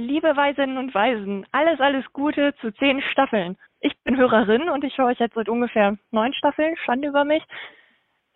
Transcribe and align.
Liebe 0.00 0.34
Weisinnen 0.34 0.78
und 0.78 0.94
Weisen, 0.94 1.46
alles, 1.52 1.78
alles 1.78 2.06
Gute 2.14 2.54
zu 2.62 2.72
zehn 2.72 3.02
Staffeln. 3.12 3.58
Ich 3.80 3.92
bin 4.02 4.16
Hörerin 4.16 4.70
und 4.70 4.82
ich 4.82 4.96
höre 4.96 5.08
euch 5.08 5.18
jetzt 5.18 5.34
seit 5.34 5.50
ungefähr 5.50 5.98
neun 6.10 6.32
Staffeln, 6.32 6.74
Schande 6.78 7.08
über 7.08 7.24
mich. 7.24 7.42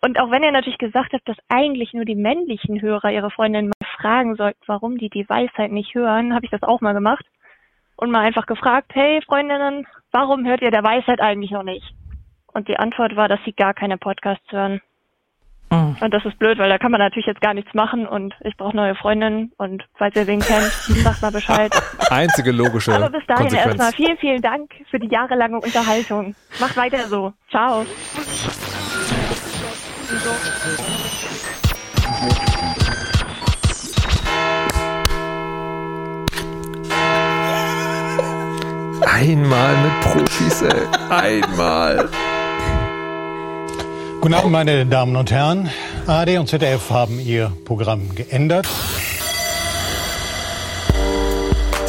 Und 0.03 0.19
auch 0.19 0.29
wenn 0.29 0.43
ihr 0.43 0.51
natürlich 0.51 0.77
gesagt 0.77 1.13
habt, 1.13 1.27
dass 1.27 1.37
eigentlich 1.49 1.91
nur 1.93 2.05
die 2.05 2.13
männlichen 2.13 2.83
Hörer 2.83 3.11
ihre 3.11 3.31
Freundinnen 3.31 3.69
mal 3.69 3.87
fragen 3.99 4.35
sollten, 4.35 4.61
warum 4.67 4.99
die 4.99 5.09
die 5.09 5.27
Weisheit 5.27 5.71
nicht 5.71 5.95
hören, 5.95 6.35
habe 6.35 6.45
ich 6.45 6.51
das 6.51 6.61
auch 6.61 6.81
mal 6.81 6.93
gemacht. 6.93 7.25
Und 7.97 8.11
mal 8.11 8.21
einfach 8.21 8.45
gefragt, 8.45 8.91
hey 8.93 9.23
Freundinnen, 9.23 9.87
warum 10.11 10.45
hört 10.45 10.61
ihr 10.61 10.69
der 10.69 10.83
Weisheit 10.83 11.19
eigentlich 11.19 11.49
noch 11.49 11.63
nicht? 11.63 11.95
Und 12.53 12.67
die 12.67 12.77
Antwort 12.77 13.15
war, 13.15 13.27
dass 13.27 13.39
sie 13.43 13.53
gar 13.53 13.73
keine 13.73 13.97
Podcasts 13.97 14.51
hören. 14.51 14.81
Mhm. 15.75 15.97
Und 15.99 16.13
das 16.13 16.25
ist 16.25 16.37
blöd, 16.39 16.57
weil 16.57 16.69
da 16.69 16.77
kann 16.77 16.91
man 16.91 16.99
natürlich 16.99 17.25
jetzt 17.25 17.41
gar 17.41 17.53
nichts 17.53 17.73
machen 17.73 18.07
und 18.07 18.33
ich 18.41 18.55
brauche 18.57 18.75
neue 18.75 18.95
Freundinnen 18.95 19.51
und 19.57 19.83
falls 19.97 20.15
ihr 20.15 20.27
wen 20.27 20.39
kennt, 20.39 20.71
sagt 20.71 21.21
mal 21.21 21.31
Bescheid. 21.31 21.71
Einzige 22.09 22.51
logische 22.51 22.93
Aber 22.93 23.09
bis 23.09 23.25
dahin 23.27 23.43
Konsequenz. 23.47 23.67
erstmal 23.67 23.91
vielen, 23.93 24.17
vielen 24.17 24.41
Dank 24.41 24.71
für 24.89 24.99
die 24.99 25.07
jahrelange 25.07 25.57
Unterhaltung. 25.59 26.35
Macht 26.59 26.77
weiter 26.77 27.07
so. 27.07 27.33
Ciao. 27.49 27.85
Einmal 39.05 39.75
mit 39.83 40.01
Profis, 40.01 40.61
ey. 40.61 40.87
Einmal. 41.09 42.09
Guten 44.25 44.33
Abend, 44.33 44.53
meine 44.53 44.87
Damen 44.87 45.15
und 45.17 45.29
Herren. 45.29 45.69
ARD 46.07 46.39
und 46.39 46.49
ZDF 46.49 46.89
haben 46.89 47.19
ihr 47.19 47.51
Programm 47.63 48.15
geändert. 48.15 48.67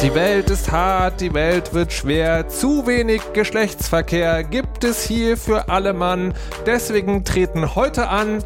Die 0.03 0.13
Welt 0.13 0.51
ist 0.51 0.71
hart, 0.71 1.19
die 1.19 1.33
Welt 1.33 1.73
wird 1.73 1.91
schwer. 1.91 2.47
Zu 2.47 2.85
wenig 2.85 3.23
Geschlechtsverkehr 3.33 4.43
gibt 4.43 4.83
es 4.83 5.03
hier 5.03 5.35
für 5.35 5.69
alle 5.69 5.93
Mann. 5.93 6.35
Deswegen 6.67 7.25
treten 7.25 7.73
heute 7.73 8.07
an 8.07 8.43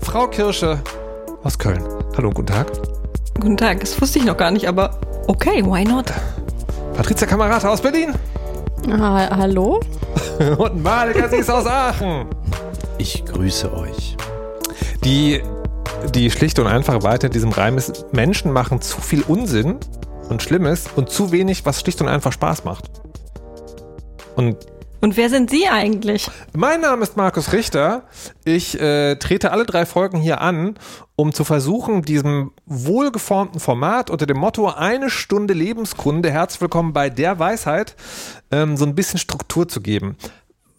Frau 0.00 0.26
Kirsche 0.26 0.82
aus 1.44 1.60
Köln. 1.60 1.84
Hallo, 2.16 2.30
guten 2.30 2.48
Tag. 2.48 2.72
Guten 3.38 3.56
Tag, 3.56 3.78
das 3.78 4.00
wusste 4.00 4.18
ich 4.18 4.24
noch 4.24 4.36
gar 4.36 4.50
nicht, 4.50 4.66
aber 4.66 4.98
okay, 5.28 5.64
why 5.64 5.84
not? 5.84 6.12
Patricia 6.96 7.28
Kamerata 7.28 7.68
aus 7.68 7.80
Berlin. 7.80 8.14
Ah, 8.90 9.28
hallo? 9.36 9.78
Und 10.58 10.82
Malika, 10.82 11.28
sie 11.28 11.36
ist 11.36 11.50
aus 11.52 11.66
Aachen. 11.66 12.26
Ich 12.98 13.24
grüße 13.24 13.72
euch. 13.72 14.16
Die, 15.04 15.40
die 16.14 16.30
schlichte 16.32 16.62
und 16.62 16.66
einfache 16.66 17.04
Wahrheit 17.04 17.22
in 17.22 17.30
diesem 17.30 17.52
Reim 17.52 17.78
ist, 17.78 18.12
Menschen 18.12 18.52
machen 18.52 18.80
zu 18.80 19.00
viel 19.00 19.22
Unsinn 19.22 19.78
und 20.28 20.42
Schlimmes 20.42 20.86
und 20.96 21.08
zu 21.08 21.30
wenig, 21.30 21.64
was 21.64 21.80
schlicht 21.80 22.00
und 22.00 22.08
einfach 22.08 22.32
Spaß 22.32 22.64
macht. 22.64 22.90
Und 24.34 24.56
Und 25.00 25.16
wer 25.16 25.30
sind 25.30 25.48
Sie 25.48 25.68
eigentlich? 25.68 26.28
Mein 26.56 26.80
Name 26.80 27.04
ist 27.04 27.16
Markus 27.16 27.52
Richter. 27.52 28.02
Ich 28.44 28.80
äh, 28.80 29.14
trete 29.14 29.52
alle 29.52 29.64
drei 29.64 29.86
Folgen 29.86 30.18
hier 30.18 30.40
an, 30.40 30.76
um 31.14 31.32
zu 31.32 31.44
versuchen, 31.44 32.02
diesem 32.02 32.50
wohlgeformten 32.66 33.60
Format 33.60 34.10
unter 34.10 34.26
dem 34.26 34.38
Motto 34.38 34.68
eine 34.68 35.08
Stunde 35.08 35.54
Lebenskunde, 35.54 36.32
herzlich 36.32 36.60
willkommen 36.60 36.92
bei 36.92 37.10
der 37.10 37.38
Weisheit, 37.38 37.94
ähm, 38.50 38.76
so 38.76 38.84
ein 38.84 38.96
bisschen 38.96 39.20
Struktur 39.20 39.68
zu 39.68 39.80
geben. 39.80 40.16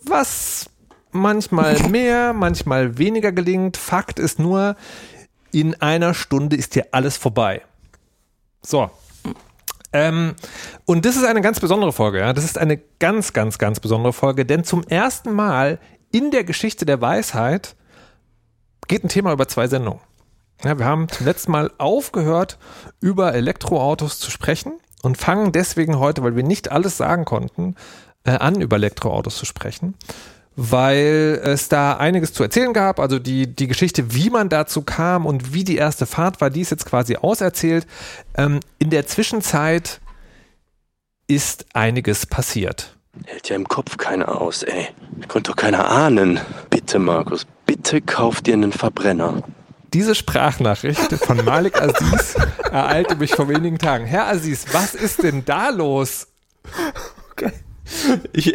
Was 0.04 0.70
manchmal 1.12 1.78
mehr, 1.90 2.34
manchmal 2.34 2.98
weniger 2.98 3.32
gelingt. 3.32 3.78
Fakt 3.78 4.20
ist 4.20 4.40
nur, 4.40 4.76
in 5.52 5.80
einer 5.82 6.14
Stunde 6.14 6.56
ist 6.56 6.74
hier 6.74 6.88
alles 6.92 7.18
vorbei. 7.18 7.62
So, 8.62 8.90
ähm, 9.92 10.36
und 10.86 11.06
das 11.06 11.16
ist 11.16 11.26
eine 11.26 11.42
ganz 11.42 11.60
besondere 11.60 11.92
Folge, 11.92 12.20
ja. 12.20 12.34
Das 12.34 12.44
ist 12.44 12.58
eine 12.58 12.78
ganz, 13.00 13.34
ganz, 13.34 13.58
ganz 13.58 13.80
besondere 13.80 14.14
Folge, 14.14 14.46
denn 14.46 14.64
zum 14.64 14.84
ersten 14.84 15.32
Mal 15.32 15.80
in 16.12 16.32
der 16.32 16.44
Geschichte 16.44 16.86
der 16.86 17.02
Weisheit 17.02 17.76
geht 18.88 19.04
ein 19.04 19.10
Thema 19.10 19.32
über 19.32 19.48
zwei 19.48 19.68
Sendungen. 19.68 20.02
Ja, 20.64 20.78
wir 20.78 20.86
haben 20.86 21.08
zum 21.10 21.26
letzten 21.26 21.52
Mal 21.52 21.72
aufgehört, 21.78 22.60
über 23.00 23.34
Elektroautos 23.34 24.20
zu 24.20 24.30
sprechen 24.30 24.74
und 25.02 25.18
fangen 25.18 25.52
deswegen 25.54 26.00
heute, 26.00 26.22
weil 26.22 26.36
wir 26.36 26.44
nicht 26.44 26.72
alles 26.72 26.98
sagen 26.98 27.26
konnten, 27.26 27.76
äh, 28.26 28.32
an, 28.32 28.60
über 28.60 28.76
Elektroautos 28.76 29.38
zu 29.38 29.46
sprechen 29.46 29.96
weil 30.62 31.40
es 31.42 31.70
da 31.70 31.96
einiges 31.96 32.34
zu 32.34 32.44
erzählen 32.44 32.74
gab. 32.74 33.00
Also 33.00 33.18
die, 33.18 33.48
die 33.48 33.68
Geschichte, 33.68 34.14
wie 34.14 34.30
man 34.30 34.50
dazu 34.50 34.82
kam 34.82 35.26
und 35.26 35.54
wie 35.54 35.64
die 35.64 35.78
erste 35.78 36.06
Fahrt 36.06 36.42
war, 36.42 36.50
die 36.50 36.60
ist 36.60 36.72
jetzt 36.72 36.86
quasi 36.86 37.16
auserzählt. 37.16 37.88
Ähm, 38.36 38.60
in 38.78 38.90
der 38.90 39.08
Zwischenzeit 39.08 40.02
ist 41.28 41.66
einiges 41.74 42.26
passiert. 42.26 42.98
Hält 43.26 43.48
ja 43.48 43.56
im 43.56 43.70
Kopf 43.70 43.96
keiner 43.96 44.42
aus, 44.42 44.64
ey. 44.64 44.90
Konnte 45.30 45.52
doch 45.52 45.56
keiner 45.56 45.90
ahnen. 45.90 46.42
Bitte, 46.70 47.00
Markus, 47.00 47.46
bitte 47.66 48.02
kauf 48.02 48.42
dir 48.42 48.54
einen 48.54 48.74
Verbrenner. 48.74 49.44
Diese 49.94 50.14
Sprachnachricht 50.14 51.14
von 51.14 51.44
Malik 51.46 51.82
Aziz 51.82 52.36
ereilte 52.70 53.16
mich 53.16 53.34
vor 53.34 53.48
wenigen 53.48 53.78
Tagen. 53.78 54.06
Herr 54.06 54.28
Aziz, 54.28 54.66
was 54.74 54.94
ist 54.94 55.24
denn 55.24 55.46
da 55.46 55.70
los? 55.70 56.28
Okay. 57.32 57.52
Ich, 58.34 58.54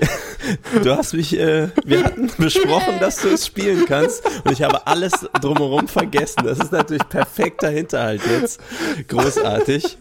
du 0.83 0.97
hast 0.97 1.15
mich, 1.15 1.39
äh, 1.39 1.69
wir 1.85 2.05
hatten 2.05 2.31
besprochen, 2.39 2.99
dass 3.01 3.17
du 3.17 3.29
es 3.29 3.47
spielen 3.47 3.85
kannst 3.87 4.23
und 4.45 4.53
ich 4.53 4.63
habe 4.63 4.87
alles 4.87 5.13
drumherum 5.41 5.89
vergessen. 5.89 6.43
Das 6.45 6.59
ist 6.59 6.73
natürlich 6.73 7.09
perfekter 7.09 7.69
Hinterhalt 7.71 8.23
jetzt. 8.27 8.61
Großartig. 9.09 9.99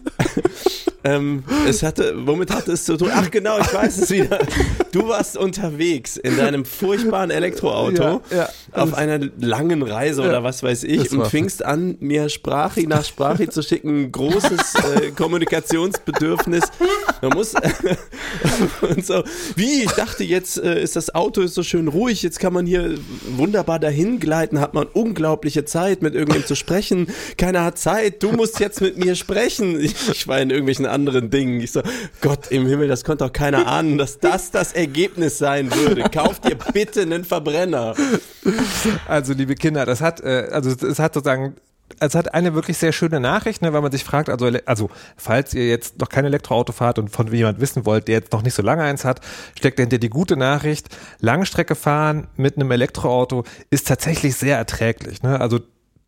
Ähm, 1.06 1.44
es 1.68 1.82
hatte, 1.82 2.14
womit 2.26 2.50
hatte 2.50 2.72
es 2.72 2.84
zu 2.84 2.96
tun? 2.96 3.10
Ach 3.12 3.30
genau, 3.30 3.58
ich 3.58 3.74
weiß 3.74 3.98
es 3.98 4.10
wieder. 4.10 4.38
Du 4.90 5.06
warst 5.06 5.36
unterwegs 5.36 6.16
in 6.16 6.38
deinem 6.38 6.64
furchtbaren 6.64 7.30
Elektroauto 7.30 8.22
Ja, 8.30 8.36
ja. 8.36 8.48
auf 8.72 8.94
einer 8.94 9.20
langen 9.38 9.82
Reise 9.82 10.22
Ja, 10.22 10.28
oder 10.30 10.44
was 10.44 10.62
weiß 10.62 10.84
ich 10.84 11.12
und 11.12 11.26
fingst 11.26 11.62
an, 11.62 11.96
mir 12.00 12.30
Sprache 12.30 12.88
nach 12.88 13.04
Sprache 13.04 13.50
zu 13.50 13.62
schicken. 13.62 14.12
Großes 14.12 14.74
äh, 14.76 15.10
Kommunikationsbedürfnis. 15.10 16.64
Man 17.20 17.32
muss 17.34 17.52
und 18.80 19.04
so. 19.04 19.23
Wie? 19.56 19.82
Ich 19.84 19.92
dachte 19.92 20.24
jetzt 20.24 20.58
äh, 20.58 20.82
ist 20.82 20.96
das 20.96 21.14
Auto 21.14 21.40
ist 21.42 21.54
so 21.54 21.62
schön 21.62 21.88
ruhig. 21.88 22.22
Jetzt 22.22 22.40
kann 22.40 22.52
man 22.52 22.66
hier 22.66 22.94
wunderbar 23.36 23.78
dahin 23.78 24.20
gleiten. 24.20 24.60
Hat 24.60 24.74
man 24.74 24.86
unglaubliche 24.86 25.64
Zeit 25.64 26.02
mit 26.02 26.14
irgendjemandem 26.14 26.48
zu 26.48 26.56
sprechen. 26.56 27.08
Keiner 27.36 27.64
hat 27.64 27.78
Zeit. 27.78 28.22
Du 28.22 28.32
musst 28.32 28.60
jetzt 28.60 28.80
mit 28.80 28.96
mir 28.96 29.14
sprechen. 29.14 29.80
Ich, 29.80 29.94
ich 30.10 30.28
war 30.28 30.40
in 30.40 30.50
irgendwelchen 30.50 30.86
anderen 30.86 31.30
Dingen. 31.30 31.60
Ich 31.60 31.72
so 31.72 31.82
Gott 32.20 32.50
im 32.50 32.66
Himmel, 32.66 32.88
das 32.88 33.04
konnte 33.04 33.24
doch 33.24 33.32
keiner 33.32 33.66
ahnen, 33.66 33.98
dass 33.98 34.18
das 34.18 34.50
das 34.50 34.72
Ergebnis 34.72 35.38
sein 35.38 35.72
würde. 35.74 36.04
Kauf 36.12 36.40
dir 36.40 36.56
bitte 36.72 37.02
einen 37.02 37.24
Verbrenner. 37.24 37.94
Also, 39.06 39.32
liebe 39.32 39.54
Kinder, 39.54 39.86
das 39.86 40.00
hat, 40.00 40.20
äh, 40.20 40.48
also 40.50 40.70
es 40.70 40.98
hat 40.98 41.14
sozusagen, 41.14 41.54
es 42.00 42.14
hat 42.14 42.34
eine 42.34 42.54
wirklich 42.54 42.78
sehr 42.78 42.92
schöne 42.92 43.20
Nachricht, 43.20 43.62
ne, 43.62 43.72
weil 43.72 43.82
man 43.82 43.92
sich 43.92 44.04
fragt, 44.04 44.28
also, 44.28 44.50
also 44.66 44.90
falls 45.16 45.54
ihr 45.54 45.68
jetzt 45.68 46.00
noch 46.00 46.08
kein 46.08 46.24
Elektroauto 46.24 46.72
fahrt 46.72 46.98
und 46.98 47.10
von 47.10 47.32
jemand 47.32 47.60
wissen 47.60 47.86
wollt, 47.86 48.08
der 48.08 48.16
jetzt 48.16 48.32
noch 48.32 48.42
nicht 48.42 48.54
so 48.54 48.62
lange 48.62 48.82
eins 48.82 49.04
hat, 49.04 49.20
steckt 49.56 49.78
dahinter 49.78 49.98
die 49.98 50.10
gute 50.10 50.36
Nachricht, 50.36 50.88
Langstrecke 51.20 51.74
fahren 51.74 52.28
mit 52.36 52.56
einem 52.56 52.70
Elektroauto 52.70 53.44
ist 53.70 53.86
tatsächlich 53.86 54.36
sehr 54.36 54.56
erträglich. 54.56 55.22
Ne? 55.22 55.40
Also 55.40 55.60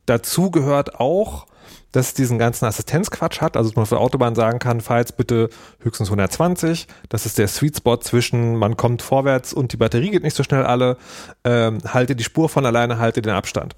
dazu 0.07 0.51
gehört 0.51 0.99
auch, 0.99 1.47
dass 1.93 2.09
es 2.09 2.15
diesen 2.15 2.39
ganzen 2.39 2.67
Assistenzquatsch 2.67 3.41
hat, 3.41 3.57
also 3.57 3.71
dass 3.71 3.77
man 3.77 3.83
auf 3.85 3.89
der 3.89 4.01
Autobahn 4.01 4.35
sagen 4.35 4.59
kann, 4.59 4.81
fahr 4.81 4.99
jetzt 4.99 5.17
bitte 5.17 5.49
höchstens 5.81 6.09
120, 6.09 6.89
das 7.09 7.27
ist 7.27 7.39
der 7.39 7.49
Sweet 7.49 7.79
Spot 7.79 7.97
zwischen 7.97 8.57
man 8.57 8.77
kommt 8.77 9.03
vorwärts 9.03 9.53
und 9.53 9.73
die 9.73 9.77
Batterie 9.77 10.11
geht 10.11 10.23
nicht 10.23 10.37
so 10.37 10.43
schnell 10.43 10.65
alle, 10.65 10.99
ähm, 11.45 11.79
halte 11.87 12.15
die 12.15 12.25
Spur 12.25 12.49
von 12.49 12.67
alleine, 12.67 12.99
halte 12.99 13.23
den 13.23 13.33
Abstand. 13.33 13.77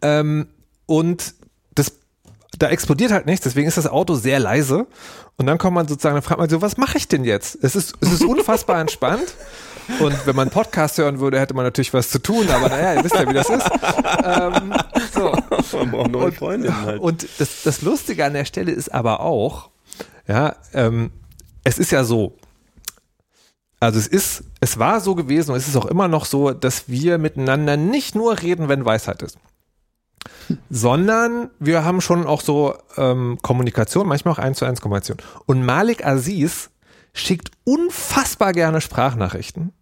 Ähm, 0.00 0.48
und 0.98 1.34
das, 1.74 1.92
da 2.58 2.68
explodiert 2.68 3.12
halt 3.12 3.26
nichts, 3.26 3.44
deswegen 3.44 3.66
ist 3.66 3.76
das 3.78 3.86
Auto 3.86 4.14
sehr 4.14 4.38
leise 4.38 4.86
und 5.36 5.46
dann 5.46 5.56
kommt 5.58 5.74
man 5.74 5.88
sozusagen, 5.88 6.16
dann 6.16 6.22
fragt 6.22 6.38
man 6.38 6.50
so, 6.50 6.60
was 6.60 6.76
mache 6.76 6.98
ich 6.98 7.08
denn 7.08 7.24
jetzt? 7.24 7.56
Es 7.62 7.74
ist, 7.76 7.94
es 8.00 8.12
ist 8.12 8.24
unfassbar 8.24 8.78
entspannt. 8.80 9.34
Und 9.98 10.26
wenn 10.26 10.36
man 10.36 10.48
Podcast 10.50 10.96
hören 10.98 11.18
würde, 11.18 11.40
hätte 11.40 11.54
man 11.54 11.64
natürlich 11.64 11.92
was 11.92 12.08
zu 12.08 12.20
tun, 12.20 12.48
aber 12.50 12.68
naja, 12.68 12.94
ihr 12.94 13.02
wisst 13.04 13.16
ja, 13.16 13.28
wie 13.28 13.34
das 13.34 13.48
ist. 13.50 13.68
Ähm, 14.24 14.72
so. 15.12 15.32
Man 15.78 15.90
braucht 15.90 16.10
neue 16.12 16.24
Und- 16.26 16.34
Freundinnen 16.36 16.80
halt. 16.82 17.00
Und 17.00 17.26
das, 17.38 17.62
das 17.64 17.82
Lustige 17.82 18.24
an 18.24 18.34
der 18.34 18.44
Stelle 18.44 18.70
ist 18.70 18.94
aber 18.94 19.20
auch, 19.20 19.70
ja, 20.28 20.54
ähm, 20.72 21.10
es 21.64 21.78
ist 21.78 21.90
ja 21.90 22.04
so, 22.04 22.36
also 23.80 23.98
es 23.98 24.06
ist, 24.06 24.44
es 24.60 24.78
war 24.78 25.00
so 25.00 25.16
gewesen 25.16 25.50
und 25.50 25.56
es 25.56 25.66
ist 25.66 25.74
auch 25.76 25.86
immer 25.86 26.06
noch 26.06 26.26
so, 26.26 26.52
dass 26.52 26.88
wir 26.88 27.18
miteinander 27.18 27.76
nicht 27.76 28.14
nur 28.14 28.40
reden, 28.40 28.68
wenn 28.68 28.84
Weisheit 28.84 29.20
ist, 29.22 29.36
sondern 30.70 31.50
wir 31.58 31.84
haben 31.84 32.00
schon 32.00 32.26
auch 32.26 32.40
so 32.40 32.74
ähm, 32.96 33.38
Kommunikation, 33.42 34.06
manchmal 34.06 34.34
auch 34.34 34.38
eins 34.38 34.58
zu 34.58 34.64
eins 34.64 34.80
Kommunikation. 34.80 35.18
Und 35.46 35.64
Malik 35.64 36.04
Aziz 36.06 36.70
schickt 37.14 37.50
unfassbar 37.64 38.52
gerne 38.52 38.80
Sprachnachrichten. 38.80 39.72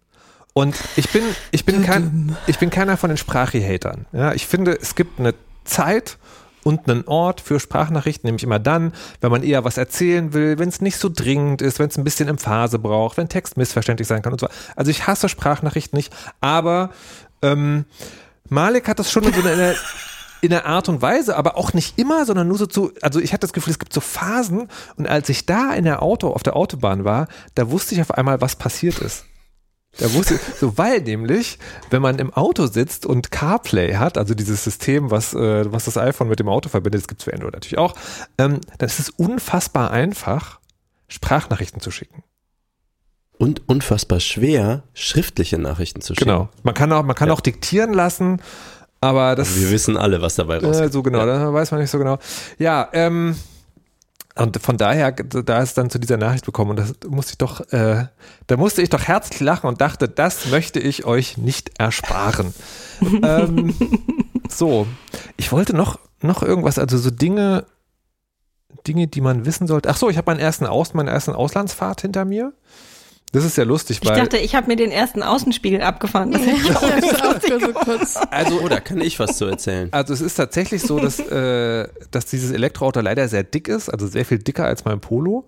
Und 0.53 0.75
ich 0.97 1.09
bin, 1.09 1.23
ich 1.51 1.65
bin 1.65 1.81
kein, 1.83 2.35
ich 2.45 2.59
bin 2.59 2.69
keiner 2.69 2.97
von 2.97 3.09
den 3.09 3.17
Sprachi-Hatern. 3.17 4.05
Ja, 4.11 4.33
ich 4.33 4.47
finde, 4.47 4.77
es 4.81 4.95
gibt 4.95 5.19
eine 5.19 5.33
Zeit 5.63 6.17
und 6.63 6.89
einen 6.89 7.07
Ort 7.07 7.41
für 7.41 7.59
Sprachnachrichten, 7.59 8.27
nämlich 8.27 8.43
immer 8.43 8.59
dann, 8.59 8.93
wenn 9.21 9.31
man 9.31 9.43
eher 9.43 9.63
was 9.63 9.77
erzählen 9.77 10.33
will, 10.33 10.59
wenn 10.59 10.69
es 10.69 10.81
nicht 10.81 10.97
so 10.97 11.09
dringend 11.09 11.61
ist, 11.61 11.79
wenn 11.79 11.87
es 11.87 11.97
ein 11.97 12.03
bisschen 12.03 12.27
Emphase 12.27 12.79
braucht, 12.79 13.17
wenn 13.17 13.29
Text 13.29 13.57
missverständlich 13.57 14.07
sein 14.07 14.21
kann 14.21 14.33
und 14.33 14.39
so. 14.39 14.47
Also 14.75 14.91
ich 14.91 15.07
hasse 15.07 15.29
Sprachnachrichten 15.29 15.97
nicht, 15.97 16.13
aber 16.41 16.91
ähm, 17.41 17.85
Malik 18.49 18.87
hat 18.87 18.99
das 18.99 19.11
schon 19.11 19.23
in 19.23 19.33
so 19.33 19.41
einer 19.47 19.73
in 20.41 20.49
der 20.49 20.65
Art 20.65 20.89
und 20.89 21.01
Weise, 21.01 21.37
aber 21.37 21.55
auch 21.57 21.73
nicht 21.73 21.97
immer, 21.99 22.25
sondern 22.25 22.47
nur 22.47 22.57
so 22.57 22.65
zu, 22.65 22.91
also 23.01 23.19
ich 23.19 23.31
hatte 23.33 23.41
das 23.41 23.53
Gefühl, 23.53 23.71
es 23.71 23.79
gibt 23.79 23.93
so 23.93 24.01
Phasen 24.01 24.67
und 24.95 25.07
als 25.07 25.29
ich 25.29 25.45
da 25.45 25.73
in 25.73 25.83
der 25.83 26.01
Auto, 26.01 26.29
auf 26.29 26.43
der 26.43 26.55
Autobahn 26.55 27.05
war, 27.05 27.27
da 27.55 27.69
wusste 27.69 27.95
ich 27.95 28.01
auf 28.01 28.11
einmal, 28.11 28.41
was 28.41 28.55
passiert 28.55 28.99
ist. 28.99 29.25
Da 29.97 30.13
wusste 30.13 30.39
so, 30.59 30.77
weil 30.77 31.01
nämlich, 31.01 31.59
wenn 31.89 32.01
man 32.01 32.17
im 32.17 32.33
Auto 32.33 32.65
sitzt 32.67 33.05
und 33.05 33.29
CarPlay 33.29 33.95
hat, 33.95 34.17
also 34.17 34.33
dieses 34.33 34.63
System, 34.63 35.11
was, 35.11 35.33
äh, 35.33 35.71
was 35.71 35.83
das 35.85 35.97
iPhone 35.97 36.29
mit 36.29 36.39
dem 36.39 36.47
Auto 36.47 36.69
verbindet, 36.69 37.01
das 37.01 37.07
gibt's 37.09 37.25
für 37.25 37.33
Android 37.33 37.53
natürlich 37.53 37.77
auch, 37.77 37.95
ähm, 38.37 38.61
dann 38.77 38.87
ist 38.87 38.99
es 38.99 39.09
unfassbar 39.09 39.91
einfach, 39.91 40.59
Sprachnachrichten 41.09 41.81
zu 41.81 41.91
schicken. 41.91 42.23
Und 43.37 43.67
unfassbar 43.67 44.19
schwer, 44.21 44.83
schriftliche 44.93 45.57
Nachrichten 45.57 45.99
zu 46.01 46.13
schicken. 46.13 46.29
Genau. 46.29 46.49
Man 46.63 46.73
kann 46.73 46.93
auch, 46.93 47.03
man 47.03 47.15
kann 47.15 47.27
Ja. 47.27 47.33
auch 47.33 47.41
diktieren 47.41 47.91
lassen, 47.93 48.39
aber 49.01 49.35
das. 49.35 49.49
Also 49.49 49.61
wir 49.61 49.71
wissen 49.71 49.97
alle, 49.97 50.21
was 50.21 50.35
dabei 50.35 50.59
rauskommt. 50.59 50.89
Äh, 50.89 50.91
so 50.91 51.01
genau, 51.03 51.19
Ja. 51.19 51.25
da 51.25 51.53
weiß 51.53 51.71
man 51.71 51.81
nicht 51.81 51.89
so 51.91 51.97
genau. 51.97 52.17
Ja, 52.57 52.87
ähm, 52.93 53.35
und 54.35 54.61
von 54.61 54.77
daher, 54.77 55.11
da 55.11 55.61
ist 55.61 55.77
dann 55.77 55.89
zu 55.89 55.99
dieser 55.99 56.15
Nachricht 56.17 56.45
bekommen 56.45 56.71
und 56.71 56.79
das 56.79 56.93
musste 57.07 57.33
ich 57.33 57.37
doch, 57.37 57.59
äh, 57.73 58.05
da 58.47 58.57
musste 58.57 58.81
ich 58.81 58.89
doch 58.89 59.01
herzlich 59.01 59.41
lachen 59.41 59.67
und 59.67 59.81
dachte, 59.81 60.07
das 60.07 60.47
möchte 60.47 60.79
ich 60.79 61.03
euch 61.05 61.37
nicht 61.37 61.77
ersparen. 61.79 62.53
ähm, 63.23 63.75
so, 64.49 64.87
ich 65.35 65.51
wollte 65.51 65.75
noch, 65.75 65.99
noch 66.21 66.43
irgendwas, 66.43 66.79
also 66.79 66.97
so 66.97 67.11
Dinge, 67.11 67.65
Dinge, 68.87 69.07
die 69.07 69.21
man 69.21 69.45
wissen 69.45 69.67
sollte. 69.67 69.89
Ach 69.89 69.97
so, 69.97 70.09
ich 70.09 70.17
habe 70.17 70.31
meinen 70.31 70.39
ersten 70.39 70.65
Aus, 70.65 70.93
meine 70.93 71.11
ersten 71.11 71.33
Auslandsfahrt 71.33 72.01
hinter 72.01 72.23
mir. 72.23 72.53
Das 73.33 73.45
ist 73.45 73.57
ja 73.57 73.63
lustig, 73.63 73.99
Ich 74.01 74.09
weil 74.09 74.17
dachte, 74.17 74.37
ich 74.37 74.55
habe 74.55 74.67
mir 74.67 74.75
den 74.75 74.91
ersten 74.91 75.23
Außenspiegel 75.23 75.81
abgefahren. 75.81 76.31
Das 76.41 76.41
ich 76.41 77.23
auch 77.23 77.39
gesagt. 77.39 77.61
so 77.61 77.73
kurz. 77.73 78.17
also 78.29 78.61
Oh, 78.61 78.67
da 78.67 78.79
kann 78.79 78.99
ich 78.99 79.19
was 79.19 79.37
zu 79.37 79.45
erzählen. 79.45 79.87
Also 79.91 80.13
es 80.13 80.21
ist 80.21 80.35
tatsächlich 80.35 80.81
so, 80.81 80.99
dass, 80.99 81.19
äh, 81.19 81.87
dass 82.11 82.25
dieses 82.25 82.51
Elektroauto 82.51 82.99
leider 82.99 83.27
sehr 83.27 83.43
dick 83.43 83.67
ist, 83.67 83.89
also 83.89 84.07
sehr 84.07 84.25
viel 84.25 84.39
dicker 84.39 84.65
als 84.65 84.85
mein 84.85 84.99
Polo. 84.99 85.45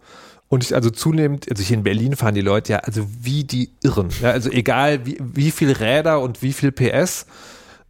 Und 0.47 0.63
ich 0.63 0.75
also 0.75 0.91
zunehmend, 0.91 1.50
also 1.50 1.63
hier 1.63 1.77
in 1.77 1.83
Berlin 1.83 2.15
fahren 2.15 2.35
die 2.35 2.41
Leute 2.41 2.74
ja 2.74 2.80
also 2.80 3.07
wie 3.21 3.44
die 3.44 3.71
Irren. 3.81 4.09
Ja, 4.21 4.31
also 4.31 4.50
egal 4.51 5.06
wie, 5.06 5.18
wie 5.19 5.51
viel 5.51 5.71
Räder 5.71 6.21
und 6.21 6.41
wie 6.41 6.53
viel 6.53 6.71
PS, 6.71 7.25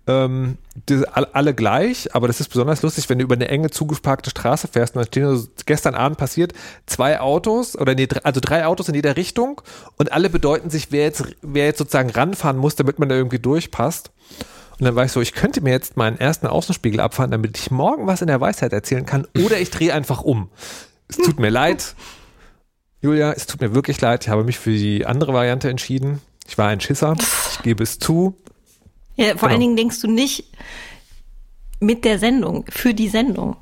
ähm, 0.07 0.57
die, 0.89 1.07
all- 1.07 1.29
alle 1.33 1.53
gleich, 1.53 2.13
aber 2.13 2.27
das 2.27 2.39
ist 2.39 2.49
besonders 2.49 2.81
lustig, 2.81 3.09
wenn 3.09 3.19
du 3.19 3.23
über 3.23 3.35
eine 3.35 3.47
enge 3.47 3.69
zugeparkte 3.69 4.29
Straße 4.29 4.67
fährst 4.67 4.95
und 4.95 4.99
dann 4.99 5.07
stehen 5.07 5.35
so, 5.35 5.47
gestern 5.65 5.95
Abend 5.95 6.17
passiert, 6.17 6.53
zwei 6.85 7.19
Autos 7.19 7.77
oder 7.77 7.95
nee, 7.95 8.07
also 8.23 8.41
drei 8.41 8.65
Autos 8.65 8.89
in 8.89 8.95
jeder 8.95 9.15
Richtung 9.15 9.61
und 9.97 10.11
alle 10.11 10.29
bedeuten 10.29 10.69
sich, 10.69 10.91
wer 10.91 11.03
jetzt, 11.03 11.23
wer 11.41 11.65
jetzt 11.65 11.77
sozusagen 11.77 12.09
ranfahren 12.09 12.57
muss, 12.57 12.75
damit 12.75 12.99
man 12.99 13.07
da 13.09 13.15
irgendwie 13.15 13.39
durchpasst. 13.39 14.11
Und 14.79 14.85
dann 14.85 14.95
war 14.95 15.05
ich 15.05 15.11
so, 15.11 15.21
ich 15.21 15.33
könnte 15.33 15.61
mir 15.61 15.69
jetzt 15.69 15.95
meinen 15.97 16.17
ersten 16.17 16.47
Außenspiegel 16.47 16.99
abfahren, 16.99 17.31
damit 17.31 17.57
ich 17.57 17.71
morgen 17.71 18.07
was 18.07 18.21
in 18.21 18.27
der 18.27 18.41
Weisheit 18.41 18.73
erzählen 18.73 19.05
kann, 19.05 19.27
oder 19.45 19.59
ich 19.59 19.69
drehe 19.69 19.93
einfach 19.93 20.21
um. 20.21 20.49
Es 21.07 21.17
tut 21.17 21.39
mir 21.39 21.49
leid, 21.49 21.95
Julia, 23.01 23.33
es 23.33 23.45
tut 23.45 23.61
mir 23.61 23.75
wirklich 23.75 24.01
leid. 24.01 24.23
Ich 24.23 24.29
habe 24.29 24.43
mich 24.43 24.57
für 24.57 24.71
die 24.71 25.05
andere 25.05 25.33
Variante 25.33 25.69
entschieden. 25.69 26.21
Ich 26.47 26.57
war 26.57 26.69
ein 26.69 26.81
Schisser, 26.81 27.15
ich 27.51 27.61
gebe 27.61 27.83
es 27.83 27.99
zu. 27.99 28.35
Ja, 29.15 29.25
vor 29.29 29.33
Genau. 29.35 29.51
allen 29.51 29.59
Dingen 29.59 29.75
denkst 29.75 30.01
du 30.01 30.07
nicht 30.07 30.45
mit 31.79 32.05
der 32.05 32.17
Sendung, 32.19 32.65
für 32.69 32.93
die 32.93 33.09
Sendung, 33.09 33.55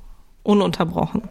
ununterbrochen. 0.44 1.24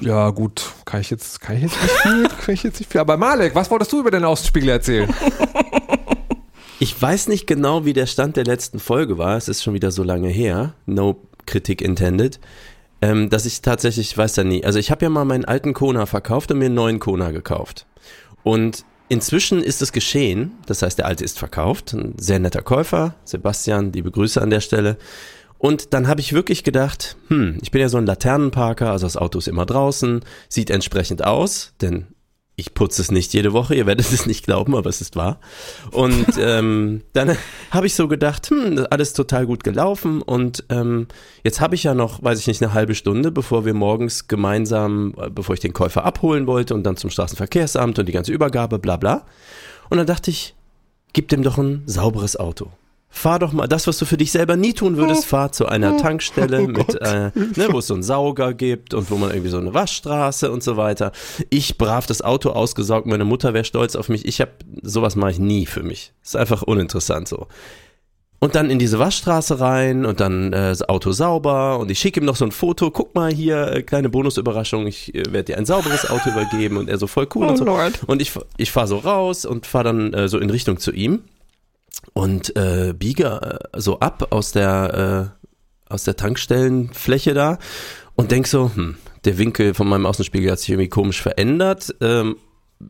Ja, 0.00 0.30
gut, 0.30 0.72
kann 0.84 1.00
ich 1.00 1.10
jetzt, 1.10 1.40
kann 1.40 1.56
ich 1.56 1.62
jetzt 1.62 1.80
nicht 1.82 1.92
viel, 2.02 2.28
kann 2.44 2.54
ich 2.54 2.62
jetzt 2.62 2.80
nicht 2.80 2.90
viel. 2.90 3.00
Aber 3.00 3.16
Malek, 3.16 3.54
was 3.54 3.70
wolltest 3.70 3.92
du 3.92 4.00
über 4.00 4.10
den 4.10 4.24
Außenspiegel 4.24 4.68
erzählen? 4.70 5.12
Ich 6.78 7.00
weiß 7.00 7.28
nicht 7.28 7.46
genau, 7.46 7.84
wie 7.84 7.92
der 7.92 8.06
Stand 8.06 8.36
der 8.36 8.42
letzten 8.44 8.80
Folge 8.80 9.16
war. 9.16 9.36
Es 9.36 9.46
ist 9.46 9.62
schon 9.62 9.72
wieder 9.72 9.92
so 9.92 10.02
lange 10.02 10.28
her. 10.30 10.74
No 10.84 11.14
Kritik 11.46 11.80
intended. 11.80 12.40
Ähm, 13.00 13.30
dass 13.30 13.46
ich 13.46 13.62
tatsächlich, 13.62 14.10
ich 14.10 14.18
weiß 14.18 14.34
ja 14.34 14.42
nie. 14.42 14.64
Also 14.64 14.80
ich 14.80 14.90
habe 14.90 15.04
ja 15.04 15.08
mal 15.08 15.24
meinen 15.24 15.44
alten 15.44 15.74
Kona 15.74 16.06
verkauft 16.06 16.50
und 16.50 16.58
mir 16.58 16.64
einen 16.64 16.74
neuen 16.74 16.98
Kona 16.98 17.30
gekauft. 17.30 17.86
Und 18.42 18.84
inzwischen 19.12 19.62
ist 19.62 19.82
es 19.82 19.92
geschehen. 19.92 20.52
Das 20.64 20.80
heißt, 20.80 20.96
der 20.96 21.04
alte 21.04 21.22
ist 21.22 21.38
verkauft. 21.38 21.92
Ein 21.92 22.14
sehr 22.16 22.38
netter 22.38 22.62
Käufer. 22.62 23.14
Sebastian, 23.24 23.92
liebe 23.92 24.10
Grüße 24.10 24.40
an 24.40 24.48
der 24.48 24.60
Stelle. 24.60 24.96
Und 25.58 25.92
dann 25.92 26.08
habe 26.08 26.22
ich 26.22 26.32
wirklich 26.32 26.64
gedacht, 26.64 27.16
hm, 27.28 27.58
ich 27.60 27.70
bin 27.70 27.82
ja 27.82 27.90
so 27.90 27.98
ein 27.98 28.06
Laternenparker, 28.06 28.90
also 28.90 29.04
das 29.04 29.18
Auto 29.18 29.38
ist 29.38 29.48
immer 29.48 29.66
draußen, 29.66 30.24
sieht 30.48 30.70
entsprechend 30.70 31.22
aus, 31.22 31.74
denn 31.82 32.06
ich 32.62 32.74
putze 32.74 33.02
es 33.02 33.10
nicht 33.10 33.34
jede 33.34 33.52
Woche, 33.52 33.74
ihr 33.74 33.86
werdet 33.86 34.06
es 34.12 34.24
nicht 34.24 34.44
glauben, 34.44 34.76
aber 34.76 34.88
es 34.88 35.00
ist 35.00 35.16
wahr. 35.16 35.40
Und 35.90 36.26
ähm, 36.38 37.02
dann 37.12 37.36
habe 37.70 37.86
ich 37.86 37.94
so 37.94 38.06
gedacht, 38.06 38.48
hm, 38.48 38.86
alles 38.90 39.12
total 39.12 39.46
gut 39.46 39.64
gelaufen 39.64 40.22
und 40.22 40.64
ähm, 40.68 41.08
jetzt 41.42 41.60
habe 41.60 41.74
ich 41.74 41.82
ja 41.82 41.94
noch, 41.94 42.22
weiß 42.22 42.38
ich 42.38 42.46
nicht, 42.46 42.62
eine 42.62 42.72
halbe 42.72 42.94
Stunde, 42.94 43.32
bevor 43.32 43.64
wir 43.64 43.74
morgens 43.74 44.28
gemeinsam, 44.28 45.14
äh, 45.18 45.28
bevor 45.28 45.54
ich 45.54 45.60
den 45.60 45.72
Käufer 45.72 46.04
abholen 46.04 46.46
wollte 46.46 46.74
und 46.74 46.84
dann 46.84 46.96
zum 46.96 47.10
Straßenverkehrsamt 47.10 47.98
und 47.98 48.06
die 48.06 48.12
ganze 48.12 48.32
Übergabe, 48.32 48.78
bla 48.78 48.96
bla. 48.96 49.26
Und 49.90 49.98
dann 49.98 50.06
dachte 50.06 50.30
ich, 50.30 50.54
gib 51.12 51.28
dem 51.28 51.42
doch 51.42 51.58
ein 51.58 51.82
sauberes 51.86 52.36
Auto. 52.36 52.70
Fahr 53.14 53.38
doch 53.38 53.52
mal, 53.52 53.68
das, 53.68 53.86
was 53.86 53.98
du 53.98 54.06
für 54.06 54.16
dich 54.16 54.32
selber 54.32 54.56
nie 54.56 54.72
tun 54.72 54.96
würdest, 54.96 55.26
fahr 55.26 55.52
zu 55.52 55.66
einer 55.66 55.96
Tankstelle 55.98 56.66
mit, 56.66 56.94
äh, 57.02 57.30
ne, 57.34 57.68
wo 57.70 57.80
es 57.80 57.86
so 57.86 57.94
einen 57.94 58.02
Sauger 58.02 58.54
gibt 58.54 58.94
und 58.94 59.10
wo 59.10 59.16
man 59.18 59.30
irgendwie 59.30 59.50
so 59.50 59.58
eine 59.58 59.74
Waschstraße 59.74 60.50
und 60.50 60.62
so 60.62 60.78
weiter. 60.78 61.12
Ich 61.50 61.76
brav 61.76 62.06
das 62.06 62.22
Auto 62.22 62.50
ausgesaugt, 62.50 63.06
meine 63.06 63.26
Mutter 63.26 63.52
wäre 63.52 63.66
stolz 63.66 63.96
auf 63.96 64.08
mich. 64.08 64.24
Ich 64.24 64.40
habe 64.40 64.52
sowas 64.80 65.14
mache 65.14 65.32
ich 65.32 65.38
nie 65.38 65.66
für 65.66 65.82
mich. 65.82 66.14
Ist 66.24 66.36
einfach 66.36 66.62
uninteressant 66.62 67.28
so. 67.28 67.48
Und 68.38 68.54
dann 68.54 68.70
in 68.70 68.78
diese 68.78 68.98
Waschstraße 68.98 69.60
rein 69.60 70.06
und 70.06 70.18
dann 70.18 70.54
äh, 70.54 70.70
das 70.70 70.88
Auto 70.88 71.12
sauber 71.12 71.78
und 71.78 71.90
ich 71.90 71.98
schicke 71.98 72.18
ihm 72.18 72.24
noch 72.24 72.36
so 72.36 72.46
ein 72.46 72.50
Foto. 72.50 72.90
Guck 72.90 73.14
mal 73.14 73.30
hier, 73.30 73.68
äh, 73.68 73.82
kleine 73.82 74.08
Bonusüberraschung, 74.08 74.86
ich 74.86 75.14
äh, 75.14 75.24
werde 75.30 75.52
dir 75.52 75.58
ein 75.58 75.66
sauberes 75.66 76.08
Auto 76.08 76.30
übergeben 76.30 76.78
und 76.78 76.88
er 76.88 76.96
so 76.96 77.06
voll 77.06 77.28
cool 77.34 77.46
und 77.46 77.58
so. 77.58 77.64
Lord. 77.64 78.00
Und 78.06 78.22
ich, 78.22 78.32
ich 78.56 78.72
fahre 78.72 78.86
so 78.88 78.96
raus 78.96 79.44
und 79.44 79.66
fahre 79.66 79.84
dann 79.84 80.14
äh, 80.14 80.28
so 80.28 80.38
in 80.38 80.48
Richtung 80.48 80.78
zu 80.78 80.92
ihm 80.92 81.20
und 82.12 82.56
äh, 82.56 82.94
biege 82.96 83.60
äh, 83.72 83.80
so 83.80 84.00
ab 84.00 84.28
aus 84.30 84.52
der, 84.52 85.32
äh, 85.88 85.92
aus 85.92 86.04
der 86.04 86.16
Tankstellenfläche 86.16 87.34
da 87.34 87.58
und 88.16 88.30
denk 88.30 88.46
so, 88.46 88.70
hm, 88.74 88.96
der 89.24 89.38
Winkel 89.38 89.74
von 89.74 89.88
meinem 89.88 90.06
Außenspiegel 90.06 90.50
hat 90.50 90.58
sich 90.58 90.70
irgendwie 90.70 90.88
komisch 90.88 91.22
verändert. 91.22 91.94
Ähm, 92.00 92.36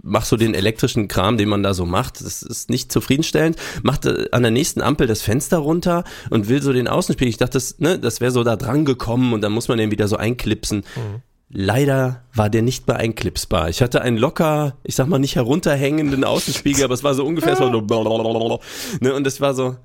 mach 0.02 0.24
so 0.24 0.36
den 0.36 0.54
elektrischen 0.54 1.08
Kram, 1.08 1.36
den 1.36 1.48
man 1.48 1.62
da 1.62 1.74
so 1.74 1.84
macht. 1.84 2.20
Das 2.20 2.42
ist 2.42 2.70
nicht 2.70 2.90
zufriedenstellend. 2.90 3.56
Macht 3.82 4.06
äh, 4.06 4.28
an 4.32 4.42
der 4.42 4.50
nächsten 4.50 4.80
Ampel 4.80 5.06
das 5.06 5.22
Fenster 5.22 5.58
runter 5.58 6.04
und 6.30 6.48
will 6.48 6.62
so 6.62 6.72
den 6.72 6.88
Außenspiegel. 6.88 7.28
Ich 7.28 7.36
dachte, 7.36 7.54
das, 7.54 7.78
ne, 7.78 7.98
das 7.98 8.20
wäre 8.20 8.32
so 8.32 8.44
da 8.44 8.56
dran 8.56 8.84
gekommen 8.84 9.32
und 9.32 9.42
dann 9.42 9.52
muss 9.52 9.68
man 9.68 9.78
den 9.78 9.90
wieder 9.90 10.08
so 10.08 10.16
einklipsen. 10.16 10.84
Leider 11.54 12.22
war 12.34 12.48
der 12.48 12.62
nicht 12.62 12.86
mehr 12.88 12.96
einklipsbar. 12.96 13.68
Ich 13.68 13.82
hatte 13.82 14.00
einen 14.00 14.16
locker, 14.16 14.76
ich 14.84 14.94
sag 14.94 15.06
mal 15.06 15.18
nicht 15.18 15.36
herunterhängenden 15.36 16.24
Außenspiegel, 16.24 16.84
aber 16.84 16.94
es 16.94 17.04
war 17.04 17.12
so 17.12 17.26
ungefähr 17.26 17.56
so, 17.56 17.68
ne, 19.00 19.14
und 19.14 19.26
es 19.26 19.38
war 19.42 19.52
so, 19.52 19.76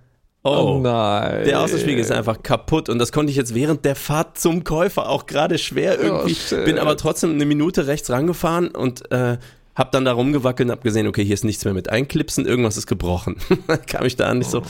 oh, 0.43 0.79
nein. 0.81 1.43
der 1.43 1.59
Außenspiegel 1.59 1.99
ist 1.99 2.11
einfach 2.11 2.41
kaputt 2.41 2.87
und 2.87 2.99
das 2.99 3.11
konnte 3.11 3.31
ich 3.31 3.35
jetzt 3.35 3.53
während 3.53 3.83
der 3.83 3.97
Fahrt 3.97 4.39
zum 4.39 4.63
Käufer 4.63 5.09
auch 5.09 5.25
gerade 5.25 5.57
schwer 5.57 5.99
irgendwie. 5.99 6.35
shit. 6.35 6.63
bin 6.63 6.79
aber 6.79 6.95
trotzdem 6.95 7.31
eine 7.31 7.45
Minute 7.45 7.85
rechts 7.87 8.09
rangefahren 8.09 8.69
und 8.69 9.11
äh, 9.11 9.37
hab 9.75 9.91
dann 9.91 10.05
da 10.05 10.13
rumgewackelt 10.13 10.69
und 10.69 10.71
hab 10.71 10.83
gesehen, 10.85 11.05
okay, 11.05 11.25
hier 11.25 11.33
ist 11.33 11.43
nichts 11.43 11.65
mehr 11.65 11.73
mit 11.73 11.89
Einklipsen, 11.89 12.45
irgendwas 12.45 12.77
ist 12.77 12.87
gebrochen. 12.87 13.35
kam 13.87 14.05
ich 14.05 14.15
da 14.15 14.27
an, 14.27 14.39
ich 14.39 14.47
so, 14.47 14.63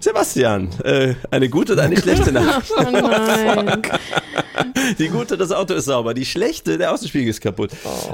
Sebastian, 0.00 0.70
äh, 0.82 1.14
eine 1.30 1.48
gute 1.48 1.74
oder 1.74 1.82
eine 1.82 1.96
schlechte 1.96 2.32
Nachricht? 2.32 2.72
Oh 2.80 2.90
nein. 2.90 3.82
Die 4.98 5.08
gute, 5.08 5.36
das 5.36 5.52
Auto 5.52 5.74
ist 5.74 5.84
sauber. 5.84 6.14
Die 6.14 6.24
schlechte, 6.24 6.78
der 6.78 6.92
Außenspiegel 6.92 7.28
ist 7.28 7.40
kaputt. 7.40 7.70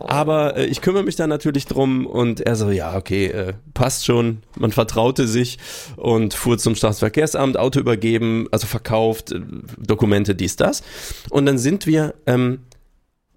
Aber 0.07 0.57
äh, 0.57 0.67
ich 0.67 0.81
kümmere 0.81 1.03
mich 1.03 1.17
da 1.17 1.27
natürlich 1.27 1.67
drum 1.67 2.07
und 2.07 2.41
er 2.41 2.57
so, 2.57 2.71
ja, 2.71 2.97
okay, 2.97 3.27
äh, 3.27 3.53
passt 3.75 4.05
schon. 4.05 4.43
Man 4.57 4.73
vertraute 4.73 5.27
sich 5.27 5.59
und 5.97 6.35
fuhr 6.35 6.59
zum 6.59 6.75
Staatsverkehrsamt, 6.75 7.57
Auto 7.57 7.81
übergeben, 7.81 8.49
also 8.51 8.67
verkauft, 8.67 9.33
äh, 9.33 9.41
Dokumente, 9.79 10.35
dies, 10.35 10.57
das. 10.57 10.83
Und 11.31 11.47
dann 11.47 11.59
sind 11.59 11.87
wir, 11.87 12.15
ähm, 12.27 12.61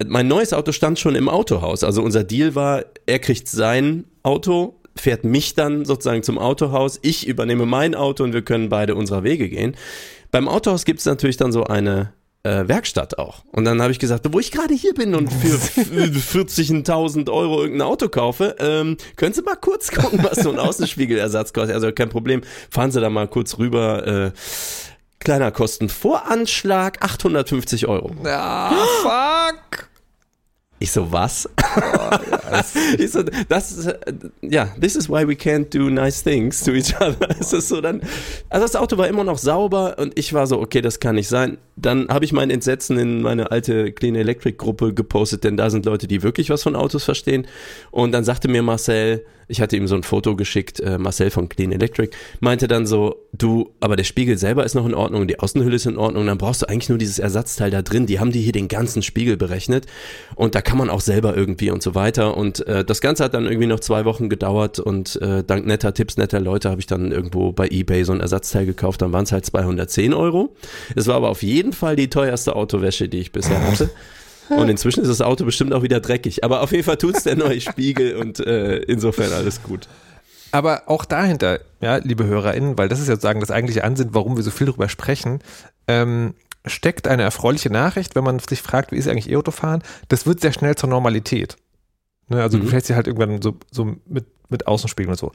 mein 0.06 0.28
neues 0.28 0.54
Auto 0.54 0.72
stand 0.72 0.98
schon 1.00 1.16
im 1.16 1.30
Autohaus. 1.30 1.84
Also 1.84 2.02
unser 2.02 2.24
Deal 2.24 2.56
war, 2.56 2.86
er 3.06 3.20
kriegt 3.20 3.48
sein 3.48 4.06
Auto, 4.24 4.79
fährt 5.00 5.24
mich 5.24 5.56
dann 5.56 5.86
sozusagen 5.86 6.24
zum 6.24 6.38
Autohaus, 6.38 7.00
ich 7.02 7.28
übernehme 7.28 7.66
mein 7.66 7.96
Auto 7.96 8.24
und 8.24 8.34
wir 8.34 8.42
können 8.42 8.70
beide 8.70 8.96
unserer 8.96 9.24
Wege 9.24 9.50
gehen. 9.50 9.76
Beim 10.32 10.48
Autohaus 10.48 10.86
gibt 10.86 11.00
es 11.00 11.06
natürlich 11.06 11.38
dann 11.38 11.52
so 11.52 11.64
eine 11.64 12.14
äh, 12.44 12.68
Werkstatt 12.68 13.18
auch. 13.18 13.44
Und 13.52 13.66
dann 13.66 13.82
habe 13.82 13.92
ich 13.92 14.00
gesagt, 14.00 14.26
wo 14.32 14.40
ich 14.40 14.52
gerade 14.52 14.74
hier 14.74 14.94
bin 14.94 15.16
und 15.16 15.32
für 15.32 15.56
40.000 15.58 17.30
Euro 17.32 17.62
irgendein 17.64 17.88
Auto 17.88 18.08
kaufe, 18.10 18.56
ähm, 18.60 18.98
können 19.16 19.34
Sie 19.34 19.42
mal 19.42 19.56
kurz 19.56 19.92
gucken, 19.92 20.20
was 20.24 20.40
so 20.44 20.52
ein 20.52 20.60
Außenspiegelersatz 20.60 21.52
kostet. 21.54 21.76
Also 21.76 21.92
kein 21.92 22.10
Problem, 22.10 22.42
fahren 22.70 22.92
Sie 22.92 23.02
da 23.02 23.10
mal 23.10 23.28
kurz 23.28 23.58
rüber. 23.58 24.08
Äh, 24.08 24.32
Kleiner 25.22 25.52
Kostenvoranschlag, 25.52 27.04
850 27.04 27.88
Euro. 27.88 28.12
Ja, 28.24 28.72
fuck. 29.02 29.89
Ich 30.82 30.92
so, 30.92 31.12
was? 31.12 31.48
ich 32.98 33.12
so, 33.12 33.22
das 33.50 33.72
ist, 33.72 33.88
äh, 33.88 34.14
ja, 34.42 34.66
this 34.80 34.96
is 34.96 35.10
why 35.10 35.28
we 35.28 35.34
can't 35.34 35.70
do 35.78 35.90
nice 35.90 36.24
things 36.24 36.64
to 36.64 36.72
each 36.72 36.96
other. 36.96 37.30
Es 37.40 37.52
ist 37.52 37.68
so 37.68 37.82
dann, 37.82 38.02
also 38.50 38.66
das 38.66 38.76
Auto 38.78 38.98
war 38.98 39.08
immer 39.08 39.26
noch 39.26 39.38
sauber 39.38 39.98
und 39.98 40.18
ich 40.18 40.34
war 40.34 40.48
so, 40.48 40.60
okay, 40.60 40.82
das 40.82 41.00
kann 41.00 41.16
nicht 41.16 41.28
sein. 41.28 41.58
Dann 41.82 42.08
habe 42.10 42.26
ich 42.26 42.34
mein 42.34 42.50
Entsetzen 42.50 42.98
in 42.98 43.22
meine 43.22 43.52
alte 43.52 43.92
Clean 43.92 44.16
Electric 44.16 44.58
Gruppe 44.58 44.94
gepostet, 44.94 45.44
denn 45.44 45.58
da 45.58 45.70
sind 45.70 45.86
Leute, 45.86 46.08
die 46.08 46.24
wirklich 46.24 46.50
was 46.50 46.64
von 46.64 46.76
Autos 46.76 47.04
verstehen. 47.04 47.48
Und 47.92 48.12
dann 48.12 48.24
sagte 48.24 48.48
mir 48.48 48.64
Marcel, 48.64 49.26
ich 49.50 49.62
hatte 49.62 49.76
ihm 49.76 49.88
so 49.88 49.96
ein 49.96 50.04
Foto 50.04 50.36
geschickt, 50.36 50.80
äh, 50.80 50.98
Marcel 50.98 51.32
von 51.32 51.50
Clean 51.50 51.72
Electric, 51.72 52.16
meinte 52.40 52.68
dann 52.68 52.86
so, 52.86 53.16
du, 53.34 53.72
aber 53.80 53.96
der 53.96 54.04
Spiegel 54.04 54.38
selber 54.38 54.64
ist 54.64 54.76
noch 54.76 54.86
in 54.86 54.94
Ordnung, 54.94 55.28
die 55.28 55.40
Außenhülle 55.40 55.76
ist 55.76 55.88
in 55.88 55.98
Ordnung, 55.98 56.28
dann 56.28 56.38
brauchst 56.38 56.62
du 56.62 56.70
eigentlich 56.70 56.90
nur 56.90 57.00
dieses 57.00 57.18
Ersatzteil 57.18 57.72
da 57.72 57.82
drin. 57.82 58.06
Die 58.06 58.20
haben 58.20 58.32
die 58.32 58.42
hier 58.42 58.52
den 58.52 58.68
ganzen 58.68 59.02
Spiegel 59.02 59.38
berechnet 59.38 59.88
und 60.36 60.54
da 60.54 60.62
kann 60.62 60.78
man 60.78 60.90
auch 60.92 61.02
selber 61.02 61.36
irgendwie 61.36 61.72
und 61.72 61.82
so 61.82 61.96
weiter. 61.96 62.38
Und 62.38 62.66
äh, 62.68 62.86
das 62.86 63.02
Ganze 63.02 63.24
hat 63.24 63.34
dann 63.34 63.46
irgendwie 63.46 63.66
noch 63.66 63.80
zwei 63.80 64.06
Wochen 64.06 64.30
gedauert 64.30 64.80
und 64.80 65.20
äh, 65.22 65.44
dank 65.44 65.66
netter 65.66 65.96
Tipps, 65.96 66.18
netter 66.18 66.40
Leute 66.40 66.70
habe 66.70 66.80
ich 66.80 66.88
dann 66.88 67.12
irgendwo 67.12 67.52
bei 67.52 67.68
eBay 67.70 68.04
so 68.04 68.14
ein 68.14 68.22
Ersatzteil 68.22 68.68
gekauft, 68.68 69.02
dann 69.02 69.12
waren 69.12 69.24
es 69.24 69.32
halt 69.32 69.48
210 69.48 70.14
Euro. 70.14 70.56
Es 70.96 71.08
war 71.08 71.16
aber 71.16 71.30
auf 71.30 71.42
jeden 71.42 71.69
Fall 71.74 71.96
die 71.96 72.10
teuerste 72.10 72.56
Autowäsche, 72.56 73.10
die 73.10 73.20
ich 73.20 73.32
bisher 73.32 73.62
hatte. 73.66 73.90
Und 74.50 74.68
inzwischen 74.70 75.02
ist 75.02 75.10
das 75.10 75.22
Auto 75.22 75.46
bestimmt 75.46 75.74
auch 75.74 75.84
wieder 75.84 76.00
dreckig. 76.00 76.44
Aber 76.44 76.62
auf 76.62 76.72
jeden 76.72 76.84
Fall 76.84 76.98
tut's 76.98 77.24
der 77.24 77.36
neue 77.36 77.62
Spiegel 77.62 78.16
und 78.16 78.40
äh, 78.40 78.78
insofern 78.78 79.32
alles 79.32 79.62
gut. 79.62 79.88
Aber 80.52 80.84
auch 80.88 81.06
dahinter, 81.06 81.60
ja, 81.82 81.98
liebe 81.98 82.26
HörerInnen, 82.26 82.76
weil 82.78 82.90
das 82.90 83.00
ist 83.00 83.08
ja 83.08 83.14
sozusagen 83.14 83.40
das 83.42 83.52
eigentliche 83.52 83.84
Ansinn, 83.84 84.10
warum 84.14 84.36
wir 84.36 84.44
so 84.44 84.50
viel 84.50 84.66
darüber 84.66 84.90
sprechen, 84.90 85.40
ähm, 85.88 86.34
steckt 86.66 87.08
eine 87.08 87.22
erfreuliche 87.22 87.70
Nachricht, 87.70 88.16
wenn 88.16 88.24
man 88.24 88.40
sich 88.40 88.62
fragt, 88.64 88.92
wie 88.92 88.98
ist 88.98 89.08
eigentlich 89.08 89.30
E-Autofahren? 89.30 89.84
Das 90.08 90.26
wird 90.26 90.42
sehr 90.42 90.52
schnell 90.52 90.74
zur 90.76 90.90
Normalität. 90.90 91.56
Ne, 92.30 92.42
also 92.42 92.58
Mhm. 92.58 92.64
du 92.64 92.68
fährst 92.70 92.90
dir 92.90 92.96
halt 92.96 93.06
irgendwann 93.06 93.42
so, 93.44 93.58
so 93.72 93.96
mit, 94.08 94.26
mit 94.50 94.66
Außenspiegeln 94.66 95.12
und 95.12 95.20
so. 95.20 95.32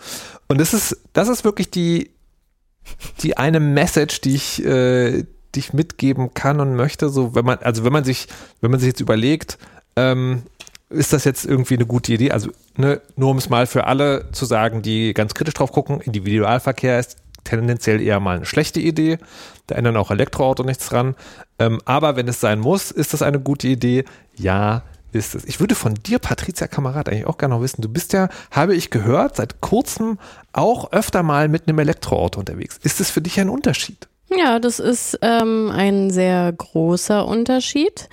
Und 0.49 0.61
das 0.61 0.75
ist, 0.75 0.97
das 1.13 1.29
ist 1.29 1.45
wirklich 1.45 1.71
die, 1.71 2.11
die 3.23 3.37
eine 3.37 3.61
Message, 3.61 4.21
die 4.21 4.35
ich, 4.35 4.65
äh, 4.65 5.25
die 5.55 5.61
ich 5.61 5.73
mitgeben 5.73 6.35
kann 6.35 6.61
und 6.61 6.75
möchte, 6.75 7.09
so 7.09 7.35
wenn 7.35 7.45
man, 7.45 7.59
also 7.59 7.85
wenn 7.85 7.93
man 7.93 8.05
sich, 8.05 8.29
wenn 8.61 8.71
man 8.71 8.81
sich 8.81 8.89
jetzt 8.89 9.01
überlegt, 9.01 9.59
ähm, 9.97 10.43
ist 10.91 11.13
das 11.13 11.25
jetzt 11.25 11.45
irgendwie 11.45 11.75
eine 11.75 11.87
gute 11.87 12.13
Idee? 12.13 12.31
Also 12.31 12.51
ne, 12.77 13.01
nur 13.17 13.31
um 13.31 13.39
es 13.39 13.49
mal 13.49 13.67
für 13.67 13.87
alle 13.87 14.31
zu 14.33 14.45
sagen, 14.45 14.83
die 14.83 15.15
ganz 15.15 15.35
kritisch 15.35 15.55
drauf 15.55 15.73
gucken, 15.73 16.01
Individualverkehr 16.01 16.99
ist 16.99 17.17
tendenziell 17.45 18.01
eher 18.01 18.21
mal 18.21 18.37
eine 18.37 18.47
schlechte 18.47 18.81
Idee. 18.81 19.19
Da 19.67 19.75
ändern 19.75 19.97
auch 19.97 20.11
Elektroauto 20.11 20.63
nichts 20.63 20.89
dran. 20.89 21.15
Ähm, 21.59 21.81
aber 21.85 22.17
wenn 22.17 22.29
es 22.29 22.41
sein 22.41 22.61
muss, 22.61 22.91
ist 22.91 23.13
das 23.13 23.23
eine 23.23 23.41
gute 23.41 23.69
Idee? 23.69 24.05
Ja, 24.37 24.83
ist 25.13 25.35
es. 25.35 25.45
Ich 25.45 25.61
würde 25.61 25.75
von 25.75 25.95
dir, 25.95 26.19
Patricia 26.19 26.67
Kamerad, 26.67 27.09
eigentlich 27.09 27.27
auch 27.27 27.39
gerne 27.39 27.55
noch 27.55 27.63
wissen. 27.63 27.83
Du 27.83 27.89
bist 27.89 28.13
ja, 28.13 28.29
habe 28.51 28.75
ich 28.75 28.91
gehört, 28.91 29.37
seit 29.37 29.61
kurzem 29.61 30.19
auch 30.53 30.93
öfter 30.93 31.23
mal 31.23 31.49
mit 31.49 31.69
einem 31.69 31.79
Elektroauto 31.79 32.41
unterwegs. 32.41 32.79
Ist 32.83 33.01
es 33.01 33.11
für 33.11 33.21
dich 33.21 33.39
ein 33.41 33.49
Unterschied? 33.49 34.09
Ja, 34.37 34.59
das 34.59 34.81
ist 34.81 35.19
ähm, 35.23 35.71
ein 35.73 36.11
sehr 36.11 36.53
großer 36.53 37.27
Unterschied. 37.27 38.09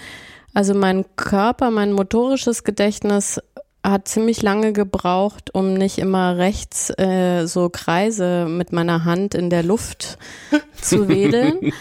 Also 0.53 0.73
mein 0.73 1.05
Körper, 1.15 1.71
mein 1.71 1.93
motorisches 1.93 2.63
Gedächtnis 2.63 3.39
hat 3.83 4.07
ziemlich 4.07 4.43
lange 4.43 4.73
gebraucht, 4.73 5.53
um 5.53 5.73
nicht 5.73 5.97
immer 5.97 6.37
rechts 6.37 6.91
äh, 6.99 7.47
so 7.47 7.69
Kreise 7.69 8.45
mit 8.47 8.71
meiner 8.71 9.05
Hand 9.05 9.33
in 9.33 9.49
der 9.49 9.63
Luft 9.63 10.19
zu 10.81 11.09
wedeln. 11.09 11.73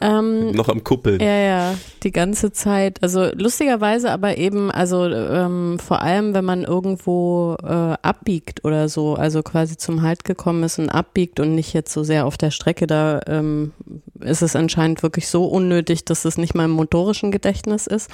ähm, 0.00 0.52
Noch 0.52 0.68
am 0.68 0.82
Kuppeln. 0.82 1.20
ja, 1.20 1.36
ja, 1.36 1.74
die 2.02 2.10
ganze 2.10 2.52
Zeit. 2.52 3.02
Also 3.02 3.30
lustigerweise 3.34 4.10
aber 4.10 4.38
eben, 4.38 4.70
also 4.70 5.04
ähm, 5.06 5.78
vor 5.78 6.00
allem, 6.00 6.32
wenn 6.32 6.44
man 6.44 6.64
irgendwo 6.64 7.56
äh, 7.62 7.96
abbiegt 8.00 8.64
oder 8.64 8.88
so, 8.88 9.14
also 9.14 9.42
quasi 9.42 9.76
zum 9.76 10.00
Halt 10.00 10.24
gekommen 10.24 10.62
ist 10.62 10.78
und 10.78 10.88
abbiegt 10.88 11.38
und 11.38 11.54
nicht 11.54 11.74
jetzt 11.74 11.92
so 11.92 12.02
sehr 12.02 12.24
auf 12.24 12.38
der 12.38 12.50
Strecke, 12.50 12.86
da 12.86 13.20
ähm, 13.26 13.72
ist 14.20 14.40
es 14.40 14.56
anscheinend 14.56 15.02
wirklich 15.02 15.28
so 15.28 15.44
unnötig, 15.44 16.06
dass 16.06 16.24
es 16.24 16.38
nicht 16.38 16.54
mal 16.54 16.64
im 16.64 16.70
motorischen 16.70 17.30
Gedächtnis 17.30 17.86
ist. 17.86 18.10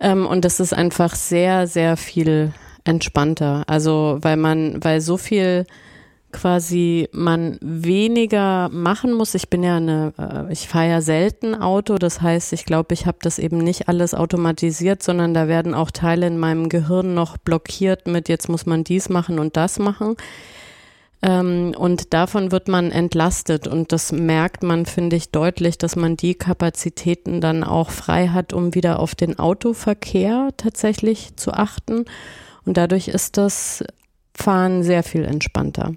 Ähm, 0.00 0.26
und 0.26 0.44
das 0.44 0.60
ist 0.60 0.72
einfach 0.72 1.14
sehr, 1.14 1.66
sehr 1.66 1.96
viel 1.96 2.52
entspannter. 2.84 3.64
Also 3.66 4.18
weil 4.22 4.36
man, 4.36 4.82
weil 4.82 5.00
so 5.00 5.16
viel 5.16 5.66
quasi 6.32 7.08
man 7.12 7.58
weniger 7.62 8.68
machen 8.68 9.12
muss. 9.12 9.34
Ich 9.34 9.48
bin 9.48 9.62
ja 9.62 9.76
eine, 9.76 10.12
äh, 10.18 10.52
ich 10.52 10.68
fahre 10.68 10.88
ja 10.88 11.00
selten 11.00 11.54
Auto, 11.54 11.96
das 11.96 12.20
heißt, 12.20 12.52
ich 12.52 12.64
glaube, 12.64 12.92
ich 12.94 13.06
habe 13.06 13.18
das 13.22 13.38
eben 13.38 13.58
nicht 13.58 13.88
alles 13.88 14.14
automatisiert, 14.14 15.02
sondern 15.02 15.32
da 15.32 15.48
werden 15.48 15.74
auch 15.74 15.90
Teile 15.90 16.26
in 16.26 16.38
meinem 16.38 16.68
Gehirn 16.68 17.14
noch 17.14 17.38
blockiert 17.38 18.06
mit, 18.06 18.28
jetzt 18.28 18.48
muss 18.48 18.66
man 18.66 18.84
dies 18.84 19.08
machen 19.08 19.38
und 19.38 19.56
das 19.56 19.78
machen. 19.78 20.16
Ähm, 21.20 21.74
und 21.76 22.14
davon 22.14 22.52
wird 22.52 22.68
man 22.68 22.92
entlastet 22.92 23.66
und 23.66 23.92
das 23.92 24.12
merkt 24.12 24.62
man, 24.62 24.86
finde 24.86 25.16
ich, 25.16 25.30
deutlich, 25.30 25.76
dass 25.76 25.96
man 25.96 26.16
die 26.16 26.34
Kapazitäten 26.34 27.40
dann 27.40 27.64
auch 27.64 27.90
frei 27.90 28.28
hat, 28.28 28.52
um 28.52 28.74
wieder 28.74 29.00
auf 29.00 29.14
den 29.14 29.38
Autoverkehr 29.38 30.50
tatsächlich 30.56 31.36
zu 31.36 31.52
achten. 31.52 32.04
Und 32.64 32.76
dadurch 32.76 33.08
ist 33.08 33.36
das 33.36 33.82
Fahren 34.34 34.84
sehr 34.84 35.02
viel 35.02 35.24
entspannter. 35.24 35.94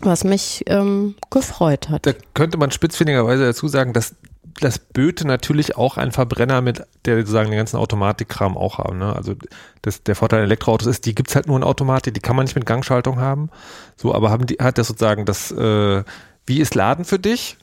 Was 0.00 0.24
mich 0.24 0.64
ähm, 0.66 1.14
gefreut 1.30 1.88
hat. 1.88 2.04
Da 2.04 2.12
könnte 2.34 2.58
man 2.58 2.70
spitzfindigerweise 2.70 3.44
dazu 3.44 3.68
sagen, 3.68 3.94
dass 3.94 4.14
das 4.60 4.78
Böte 4.78 5.26
natürlich 5.26 5.76
auch 5.76 5.96
ein 5.96 6.12
Verbrenner 6.12 6.60
mit, 6.60 6.82
der 7.04 7.18
sozusagen 7.18 7.50
den 7.50 7.58
ganzen 7.58 7.76
Automatikkram 7.76 8.56
auch 8.56 8.78
haben. 8.78 8.98
Ne? 8.98 9.14
Also 9.14 9.34
das, 9.82 10.02
der 10.02 10.16
Vorteil 10.16 10.40
an 10.40 10.46
Elektroautos 10.46 10.86
ist, 10.86 11.06
die 11.06 11.14
gibt's 11.14 11.34
halt 11.34 11.46
nur 11.46 11.56
in 11.56 11.62
Automatik, 11.62 12.14
die 12.14 12.20
kann 12.20 12.36
man 12.36 12.44
nicht 12.44 12.54
mit 12.54 12.66
Gangschaltung 12.66 13.20
haben. 13.20 13.50
So, 13.96 14.14
aber 14.14 14.30
haben 14.30 14.46
die, 14.46 14.56
hat 14.56 14.78
das 14.78 14.88
sozusagen 14.88 15.24
das, 15.24 15.50
äh, 15.50 16.04
wie 16.46 16.60
ist 16.60 16.74
Laden 16.74 17.04
für 17.04 17.18
dich? 17.18 17.58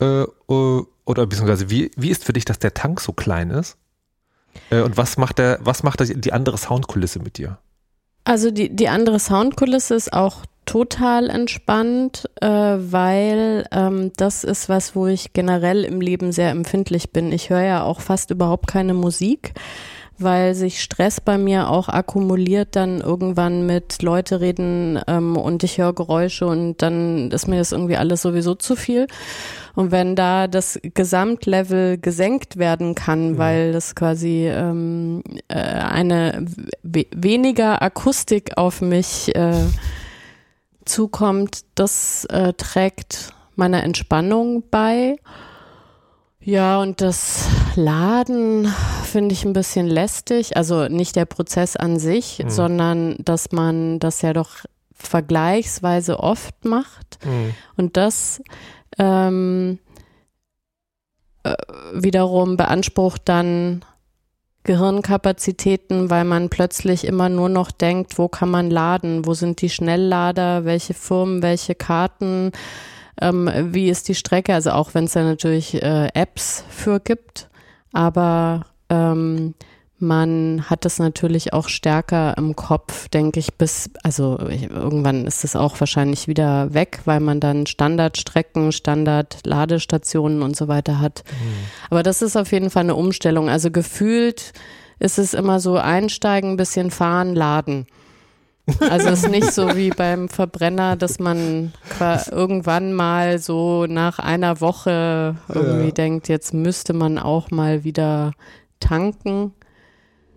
Äh, 0.00 0.22
äh, 0.22 0.82
oder 1.04 1.26
beziehungsweise 1.26 1.70
wie, 1.70 1.90
wie 1.96 2.10
ist 2.10 2.24
für 2.24 2.32
dich, 2.32 2.44
dass 2.44 2.58
der 2.58 2.74
Tank 2.74 3.00
so 3.00 3.12
klein 3.12 3.50
ist? 3.50 3.76
Äh, 4.70 4.80
und 4.80 4.96
was 4.96 5.18
macht 5.18 5.38
der, 5.38 5.58
was 5.62 5.82
macht 5.82 6.00
die 6.02 6.32
andere 6.32 6.58
Soundkulisse 6.58 7.18
mit 7.18 7.38
dir? 7.38 7.58
Also 8.24 8.50
die, 8.50 8.74
die 8.74 8.88
andere 8.88 9.20
Soundkulisse 9.20 9.94
ist 9.94 10.12
auch 10.12 10.44
total 10.66 11.30
entspannt, 11.30 12.28
äh, 12.40 12.48
weil 12.48 13.66
ähm, 13.72 14.12
das 14.16 14.44
ist 14.44 14.68
was, 14.68 14.94
wo 14.94 15.06
ich 15.06 15.32
generell 15.32 15.84
im 15.84 16.00
Leben 16.00 16.32
sehr 16.32 16.50
empfindlich 16.50 17.12
bin. 17.12 17.32
Ich 17.32 17.48
höre 17.50 17.62
ja 17.62 17.82
auch 17.84 18.00
fast 18.00 18.30
überhaupt 18.30 18.66
keine 18.66 18.92
Musik, 18.92 19.54
weil 20.18 20.54
sich 20.54 20.82
Stress 20.82 21.20
bei 21.20 21.38
mir 21.38 21.70
auch 21.70 21.88
akkumuliert 21.88 22.74
dann 22.74 23.00
irgendwann 23.00 23.64
mit 23.64 24.02
Leute 24.02 24.40
reden 24.40 25.00
ähm, 25.06 25.36
und 25.36 25.62
ich 25.62 25.78
höre 25.78 25.94
Geräusche 25.94 26.46
und 26.46 26.82
dann 26.82 27.30
ist 27.30 27.46
mir 27.46 27.58
das 27.58 27.72
irgendwie 27.72 27.96
alles 27.96 28.22
sowieso 28.22 28.54
zu 28.54 28.74
viel. 28.74 29.06
Und 29.76 29.92
wenn 29.92 30.16
da 30.16 30.48
das 30.48 30.80
Gesamtlevel 30.82 31.98
gesenkt 31.98 32.56
werden 32.56 32.94
kann, 32.94 33.38
weil 33.38 33.72
das 33.72 33.94
quasi 33.94 34.48
ähm, 34.48 35.22
äh, 35.48 35.58
eine 35.58 36.46
we 36.82 37.06
weniger 37.14 37.82
Akustik 37.82 38.56
auf 38.56 38.80
mich 38.80 39.34
äh, 39.36 39.66
zukommt, 40.86 41.64
das 41.74 42.24
äh, 42.26 42.52
trägt 42.54 43.32
meiner 43.54 43.82
Entspannung 43.82 44.64
bei. 44.70 45.16
Ja, 46.40 46.80
und 46.80 47.00
das 47.00 47.48
Laden 47.74 48.72
finde 49.04 49.32
ich 49.32 49.44
ein 49.44 49.52
bisschen 49.52 49.86
lästig. 49.88 50.56
Also 50.56 50.88
nicht 50.88 51.16
der 51.16 51.24
Prozess 51.24 51.76
an 51.76 51.98
sich, 51.98 52.38
Mhm. 52.44 52.50
sondern 52.50 53.16
dass 53.18 53.50
man 53.52 53.98
das 53.98 54.22
ja 54.22 54.32
doch 54.32 54.50
vergleichsweise 54.94 56.20
oft 56.20 56.64
macht. 56.64 57.18
Und 57.76 57.96
das 57.96 58.40
ähm, 58.98 59.78
äh, 61.42 61.54
wiederum 61.92 62.56
beansprucht 62.56 63.22
dann 63.26 63.84
Gehirnkapazitäten, 64.66 66.10
weil 66.10 66.24
man 66.24 66.50
plötzlich 66.50 67.06
immer 67.06 67.28
nur 67.28 67.48
noch 67.48 67.70
denkt, 67.70 68.18
wo 68.18 68.28
kann 68.28 68.50
man 68.50 68.68
laden, 68.70 69.24
wo 69.24 69.32
sind 69.32 69.62
die 69.62 69.70
Schnelllader, 69.70 70.64
welche 70.64 70.92
Firmen, 70.92 71.40
welche 71.40 71.74
Karten, 71.74 72.52
ähm, 73.20 73.48
wie 73.72 73.88
ist 73.88 74.08
die 74.08 74.14
Strecke, 74.14 74.52
also 74.52 74.72
auch 74.72 74.92
wenn 74.92 75.04
es 75.04 75.12
da 75.12 75.22
natürlich 75.22 75.80
äh, 75.82 76.08
Apps 76.12 76.64
für 76.68 77.00
gibt, 77.00 77.48
aber 77.92 78.66
ähm, 78.90 79.54
man 79.98 80.64
hat 80.68 80.84
es 80.84 80.98
natürlich 80.98 81.52
auch 81.54 81.68
stärker 81.68 82.36
im 82.36 82.54
Kopf, 82.54 83.08
denke 83.08 83.40
ich, 83.40 83.54
bis, 83.54 83.88
also 84.02 84.38
irgendwann 84.38 85.26
ist 85.26 85.42
es 85.42 85.56
auch 85.56 85.80
wahrscheinlich 85.80 86.28
wieder 86.28 86.74
weg, 86.74 87.00
weil 87.06 87.20
man 87.20 87.40
dann 87.40 87.66
Standardstrecken, 87.66 88.72
Standardladestationen 88.72 90.42
und 90.42 90.54
so 90.56 90.68
weiter 90.68 91.00
hat. 91.00 91.24
Aber 91.90 92.02
das 92.02 92.20
ist 92.22 92.36
auf 92.36 92.52
jeden 92.52 92.68
Fall 92.70 92.84
eine 92.84 92.94
Umstellung. 92.94 93.48
Also 93.48 93.70
gefühlt 93.70 94.52
ist 94.98 95.18
es 95.18 95.34
immer 95.34 95.60
so 95.60 95.76
einsteigen, 95.76 96.56
bisschen 96.56 96.90
fahren, 96.90 97.34
laden. 97.34 97.86
Also 98.80 99.08
es 99.08 99.22
ist 99.22 99.30
nicht 99.30 99.52
so 99.52 99.76
wie 99.76 99.90
beim 99.96 100.28
Verbrenner, 100.28 100.96
dass 100.96 101.18
man 101.18 101.72
irgendwann 102.30 102.92
mal 102.92 103.38
so 103.38 103.86
nach 103.86 104.18
einer 104.18 104.60
Woche 104.60 105.36
irgendwie 105.48 105.86
Ja. 105.86 105.92
denkt, 105.92 106.28
jetzt 106.28 106.52
müsste 106.52 106.92
man 106.92 107.18
auch 107.18 107.50
mal 107.50 107.84
wieder 107.84 108.32
tanken. 108.80 109.52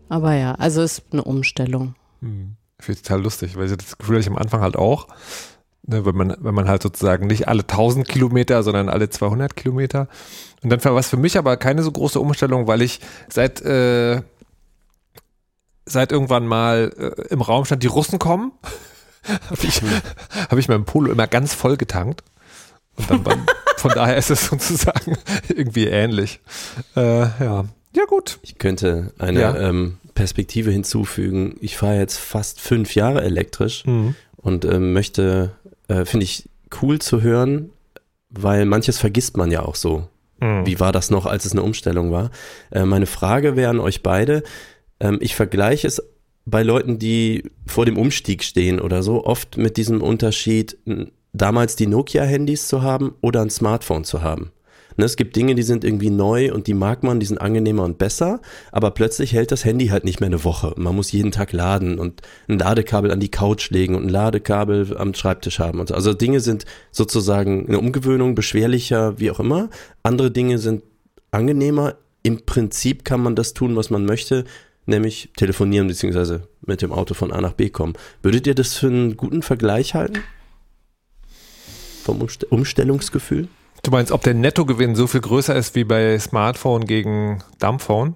Aber 0.10 0.34
ja, 0.34 0.56
also 0.56 0.82
es 0.82 1.00
ist 1.00 1.14
eine 1.14 1.24
Umstellung. 1.24 1.96
Hm. 2.22 2.56
Finde 2.80 3.00
ich 3.00 3.04
total 3.04 3.22
lustig, 3.22 3.56
weil 3.56 3.70
ich 3.70 3.78
das 3.78 3.98
Gefühl 3.98 4.16
hatte 4.16 4.22
ich 4.22 4.30
am 4.30 4.38
Anfang 4.38 4.62
halt 4.62 4.76
auch, 4.76 5.08
ne, 5.86 6.06
wenn 6.06 6.16
man, 6.16 6.36
wenn 6.40 6.56
man 6.56 6.68
halt 6.68 6.82
sozusagen 6.82 7.28
nicht 7.28 7.48
alle 7.48 7.62
1000 7.62 8.08
Kilometer, 8.08 8.64
sondern 8.64 8.90
alle 8.90 9.10
200 9.10 9.56
Kilometer. 9.56 10.08
Und 10.64 10.70
dann 10.70 10.84
war 10.84 10.96
was 10.96 11.10
für 11.10 11.18
mich 11.18 11.38
aber 11.38 11.58
keine 11.58 11.84
so 11.84 11.92
große 11.92 12.20
Umstellung, 12.20 12.68
weil 12.68 12.82
ich 12.82 13.02
seit, 13.30 13.62
äh, 13.62 14.22
seit 15.86 16.12
irgendwann 16.12 16.48
mal 16.48 16.94
äh, 16.98 17.34
im 17.34 17.42
Raum 17.42 17.66
stand, 17.66 17.84
die 17.84 17.88
Russen 17.88 18.18
kommen, 18.18 18.52
habe 19.50 19.64
ich, 19.64 19.82
hab 20.50 20.58
ich 20.58 20.70
meinen 20.70 20.86
Polo 20.86 21.12
immer 21.12 21.28
ganz 21.28 21.54
voll 21.54 21.78
getankt. 21.78 22.24
Und 22.96 23.28
dann 23.28 23.46
von 23.78 23.92
daher 23.92 24.18
ist 24.18 24.30
es 24.30 24.46
sozusagen 24.50 25.18
irgendwie 25.50 25.88
ähnlich. 25.88 26.40
Äh, 26.96 27.44
ja. 27.44 27.66
Ja, 27.96 28.06
gut. 28.06 28.40
Ich 28.42 28.58
könnte 28.58 29.14
eine 29.18 29.40
Ja. 29.42 29.56
ähm, 29.58 29.98
Perspektive 30.16 30.72
hinzufügen. 30.72 31.56
Ich 31.62 31.78
fahre 31.78 31.98
jetzt 31.98 32.18
fast 32.18 32.60
fünf 32.60 32.96
Jahre 32.96 33.22
elektrisch 33.24 33.86
Mhm. 33.86 34.16
und 34.38 34.66
ähm, 34.66 34.94
möchte, 34.94 35.52
äh, 35.88 36.06
finde 36.06 36.26
ich 36.26 36.50
cool 36.82 37.00
zu 37.00 37.22
hören, 37.22 37.70
weil 38.30 38.66
manches 38.66 38.98
vergisst 39.00 39.38
man 39.38 39.50
ja 39.52 39.64
auch 39.64 39.76
so. 39.76 40.08
Mhm. 40.42 40.66
Wie 40.66 40.80
war 40.80 40.92
das 40.92 41.10
noch, 41.10 41.26
als 41.26 41.46
es 41.46 41.54
eine 41.54 41.64
Umstellung 41.64 42.12
war? 42.12 42.32
Äh, 42.72 42.86
meine 42.86 43.06
Frage 43.08 43.56
wäre 43.56 43.70
an 43.72 43.80
euch 43.80 44.04
beide. 44.04 44.44
Ähm, 45.00 45.18
ich 45.22 45.36
vergleiche 45.36 45.88
es 45.88 46.02
bei 46.46 46.64
Leuten, 46.64 47.00
die 47.00 47.50
vor 47.68 47.86
dem 47.86 47.98
Umstieg 47.98 48.44
stehen 48.44 48.80
oder 48.80 49.04
so, 49.04 49.24
oft 49.26 49.58
mit 49.58 49.78
diesem 49.78 50.02
Unterschied, 50.02 50.78
damals 51.32 51.76
die 51.76 51.86
Nokia-Handys 51.88 52.68
zu 52.68 52.82
haben 52.82 53.14
oder 53.22 53.42
ein 53.42 53.50
Smartphone 53.52 54.04
zu 54.04 54.22
haben. 54.24 54.52
Ne, 55.00 55.06
es 55.06 55.16
gibt 55.16 55.38
Dinge, 55.38 55.56
die 55.56 55.64
sind 55.64 55.86
irgendwie 55.86 56.10
neu 56.10 56.54
und 56.54 56.68
die 56.68 56.74
mag 56.74 57.04
man, 57.04 57.22
die 57.22 57.26
sind 57.26 57.40
angenehmer 57.40 57.86
und 57.86 57.98
besser, 57.98 58.42
aber 58.74 58.92
plötzlich 58.92 59.32
hält 59.32 59.50
das 59.50 59.64
Handy 59.64 59.88
halt 59.88 60.04
nicht 60.04 60.20
mehr 60.20 60.28
eine 60.28 60.44
Woche. 60.44 60.74
Man 60.76 60.94
muss 60.94 61.14
jeden 61.14 61.32
Tag 61.32 61.54
laden 61.54 62.00
und 62.00 62.22
ein 62.50 62.60
Ladekabel 62.60 63.10
an 63.10 63.22
die 63.22 63.32
Couch 63.32 63.70
legen 63.70 63.96
und 63.96 64.04
ein 64.04 64.10
Ladekabel 64.10 64.98
am 64.98 65.14
Schreibtisch 65.14 65.60
haben 65.60 65.80
und 65.80 65.88
so. 65.88 65.96
Also 65.96 66.14
Dinge 66.14 66.42
sind 66.42 66.66
sozusagen 66.92 67.66
eine 67.66 67.80
Umgewöhnung, 67.80 68.36
beschwerlicher, 68.36 69.18
wie 69.22 69.32
auch 69.32 69.40
immer. 69.40 69.70
Andere 70.04 70.32
Dinge 70.32 70.58
sind 70.58 70.84
angenehmer. 71.32 71.96
Im 72.22 72.46
Prinzip 72.46 73.06
kann 73.06 73.22
man 73.22 73.38
das 73.38 73.54
tun, 73.54 73.78
was 73.78 73.90
man 73.90 74.04
möchte, 74.04 74.44
nämlich 74.86 75.30
telefonieren 75.38 75.88
bzw. 75.88 76.40
mit 76.66 76.82
dem 76.82 76.92
Auto 76.92 77.14
von 77.14 77.32
A 77.32 77.40
nach 77.40 77.54
B 77.54 77.70
kommen. 77.70 77.94
Würdet 78.22 78.48
ihr 78.48 78.54
das 78.54 78.76
für 78.76 78.88
einen 78.88 79.16
guten 79.16 79.44
Vergleich 79.44 79.96
halten? 79.96 80.20
Vom 82.04 82.20
Umst 82.20 82.52
Umstellungsgefühl? 82.52 83.48
Du 83.90 83.96
meinst, 83.96 84.12
ob 84.12 84.22
der 84.22 84.36
Nettogewinn 84.36 84.94
so 84.94 85.08
viel 85.08 85.22
größer 85.22 85.56
ist 85.56 85.74
wie 85.74 85.84
bei 85.84 86.20
Smartphone 86.20 86.86
gegen 86.86 87.40
Dumbphone? 87.58 88.14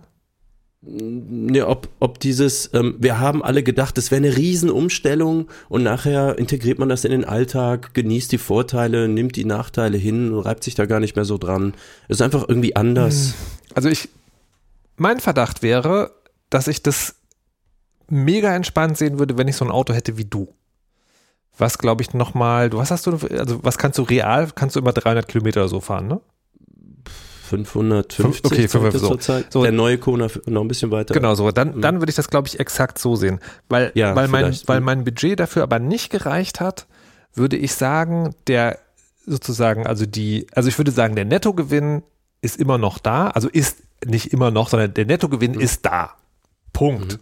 Ne, 0.81 1.65
ob, 1.65 1.89
ob 1.99 2.19
dieses, 2.19 2.69
ähm, 2.75 2.93
wir 2.99 3.19
haben 3.19 3.43
alle 3.43 3.63
gedacht, 3.63 3.97
das 3.97 4.11
wäre 4.11 4.23
eine 4.23 4.37
Riesenumstellung 4.37 5.47
und 5.69 5.81
nachher 5.81 6.37
integriert 6.37 6.77
man 6.77 6.89
das 6.89 7.05
in 7.05 7.09
den 7.09 7.25
Alltag, 7.25 7.95
genießt 7.95 8.31
die 8.31 8.37
Vorteile, 8.37 9.07
nimmt 9.07 9.35
die 9.35 9.45
Nachteile 9.45 9.97
hin, 9.97 10.37
reibt 10.37 10.63
sich 10.63 10.75
da 10.75 10.85
gar 10.85 10.99
nicht 10.99 11.15
mehr 11.15 11.25
so 11.25 11.39
dran. 11.39 11.73
Es 12.07 12.17
ist 12.17 12.21
einfach 12.21 12.47
irgendwie 12.47 12.75
anders. 12.75 13.33
Also 13.73 13.89
ich, 13.89 14.09
mein 14.97 15.19
Verdacht 15.19 15.63
wäre, 15.63 16.11
dass 16.51 16.67
ich 16.67 16.83
das 16.83 17.15
mega 18.09 18.55
entspannt 18.55 18.99
sehen 18.99 19.17
würde, 19.17 19.39
wenn 19.39 19.47
ich 19.47 19.55
so 19.55 19.65
ein 19.65 19.71
Auto 19.71 19.95
hätte 19.95 20.19
wie 20.19 20.25
du. 20.25 20.53
Was 21.57 21.77
glaube 21.77 22.01
ich 22.01 22.13
nochmal, 22.13 22.69
du, 22.69 22.77
was 22.77 22.89
hast 22.91 23.05
du, 23.05 23.11
also 23.37 23.63
was 23.63 23.77
kannst 23.77 23.99
du 23.99 24.03
real, 24.03 24.49
kannst 24.55 24.75
du 24.75 24.79
immer 24.79 24.91
300 24.93 25.27
Kilometer 25.27 25.61
oder 25.61 25.69
so 25.69 25.81
fahren, 25.81 26.07
ne? 26.07 26.19
550 27.43 28.45
Okay, 28.45 28.67
sagt 28.67 28.83
er 28.85 28.91
550, 28.91 29.01
so. 29.01 29.07
zurzeit. 29.09 29.45
So. 29.53 29.63
Der 29.63 29.71
neue 29.71 29.97
Kona 29.97 30.27
noch 30.47 30.61
ein 30.61 30.67
bisschen 30.67 30.91
weiter. 30.91 31.13
Genau 31.13 31.35
so. 31.35 31.51
Dann, 31.51 31.75
Mhm. 31.77 31.81
dann 31.81 31.99
würde 32.01 32.09
ich 32.09 32.15
das, 32.15 32.29
glaube 32.29 32.47
ich, 32.47 32.59
exakt 32.59 32.97
so 32.97 33.15
sehen. 33.15 33.39
Weil, 33.69 33.91
Ja, 33.95 34.15
weil, 34.15 34.27
mein, 34.27 34.57
weil 34.65 34.79
Mhm. 34.79 34.85
mein 34.85 35.03
Budget 35.03 35.39
dafür 35.39 35.63
aber 35.63 35.79
nicht 35.79 36.09
gereicht 36.09 36.59
hat, 36.59 36.87
würde 37.35 37.57
ich 37.57 37.73
sagen, 37.75 38.33
der 38.47 38.79
sozusagen, 39.25 39.85
also 39.85 40.05
die, 40.05 40.47
also 40.55 40.69
ich 40.69 40.77
würde 40.77 40.91
sagen, 40.91 41.15
der 41.15 41.25
Nettogewinn 41.25 42.03
ist 42.41 42.59
immer 42.59 42.77
noch 42.77 42.97
da. 42.97 43.27
Also 43.29 43.47
ist 43.49 43.77
nicht 44.05 44.33
immer 44.33 44.51
noch, 44.51 44.69
sondern 44.69 44.93
der 44.93 45.05
Nettogewinn 45.05 45.53
ist 45.53 45.85
da. 45.85 46.11
Punkt. 46.73 47.19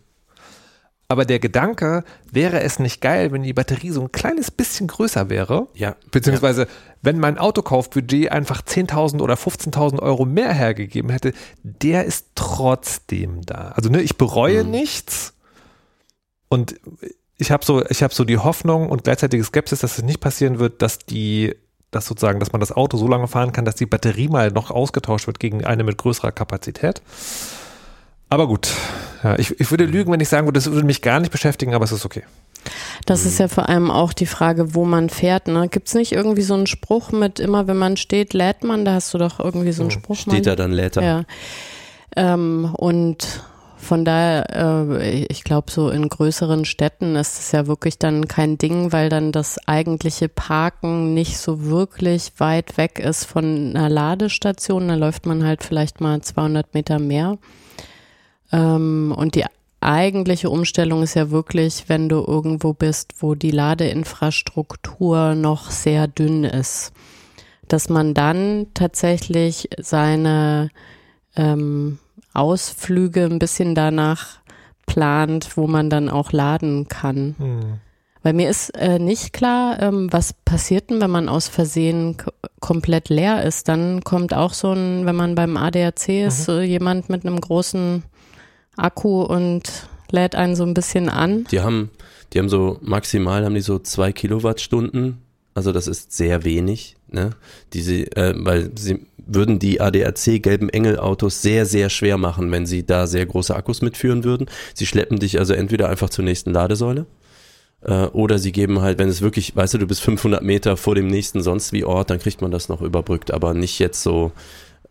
Aber 1.12 1.26
der 1.26 1.40
Gedanke, 1.40 2.06
wäre 2.32 2.62
es 2.62 2.80
nicht 2.80 3.02
geil, 3.02 3.34
wenn 3.34 3.44
die 3.44 3.52
Batterie 3.52 3.90
so 3.90 4.00
ein 4.00 4.14
kleines 4.14 4.50
bisschen 4.50 4.88
größer 4.88 5.30
wäre? 5.30 5.68
Ja. 5.74 5.98
Beziehungsweise, 6.10 6.68
wenn 7.02 7.20
mein 7.20 7.38
Autokaufbudget 7.38 8.32
einfach 8.32 8.62
10.000 8.62 9.20
oder 9.20 9.34
15.000 9.34 10.02
Euro 10.02 10.24
mehr 10.24 10.54
hergegeben 10.54 11.12
hätte, 11.12 11.34
der 11.64 12.06
ist 12.06 12.28
trotzdem 12.36 13.42
da. 13.42 13.74
Also, 13.76 13.90
ne, 13.90 14.02
ich 14.02 14.18
bereue 14.18 14.64
nichts 14.64 15.34
und 16.48 16.80
ich 17.38 17.52
habe 17.52 17.66
so, 17.66 17.86
ich 17.90 18.04
habe 18.04 18.14
so 18.14 18.24
die 18.24 18.38
Hoffnung 18.38 18.88
und 18.88 19.04
gleichzeitige 19.04 19.44
Skepsis, 19.44 19.80
dass 19.80 19.98
es 19.98 20.06
nicht 20.06 20.22
passieren 20.22 20.60
wird, 20.60 20.82
dass 20.82 21.00
die, 21.00 21.54
dass 21.92 22.06
sozusagen, 22.06 22.40
dass 22.40 22.54
man 22.54 22.62
das 22.62 22.72
Auto 22.72 22.96
so 22.96 23.10
lange 23.10 23.28
fahren 23.28 23.52
kann, 23.52 23.66
dass 23.66 23.76
die 23.76 23.86
Batterie 23.86 24.30
mal 24.30 24.50
noch 24.50 24.72
ausgetauscht 24.72 25.28
wird 25.28 25.42
gegen 25.42 25.66
eine 25.66 25.84
mit 25.84 25.98
größerer 25.98 26.32
Kapazität. 26.32 27.02
Aber 28.32 28.48
gut, 28.48 28.70
ja, 29.26 29.38
ich, 29.38 29.60
ich 29.60 29.70
würde 29.72 29.84
lügen, 29.84 30.10
wenn 30.10 30.22
ich 30.22 30.30
sagen 30.30 30.48
würde, 30.48 30.58
das 30.58 30.72
würde 30.72 30.86
mich 30.86 31.02
gar 31.02 31.20
nicht 31.20 31.34
beschäftigen, 31.34 31.74
aber 31.74 31.84
es 31.84 31.92
ist 31.92 32.06
okay. 32.06 32.24
Das 33.06 33.26
ist 33.26 33.40
ja 33.40 33.50
vor 33.50 33.68
allem 33.68 33.92
auch 33.92 34.14
die 34.14 34.26
Frage, 34.26 34.74
wo 34.74 34.86
man 34.86 35.10
fährt. 35.10 35.50
Ne? 35.50 35.68
Gibt 35.68 35.90
es 35.90 35.96
nicht 35.96 36.14
irgendwie 36.14 36.42
so 36.42 36.54
einen 36.54 36.66
Spruch 36.66 37.12
mit, 37.12 37.42
immer 37.42 37.68
wenn 37.68 37.76
man 37.76 37.98
steht, 37.98 38.34
lädt 38.34 38.64
man? 38.64 38.86
Da 38.86 38.94
hast 38.94 39.14
du 39.14 39.18
doch 39.18 39.42
irgendwie 39.42 39.74
so 39.74 39.82
einen 39.82 39.92
Spruch. 39.92 40.16
Steht 40.16 40.46
da 40.46 40.56
dann 40.56 40.72
Later. 40.72 41.04
Ja. 41.04 41.24
Ähm, 42.16 42.74
und 42.78 43.42
von 43.76 44.06
daher, 44.06 44.46
äh, 45.02 45.26
ich 45.26 45.44
glaube, 45.44 45.70
so 45.70 45.90
in 45.90 46.08
größeren 46.08 46.64
Städten 46.64 47.18
ist 47.18 47.38
es 47.38 47.52
ja 47.52 47.68
wirklich 47.68 48.00
dann 48.00 48.30
kein 48.30 48.58
Ding, 48.58 48.94
weil 48.94 49.10
dann 49.10 49.34
das 49.34 49.60
eigentliche 49.68 50.30
Parken 50.30 51.14
nicht 51.14 51.38
so 51.38 51.66
wirklich 51.66 52.32
weit 52.38 52.78
weg 52.78 52.98
ist 52.98 53.26
von 53.26 53.76
einer 53.76 53.90
Ladestation. 53.90 54.88
Da 54.88 54.96
läuft 54.96 55.26
man 55.26 55.44
halt 55.44 55.64
vielleicht 55.64 56.00
mal 56.00 56.22
200 56.22 56.74
Meter 56.74 56.98
mehr. 56.98 57.38
Ähm, 58.52 59.14
und 59.16 59.36
die 59.36 59.46
eigentliche 59.82 60.50
Umstellung 60.50 61.04
ist 61.04 61.16
ja 61.16 61.32
wirklich, 61.32 61.86
wenn 61.88 62.08
du 62.08 62.24
irgendwo 62.26 62.74
bist, 62.74 63.16
wo 63.20 63.36
die 63.36 63.52
Ladeinfrastruktur 63.52 65.36
noch 65.36 65.72
sehr 65.72 66.08
dünn 66.08 66.44
ist. 66.44 66.94
Dass 67.68 67.90
man 67.90 68.14
dann 68.14 68.68
tatsächlich 68.74 69.70
seine 69.80 70.70
ähm, 71.36 72.00
Ausflüge 72.34 73.26
ein 73.26 73.40
bisschen 73.40 73.76
danach 73.76 74.40
plant, 74.86 75.58
wo 75.58 75.68
man 75.68 75.90
dann 75.90 76.10
auch 76.10 76.32
laden 76.32 76.88
kann. 76.88 77.36
Weil 78.24 78.34
mir 78.34 78.50
ist 78.50 78.70
äh, 78.78 79.00
nicht 79.00 79.34
klar, 79.34 79.82
ähm, 79.82 80.12
was 80.12 80.34
passiert 80.34 80.90
denn, 80.90 81.02
wenn 81.02 81.10
man 81.10 81.28
aus 81.28 81.48
Versehen 81.48 82.18
komplett 82.60 83.10
leer 83.10 83.44
ist. 83.44 83.68
Dann 83.68 84.04
kommt 84.04 84.34
auch 84.34 84.54
so 84.54 84.74
ein, 84.74 85.06
wenn 85.06 85.16
man 85.16 85.34
beim 85.34 85.58
ADAC 85.58 86.10
ist, 86.10 86.44
so 86.44 86.60
jemand 86.60 87.10
mit 87.10 87.26
einem 87.26 87.42
großen 87.42 88.04
Akku 88.78 89.22
und 89.22 89.64
lädt 90.12 90.36
einen 90.36 90.56
so 90.56 90.64
ein 90.64 90.74
bisschen 90.74 91.10
an. 91.10 91.46
Die 91.52 91.62
haben, 91.62 91.90
die 92.34 92.40
haben 92.40 92.50
so 92.50 92.78
maximal 92.82 93.46
haben 93.46 93.56
die 93.56 93.62
so 93.62 93.80
zwei 93.80 94.12
Kilowattstunden. 94.12 95.20
Also 95.54 95.72
das 95.72 95.88
ist 95.88 96.14
sehr 96.14 96.46
wenig, 96.46 96.96
ne? 97.10 97.32
Diese, 97.74 98.06
äh, 98.16 98.34
weil 98.38 98.72
sie 98.76 99.06
würden 99.18 99.60
die 99.60 99.82
ADAC 99.82 100.42
gelben 100.42 100.70
Engel 100.70 100.98
Autos 100.98 101.42
sehr, 101.42 101.66
sehr 101.66 101.90
schwer 101.90 102.18
machen, 102.18 102.52
wenn 102.52 102.66
sie 102.66 102.86
da 102.86 103.08
sehr 103.08 103.26
große 103.26 103.56
Akkus 103.56 103.82
mitführen 103.82 104.24
würden. 104.24 104.48
Sie 104.74 104.86
schleppen 104.86 105.20
dich 105.20 105.40
also 105.40 105.54
entweder 105.54 105.90
einfach 105.90 106.10
zur 106.10 106.26
nächsten 106.26 106.52
Ladesäule 106.52 107.06
äh, 107.82 108.06
oder 108.06 108.40
sie 108.40 108.52
geben 108.52 108.82
halt, 108.82 109.00
wenn 109.00 109.10
es 109.10 109.22
wirklich, 109.22 109.56
weißt 109.56 109.74
du, 109.74 109.78
du 109.80 109.88
bist 109.88 110.02
500 110.02 110.44
Meter 110.44 110.78
vor 110.78 110.96
dem 110.96 111.08
nächsten 111.08 111.44
sonst 111.44 111.74
wie 111.74 111.84
Ort, 111.84 112.10
dann 112.10 112.20
kriegt 112.20 112.42
man 112.42 112.52
das 112.52 112.70
noch 112.70 112.82
überbrückt, 112.82 113.32
aber 113.32 113.54
nicht 113.54 113.80
jetzt 113.80 114.04
so, 114.04 114.32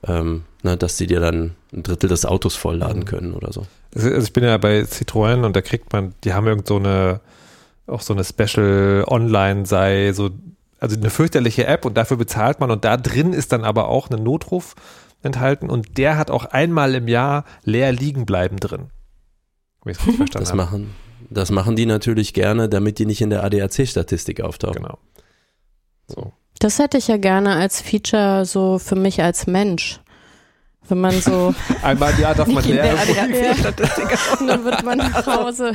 ähm, 0.06 0.42
ne, 0.64 0.76
dass 0.76 0.96
sie 0.96 1.06
dir 1.06 1.20
dann 1.20 1.52
ein 1.72 1.82
Drittel 1.82 2.08
des 2.08 2.24
Autos 2.24 2.56
vollladen 2.56 3.04
können 3.04 3.34
oder 3.34 3.52
so. 3.52 3.66
Also 3.94 4.10
ich 4.10 4.32
bin 4.32 4.44
ja 4.44 4.56
bei 4.58 4.82
Citroën 4.82 5.44
und 5.44 5.54
da 5.56 5.62
kriegt 5.62 5.92
man, 5.92 6.14
die 6.24 6.34
haben 6.34 6.46
irgend 6.46 6.66
so 6.66 6.76
eine, 6.76 7.20
auch 7.86 8.00
so 8.00 8.12
eine 8.12 8.24
Special 8.24 9.04
Online 9.06 9.66
sei, 9.66 10.12
so, 10.12 10.30
also 10.78 10.96
eine 10.96 11.10
fürchterliche 11.10 11.66
App 11.66 11.84
und 11.84 11.96
dafür 11.96 12.16
bezahlt 12.16 12.60
man 12.60 12.70
und 12.70 12.84
da 12.84 12.96
drin 12.96 13.32
ist 13.32 13.52
dann 13.52 13.64
aber 13.64 13.88
auch 13.88 14.10
ein 14.10 14.22
Notruf 14.22 14.74
enthalten 15.22 15.68
und 15.68 15.98
der 15.98 16.16
hat 16.16 16.30
auch 16.30 16.46
einmal 16.46 16.94
im 16.94 17.08
Jahr 17.08 17.44
leer 17.64 17.92
liegen 17.92 18.26
bleiben 18.26 18.58
drin. 18.58 18.90
Wenn 19.84 19.92
ich 19.92 19.98
es 19.98 20.06
richtig 20.06 20.16
verstanden 20.16 20.44
Das 20.44 20.50
habe. 20.50 20.62
machen, 20.62 20.94
das 21.28 21.50
machen 21.50 21.76
die 21.76 21.86
natürlich 21.86 22.32
gerne, 22.34 22.68
damit 22.68 22.98
die 22.98 23.06
nicht 23.06 23.20
in 23.20 23.30
der 23.30 23.44
ADAC-Statistik 23.44 24.40
auftauchen. 24.40 24.82
Genau. 24.82 24.98
So. 26.06 26.32
Das 26.58 26.78
hätte 26.78 26.98
ich 26.98 27.08
ja 27.08 27.16
gerne 27.16 27.56
als 27.56 27.80
Feature 27.80 28.44
so 28.44 28.78
für 28.78 28.96
mich 28.96 29.22
als 29.22 29.46
Mensch. 29.46 30.00
Wenn 30.90 31.00
man 31.00 31.20
so, 31.20 31.54
Einmal 31.82 32.12
im 32.12 32.20
Jahr 32.20 32.34
darf 32.34 32.48
man 32.48 32.64
leer. 32.64 32.94
und 34.38 34.48
dann 34.48 34.64
wird 34.64 34.82
man 34.84 34.98
nach 34.98 35.26
Hause 35.26 35.72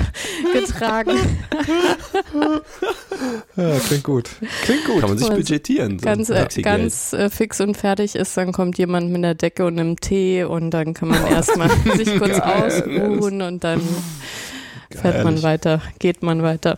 getragen. 0.53 1.11
Ja, 3.55 3.79
klingt 3.79 4.03
gut. 4.03 4.29
Klingt 4.63 4.85
gut. 4.85 4.99
Kann 4.99 5.09
man 5.09 5.17
sich 5.17 5.29
Und 5.29 5.37
budgetieren. 5.37 5.99
So 5.99 6.05
ganz, 6.05 6.29
äh, 6.29 6.61
ganz 6.61 7.13
äh, 7.13 7.29
fix 7.29 7.61
und 7.61 7.77
fertig 7.77 8.15
ist, 8.15 8.35
dann 8.35 8.51
kommt 8.51 8.77
jemand 8.77 9.07
mit 9.07 9.17
einer 9.17 9.35
Decke 9.35 9.65
und 9.65 9.79
einem 9.79 9.99
Tee 9.99 10.43
und 10.43 10.71
dann 10.71 10.93
kann 10.93 11.09
man 11.09 11.25
erstmal 11.25 11.69
sich 11.95 12.17
kurz 12.17 12.39
ausruhen 12.39 13.41
und 13.41 13.63
dann 13.63 13.81
fährt 14.89 15.23
man 15.23 15.41
weiter, 15.43 15.81
geht 15.99 16.23
man 16.23 16.43
weiter. 16.43 16.77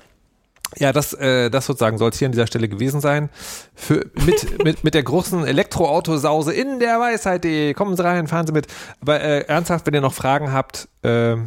Ja, 0.76 0.92
das, 0.92 1.14
äh, 1.14 1.50
das 1.50 1.66
sozusagen 1.66 1.98
soll 1.98 2.10
es 2.10 2.20
hier 2.20 2.28
an 2.28 2.34
dieser 2.34 2.48
Stelle 2.48 2.68
gewesen 2.68 3.00
sein. 3.00 3.30
Für, 3.74 4.06
mit, 4.26 4.64
mit, 4.64 4.84
mit 4.84 4.94
der 4.94 5.04
großen 5.04 5.46
Elektroautosause 5.46 6.54
in 6.54 6.80
der 6.80 7.00
Weisheit.de. 7.00 7.74
Kommen 7.74 7.96
Sie 7.96 8.04
rein, 8.04 8.28
fahren 8.28 8.46
Sie 8.46 8.54
mit. 8.54 8.68
Aber 9.02 9.22
äh, 9.22 9.42
ernsthaft, 9.42 9.86
wenn 9.88 9.94
ihr 9.94 10.02
noch 10.02 10.14
Fragen 10.14 10.52
habt, 10.52 10.88
äh, 11.04 11.38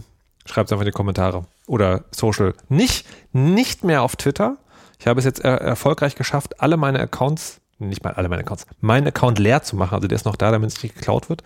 schreibt 0.46 0.68
es 0.68 0.72
einfach 0.72 0.80
in 0.80 0.86
die 0.86 0.92
Kommentare. 0.92 1.44
Oder 1.66 2.04
Social. 2.10 2.54
Nicht, 2.68 3.06
nicht 3.32 3.84
mehr 3.84 4.02
auf 4.02 4.16
Twitter. 4.16 4.56
Ich 4.98 5.06
habe 5.06 5.18
es 5.18 5.24
jetzt 5.24 5.40
er 5.40 5.60
erfolgreich 5.60 6.14
geschafft, 6.14 6.60
alle 6.60 6.76
meine 6.76 7.00
Accounts, 7.00 7.60
nicht 7.78 8.04
mal 8.04 8.12
alle 8.12 8.28
meine 8.28 8.42
Accounts, 8.42 8.66
meinen 8.80 9.06
Account 9.06 9.38
leer 9.38 9.62
zu 9.62 9.76
machen. 9.76 9.94
Also 9.94 10.08
der 10.08 10.16
ist 10.16 10.26
noch 10.26 10.36
da, 10.36 10.50
damit 10.50 10.70
es 10.70 10.82
nicht 10.82 10.94
geklaut 10.94 11.28
wird. 11.30 11.42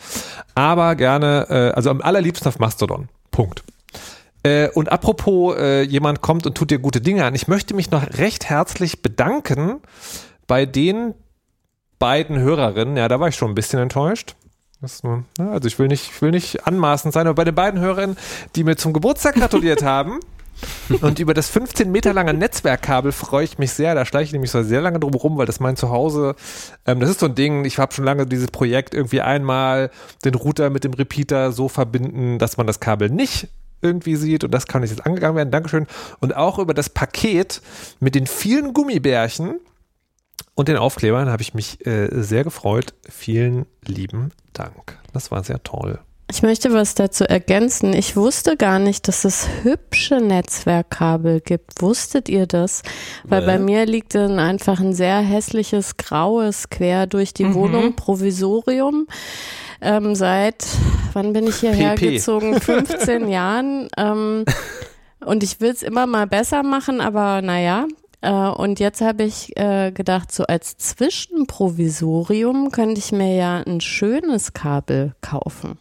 Aber 0.55 0.97
gerne, 0.97 1.47
äh, 1.49 1.77
also 1.77 1.91
am 1.91 2.01
allerliebsten 2.01 2.49
auf 2.49 2.59
Mastodon. 2.59 3.09
Punkt. 3.31 3.63
Äh, 4.45 4.69
und 4.69 4.93
apropos, 4.93 5.57
äh, 5.57 5.83
jemand 5.83 6.21
kommt 6.21 6.47
und 6.47 6.55
tut 6.55 6.71
dir 6.71 6.79
gute 6.79 7.01
Dinge 7.01 7.25
an. 7.25 7.35
Ich 7.35 7.49
möchte 7.49 7.75
mich 7.75 7.91
noch 7.91 8.07
recht 8.19 8.49
herzlich 8.49 9.03
bedanken 9.03 9.81
bei 10.47 10.67
den 10.67 11.15
beiden 11.99 12.39
Hörerinnen. 12.39 12.97
Ja, 12.97 13.09
da 13.09 13.19
war 13.19 13.29
ich 13.29 13.37
schon 13.37 13.51
ein 13.51 13.55
bisschen 13.55 13.81
enttäuscht. 13.81 14.37
Nur, 15.03 15.25
ne, 15.39 15.51
also 15.51 15.67
ich 15.67 15.79
will 15.79 15.89
nicht, 15.89 16.11
ich 16.15 16.21
will 16.21 16.31
nicht 16.31 16.67
anmaßend 16.67 17.15
sein, 17.15 17.27
aber 17.27 17.37
bei 17.37 17.45
den 17.45 17.55
beiden 17.55 17.81
Hörerinnen, 17.81 18.19
die 18.55 18.65
mir 18.65 18.77
zum 18.77 18.93
Geburtstag 18.93 19.35
gratuliert 19.35 19.83
haben. 19.85 20.21
Und 21.01 21.19
über 21.19 21.33
das 21.33 21.49
15 21.49 21.91
Meter 21.91 22.13
lange 22.13 22.35
Netzwerkkabel 22.35 23.13
freue 23.13 23.45
ich 23.45 23.59
mich 23.59 23.73
sehr. 23.73 23.95
Da 23.95 24.05
schleiche 24.05 24.27
ich 24.27 24.33
nämlich 24.33 24.51
so 24.51 24.63
sehr 24.63 24.83
lange 24.83 25.01
drum 25.01 25.15
rum, 25.15 25.39
weil 25.39 25.47
das 25.47 25.59
mein 25.59 25.77
Zuhause, 25.77 26.37
ähm, 26.85 27.01
das 27.01 27.11
ist 27.11 27.21
so 27.21 27.27
ein 27.27 27.35
Ding, 27.35 27.65
ich 27.65 27.79
habe 27.79 27.95
schon 27.95 28.05
lange 28.05 28.27
dieses 28.27 28.49
Projekt 28.49 28.95
irgendwie 28.95 29.23
einmal 29.23 29.91
den 30.25 30.35
Router 30.35 30.69
mit 30.69 30.85
dem 30.85 30.93
Repeater 30.93 31.51
so 31.51 31.69
verbinden, 31.69 32.39
dass 32.39 32.59
man 32.59 32.67
das 32.67 32.79
Kabel 32.79 33.09
nicht 33.09 33.49
irgendwie 33.85 34.17
sieht 34.17 34.43
und 34.45 34.53
das 34.53 34.67
kann 34.67 34.83
jetzt 34.83 35.05
angegangen 35.07 35.37
werden. 35.37 35.51
Dankeschön. 35.51 35.87
Und 36.21 36.35
auch 36.35 36.59
über 36.59 36.75
das 36.75 36.89
Paket 36.89 37.61
mit 38.01 38.15
den 38.15 38.27
vielen 38.27 38.73
Gummibärchen 38.73 39.61
und 40.55 40.69
den 40.69 40.77
Aufklebern 40.77 41.29
habe 41.31 41.43
ich 41.43 41.55
mich 41.55 41.87
äh, 41.87 42.09
sehr 42.11 42.45
gefreut. 42.45 42.95
Vielen 43.09 43.67
lieben 43.87 44.31
Dank. 44.53 44.99
Das 45.13 45.31
war 45.31 45.45
sehr 45.45 45.63
toll. 45.63 45.99
Ich 46.31 46.43
möchte 46.43 46.73
was 46.73 46.95
dazu 46.95 47.25
ergänzen. 47.25 47.93
Ich 47.93 48.17
wusste 48.17 48.57
gar 48.57 48.79
nicht, 48.79 49.09
dass 49.09 49.25
es 49.27 49.47
hübsche 49.63 50.21
Netzwerkkabel 50.21 51.41
gibt. 51.43 51.83
Wusstet 51.83 52.31
ihr 52.31 52.47
das? 52.47 52.83
Weil 53.25 53.41
Nee. 53.43 53.47
bei 53.47 53.59
mir 53.59 53.85
liegt 53.85 54.15
dann 54.15 54.39
einfach 54.39 54.81
ein 54.81 54.95
sehr 54.95 55.19
hässliches 55.19 55.99
graues 55.99 56.71
quer 56.71 57.07
durch 57.07 57.35
die 57.35 57.53
Wohnung 57.55 57.95
Provisorium. 57.95 59.07
Ähm, 59.81 60.15
seit 60.15 60.65
wann 61.13 61.33
bin 61.33 61.47
ich 61.47 61.57
hierher 61.57 61.95
PP. 61.95 62.13
gezogen? 62.17 62.61
15 62.61 63.29
Jahren. 63.29 63.89
Ähm, 63.97 64.45
und 65.25 65.43
ich 65.43 65.61
will 65.61 65.71
es 65.71 65.83
immer 65.83 66.07
mal 66.07 66.27
besser 66.27 66.63
machen, 66.63 67.01
aber 67.01 67.41
naja. 67.43 67.87
Äh, 68.21 68.31
und 68.33 68.81
jetzt 68.81 69.01
habe 69.01 69.23
ich 69.25 69.57
äh, 69.57 69.91
gedacht, 69.93 70.33
so 70.33 70.45
als 70.45 70.77
Zwischenprovisorium 70.77 72.71
könnte 72.71 72.99
ich 72.99 73.13
mir 73.13 73.35
ja 73.37 73.63
ein 73.67 73.81
schönes 73.81 74.53
Kabel 74.53 75.15
kaufen. 75.21 75.79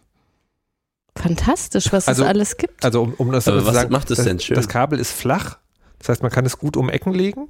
Fantastisch, 1.18 1.92
was 1.94 2.08
Also- 2.08 2.24
es 2.24 2.30
alles 2.30 2.58
gibt. 2.58 2.84
Also 2.84 3.04
um, 3.04 3.14
um 3.16 3.32
das 3.32 3.48
Aber 3.48 3.60
zu 3.60 3.66
was 3.68 3.74
sagen, 3.76 3.92
macht 3.92 4.10
es 4.12 4.18
das, 4.18 4.26
denn 4.26 4.40
schön? 4.40 4.56
Das 4.56 4.68
Kabel 4.68 5.00
ist 5.00 5.12
flach. 5.12 5.58
Das 6.00 6.10
heißt, 6.10 6.22
man 6.24 6.32
kann 6.32 6.46
es 6.46 6.58
gut 6.58 6.76
um 6.76 6.90
Ecken 6.90 7.14
legen 7.14 7.48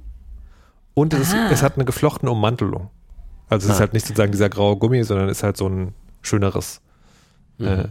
und 0.94 1.12
es, 1.14 1.28
ist, 1.28 1.34
Ah. 1.34 1.48
es 1.50 1.62
hat 1.62 1.74
eine 1.76 1.84
geflochtene 1.84 2.30
Ummantelung. 2.30 2.90
Also 3.48 3.66
es 3.66 3.72
ist 3.74 3.76
Ah. 3.78 3.80
halt 3.80 3.94
nicht 3.94 4.06
sozusagen 4.06 4.32
dieser 4.32 4.48
graue 4.48 4.76
Gummi, 4.76 5.02
sondern 5.02 5.28
ist 5.28 5.42
halt 5.42 5.56
so 5.56 5.66
ein 5.68 5.94
schöneres 6.26 6.80
äh, 7.58 7.84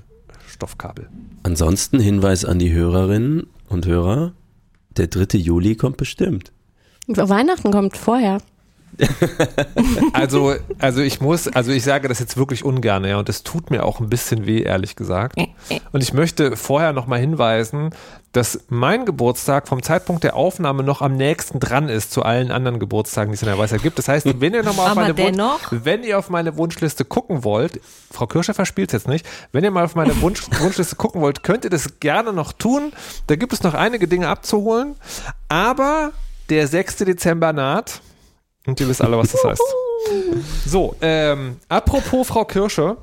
Stoffkabel. 0.47 1.09
Ansonsten 1.43 1.99
Hinweis 1.99 2.45
an 2.45 2.59
die 2.59 2.73
Hörerinnen 2.73 3.47
und 3.69 3.85
Hörer. 3.85 4.33
Der 4.97 5.07
3. 5.07 5.37
Juli 5.37 5.75
kommt 5.75 5.97
bestimmt. 5.97 6.51
Weihnachten 7.07 7.71
kommt 7.71 7.97
vorher. 7.97 8.39
Also, 10.13 10.55
also 10.79 11.01
ich 11.01 11.21
muss, 11.21 11.47
also 11.47 11.71
ich 11.71 11.83
sage 11.83 12.07
das 12.07 12.19
jetzt 12.19 12.37
wirklich 12.37 12.63
ungern, 12.63 13.03
ja, 13.05 13.17
und 13.17 13.29
das 13.29 13.43
tut 13.43 13.71
mir 13.71 13.83
auch 13.83 13.99
ein 13.99 14.09
bisschen 14.09 14.45
weh, 14.45 14.61
ehrlich 14.61 14.95
gesagt. 14.95 15.37
Und 15.91 16.03
ich 16.03 16.13
möchte 16.13 16.55
vorher 16.55 16.93
nochmal 16.93 17.19
hinweisen, 17.19 17.91
dass 18.31 18.65
mein 18.67 19.05
Geburtstag 19.05 19.67
vom 19.67 19.83
Zeitpunkt 19.83 20.23
der 20.23 20.35
Aufnahme 20.35 20.83
noch 20.83 21.01
am 21.01 21.15
nächsten 21.15 21.59
dran 21.59 21.87
ist 21.87 22.11
zu 22.11 22.23
allen 22.23 22.51
anderen 22.51 22.79
Geburtstagen, 22.79 23.31
die 23.31 23.35
es 23.35 23.43
in 23.43 23.47
der 23.47 23.57
Weisheit 23.59 23.83
gibt. 23.83 23.99
Das 23.99 24.07
heißt, 24.07 24.41
wenn 24.41 24.53
ihr 24.53 24.63
nochmal 24.63 24.89
auf 24.89 24.95
meine 24.95 25.17
Wunsch, 25.17 25.37
dennoch? 25.37 25.59
wenn 25.69 26.03
ihr 26.03 26.17
auf 26.17 26.29
meine 26.29 26.57
Wunschliste 26.57 27.05
gucken 27.05 27.43
wollt, 27.43 27.79
Frau 28.11 28.25
Kirscher 28.25 28.55
verspielt 28.55 28.89
es 28.89 28.93
jetzt 28.93 29.07
nicht, 29.07 29.25
wenn 29.51 29.63
ihr 29.63 29.71
mal 29.71 29.85
auf 29.85 29.95
meine 29.95 30.19
Wunsch, 30.21 30.43
Wunschliste 30.59 30.95
gucken 30.95 31.21
wollt, 31.21 31.43
könnt 31.43 31.63
ihr 31.63 31.69
das 31.69 31.99
gerne 31.99 32.33
noch 32.33 32.53
tun. 32.53 32.91
Da 33.27 33.35
gibt 33.35 33.53
es 33.53 33.61
noch 33.61 33.75
einige 33.75 34.07
Dinge 34.07 34.27
abzuholen, 34.27 34.95
aber 35.47 36.11
der 36.49 36.67
6. 36.67 36.97
Dezember 36.97 37.53
naht. 37.53 38.01
Und 38.65 38.79
ihr 38.79 38.87
wisst 38.87 39.01
alle, 39.01 39.17
was 39.17 39.31
das 39.31 39.43
heißt. 39.43 39.61
So, 40.65 40.95
ähm, 41.01 41.57
apropos 41.67 42.27
Frau 42.27 42.45
Kirsche, 42.45 42.97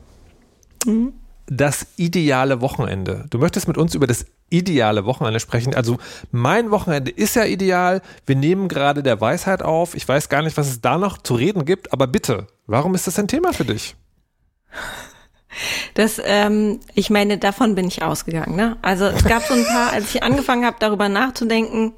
das 1.46 1.87
ideale 1.96 2.61
Wochenende. 2.61 3.27
Du 3.31 3.38
möchtest 3.38 3.68
mit 3.68 3.77
uns 3.77 3.94
über 3.94 4.07
das 4.07 4.25
ideale 4.51 5.05
Wochenende 5.05 5.40
sprechen. 5.40 5.75
Also 5.75 5.99
mein 6.31 6.70
Wochenende 6.70 7.11
ist 7.11 7.37
ja 7.37 7.44
ideal. 7.44 8.03
Wir 8.27 8.37
nehmen 8.37 8.68
gerade 8.68 9.03
der 9.03 9.20
Weisheit 9.20 9.62
auf. 9.62 9.94
Ich 9.94 10.07
weiß 10.07 10.29
gar 10.29 10.42
nicht, 10.42 10.57
was 10.57 10.68
es 10.68 10.81
da 10.81 10.99
noch 10.99 11.18
zu 11.18 11.35
reden 11.35 11.64
gibt, 11.64 11.92
aber 11.92 12.07
bitte, 12.07 12.46
warum 12.66 12.94
ist 12.94 13.07
das 13.07 13.18
ein 13.18 13.29
Thema 13.29 13.53
für 13.53 13.64
dich? 13.64 13.94
Das, 15.94 16.20
ähm, 16.25 16.79
ich 16.94 17.11
meine, 17.11 17.37
davon 17.37 17.75
bin 17.75 17.88
ich 17.88 18.03
ausgegangen. 18.03 18.55
Ne? 18.55 18.77
Also 18.83 19.07
es 19.07 19.25
gab 19.25 19.42
so 19.42 19.55
ein 19.55 19.64
paar, 19.64 19.92
als 19.92 20.14
ich 20.14 20.23
angefangen 20.23 20.64
habe, 20.64 20.77
darüber 20.79 21.09
nachzudenken, 21.09 21.92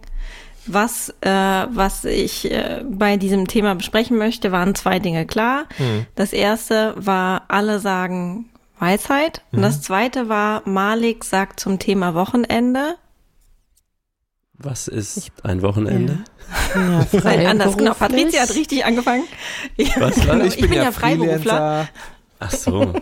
was, 0.66 1.14
äh, 1.20 1.30
was 1.30 2.04
ich 2.04 2.50
äh, 2.50 2.84
bei 2.88 3.16
diesem 3.16 3.48
Thema 3.48 3.74
besprechen 3.74 4.18
möchte, 4.18 4.52
waren 4.52 4.74
zwei 4.74 4.98
Dinge 4.98 5.26
klar. 5.26 5.66
Das 6.14 6.32
erste 6.32 6.94
war, 6.96 7.44
alle 7.48 7.80
sagen 7.80 8.50
Weisheit. 8.78 9.42
Und 9.52 9.62
das 9.62 9.80
zweite 9.80 10.28
war, 10.28 10.62
Malik 10.68 11.24
sagt 11.24 11.60
zum 11.60 11.78
Thema 11.78 12.14
Wochenende. 12.14 12.96
Was 14.54 14.88
ist 14.88 15.30
ein 15.44 15.62
Wochenende? 15.62 16.18
Ja, 16.74 17.06
Nein, 17.24 17.46
anders, 17.46 17.76
genau. 17.76 17.94
Patricia 17.94 18.42
hat 18.42 18.54
richtig 18.54 18.84
angefangen. 18.84 19.24
Ich, 19.76 19.98
Was 19.98 20.26
war 20.26 20.36
das? 20.36 20.54
ich 20.54 20.60
bin, 20.60 20.72
ja 20.72 20.92
Freiberufler. 20.92 21.88
Ach 22.44 22.50
so. 22.50 22.92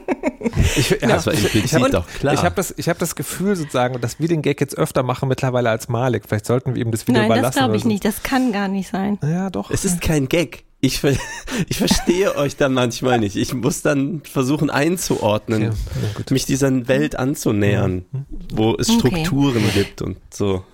Ich, 0.76 0.96
Das 1.00 1.26
war 1.26 1.32
ich, 1.34 1.44
implizit 1.44 1.64
ich 1.64 1.74
habe 1.74 1.90
doch 1.90 2.06
klar. 2.06 2.34
ich 2.34 2.40
hab 2.42 2.56
das, 2.56 2.74
ich 2.76 2.88
hab 2.88 2.98
das 2.98 3.14
Gefühl 3.14 3.56
sozusagen, 3.56 4.00
dass 4.00 4.18
wir 4.20 4.28
den 4.28 4.42
Gag 4.42 4.60
jetzt 4.60 4.76
öfter 4.76 5.02
machen 5.02 5.28
mittlerweile 5.28 5.70
als 5.70 5.88
Malik. 5.88 6.24
Vielleicht 6.26 6.46
sollten 6.46 6.74
wir 6.74 6.82
ihm 6.82 6.90
das 6.90 7.06
Video 7.06 7.20
Nein, 7.22 7.28
das 7.30 7.38
überlassen. 7.38 7.58
glaube 7.58 7.76
ich 7.76 7.82
so. 7.82 7.88
nicht. 7.88 8.04
Das 8.04 8.22
kann 8.22 8.52
gar 8.52 8.68
nicht 8.68 8.88
sein. 8.90 9.18
Ja, 9.22 9.50
doch. 9.50 9.70
Es 9.70 9.84
ist 9.84 10.00
kein 10.00 10.28
Gag. 10.28 10.64
Ich, 10.80 11.00
ver 11.00 11.14
ich 11.68 11.76
verstehe 11.78 12.36
euch 12.36 12.56
dann 12.56 12.72
manchmal 12.72 13.18
nicht. 13.18 13.36
Ich 13.36 13.52
muss 13.54 13.82
dann 13.82 14.22
versuchen 14.24 14.70
einzuordnen, 14.70 15.62
Ja, 15.62 15.68
ja, 15.68 16.24
mich 16.30 16.46
dieser 16.46 16.88
Welt 16.88 17.16
anzunähern, 17.18 18.04
wo 18.52 18.74
es 18.76 18.88
Okay. 18.88 18.98
Strukturen 18.98 19.62
gibt 19.74 20.00
und 20.02 20.16
so. 20.32 20.64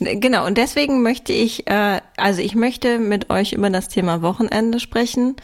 Genau, 0.00 0.44
und 0.46 0.58
deswegen 0.58 1.02
möchte 1.02 1.32
ich, 1.32 1.68
äh, 1.68 2.00
also 2.16 2.40
ich 2.42 2.56
möchte 2.56 2.98
mit 2.98 3.30
euch 3.30 3.52
über 3.52 3.70
das 3.70 3.88
Thema 3.88 4.20
Wochenende 4.22 4.80
sprechen. 4.80 5.36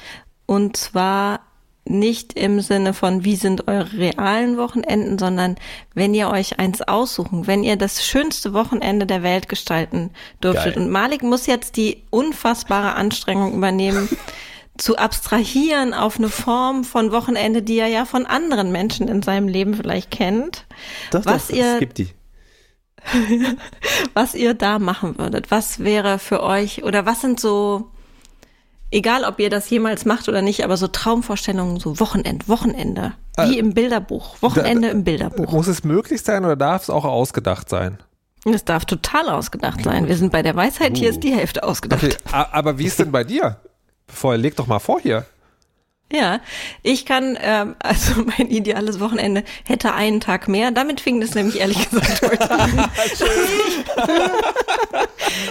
Und 0.47 0.77
zwar 0.77 1.41
nicht 1.91 2.35
im 2.35 2.61
Sinne 2.61 2.95
von, 2.95 3.25
wie 3.25 3.37
sind 3.37 3.69
eure 3.69 3.93
realen 3.93 4.57
Wochenenden, 4.57 5.19
sondern 5.19 5.57
wenn 5.95 6.15
ihr 6.15 6.29
euch 6.31 6.59
eins 6.59 6.83
aussuchen, 6.83 7.47
wenn 7.47 7.65
ihr 7.65 7.77
das 7.77 8.05
schönste 8.05 8.53
Wochenende 8.55 9.07
der 9.07 9.23
Welt 9.23 9.49
gestalten 9.49 10.11
dürftet. 10.43 10.75
Geil. 10.75 10.83
Und 10.85 10.91
Malik 10.91 11.23
muss 11.23 11.47
jetzt 11.47 11.77
die 11.77 12.05
unfassbare 12.11 12.95
Anstrengung 12.95 13.55
übernehmen, 13.55 14.09
zu 14.79 14.97
abstrahieren 14.97 15.93
auf 15.93 16.19
eine 16.19 16.29
Form 16.29 16.85
von 16.85 17.11
Wochenende, 17.11 17.63
die 17.63 17.79
er 17.79 17.89
ja 17.89 18.05
von 18.05 18.27
anderen 18.27 18.71
Menschen 18.71 19.09
in 19.09 19.23
seinem 19.23 19.49
Leben 19.49 19.75
vielleicht 19.75 20.11
kennt. 20.13 20.67
Doch, 21.11 21.27
Was 21.27 21.49
doch, 21.49 21.57
ihr- 21.57 21.73
es 21.75 21.79
gibt 21.81 21.99
die. 21.99 22.09
was 24.15 24.35
ihr 24.35 24.55
da 24.55 24.79
machen 24.79 25.19
würdet. 25.19 25.51
Was 25.51 25.81
wäre 25.81 26.19
für 26.19 26.43
euch 26.43 26.85
oder 26.85 27.07
was 27.07 27.21
sind 27.21 27.41
so, 27.41 27.91
egal 28.91 29.25
ob 29.25 29.39
ihr 29.39 29.51
das 29.51 29.69
jemals 29.71 30.05
macht 30.05 30.29
oder 30.29 30.43
nicht, 30.43 30.65
aber 30.65 30.77
so 30.77 30.89
Traumvorstellungen, 30.89 31.79
so 31.81 32.01
Wochenend, 32.01 32.49
Wochenende, 32.49 33.13
wie 33.39 33.57
Äh, 33.57 33.59
im 33.59 33.75
Bilderbuch, 33.75 34.37
Wochenende 34.41 34.89
im 34.89 35.05
Bilderbuch. 35.05 35.53
Muss 35.53 35.67
es 35.67 35.85
möglich 35.85 36.23
sein 36.23 36.45
oder 36.45 36.57
darf 36.57 36.83
es 36.85 36.91
auch 36.91 37.05
ausgedacht 37.05 37.69
sein? 37.69 37.99
Das 38.45 38.65
darf 38.65 38.85
total 38.85 39.29
ausgedacht 39.29 39.83
sein. 39.85 40.09
Wir 40.09 40.17
sind 40.17 40.33
bei 40.33 40.43
der 40.43 40.55
Weisheit, 40.57 40.97
hier 40.97 41.11
ist 41.11 41.23
die 41.23 41.35
Hälfte 41.35 41.65
ausgedacht. 41.65 42.03
Okay, 42.05 42.17
aber 42.33 42.79
wie 42.79 42.87
ist 42.87 42.99
denn 42.99 43.11
bei 43.13 43.25
dir? 43.25 43.57
Vorher, 44.07 44.39
leg 44.39 44.57
doch 44.57 44.67
mal 44.67 44.79
vor 44.79 45.01
hier. 45.01 45.27
Ja, 46.11 46.41
ich 46.83 47.05
kann, 47.05 47.37
ähm, 47.41 47.77
also 47.81 48.23
mein 48.25 48.49
ideales 48.49 48.99
Wochenende 49.01 49.45
hätte 49.65 49.93
einen 49.93 50.21
Tag 50.21 50.49
mehr. 50.49 50.71
Damit 50.71 51.01
fing 51.01 51.21
das 51.21 51.35
nämlich 51.35 51.61
ehrlich 51.61 51.91
gesagt 51.91 52.23
heute 52.31 52.51
an. 52.51 52.91